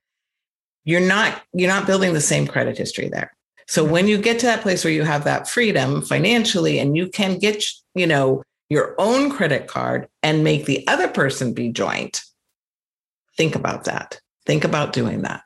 you're 0.85 0.99
not 0.99 1.41
you're 1.53 1.69
not 1.69 1.87
building 1.87 2.13
the 2.13 2.21
same 2.21 2.47
credit 2.47 2.77
history 2.77 3.09
there. 3.09 3.31
So 3.67 3.83
mm-hmm. 3.83 3.91
when 3.91 4.07
you 4.07 4.17
get 4.17 4.39
to 4.39 4.45
that 4.45 4.61
place 4.61 4.83
where 4.83 4.93
you 4.93 5.03
have 5.03 5.23
that 5.23 5.47
freedom 5.47 6.01
financially 6.01 6.79
and 6.79 6.97
you 6.97 7.07
can 7.07 7.37
get, 7.37 7.63
you 7.95 8.07
know, 8.07 8.43
your 8.69 8.95
own 8.97 9.29
credit 9.29 9.67
card 9.67 10.07
and 10.21 10.43
make 10.43 10.65
the 10.65 10.85
other 10.87 11.07
person 11.07 11.53
be 11.53 11.69
joint, 11.69 12.21
think 13.37 13.55
about 13.55 13.85
that. 13.85 14.19
Think 14.45 14.63
about 14.63 14.93
doing 14.93 15.21
that. 15.21 15.43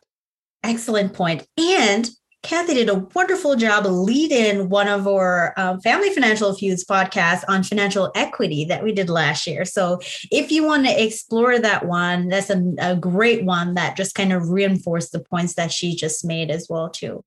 Excellent 0.63 1.13
point. 1.13 1.45
And 1.57 2.09
Kathy 2.47 2.75
did 2.75 2.87
a 2.87 3.05
wonderful 3.13 3.57
job 3.57 3.85
leading 3.85 4.69
one 4.69 4.87
of 4.87 5.05
our 5.05 5.53
um, 5.57 5.81
Family 5.81 6.13
Financial 6.13 6.55
Feuds 6.55 6.85
podcasts 6.85 7.43
on 7.49 7.61
financial 7.61 8.09
equity 8.15 8.63
that 8.63 8.81
we 8.81 8.93
did 8.93 9.09
last 9.09 9.45
year. 9.45 9.65
So 9.65 9.99
if 10.31 10.49
you 10.49 10.63
want 10.63 10.85
to 10.85 11.03
explore 11.03 11.59
that 11.59 11.85
one, 11.85 12.29
that's 12.29 12.49
a, 12.49 12.63
a 12.79 12.95
great 12.95 13.43
one 13.43 13.73
that 13.73 13.97
just 13.97 14.15
kind 14.15 14.31
of 14.31 14.47
reinforced 14.47 15.11
the 15.11 15.19
points 15.19 15.55
that 15.55 15.73
she 15.73 15.93
just 15.93 16.23
made 16.23 16.49
as 16.49 16.67
well 16.69 16.89
too. 16.89 17.21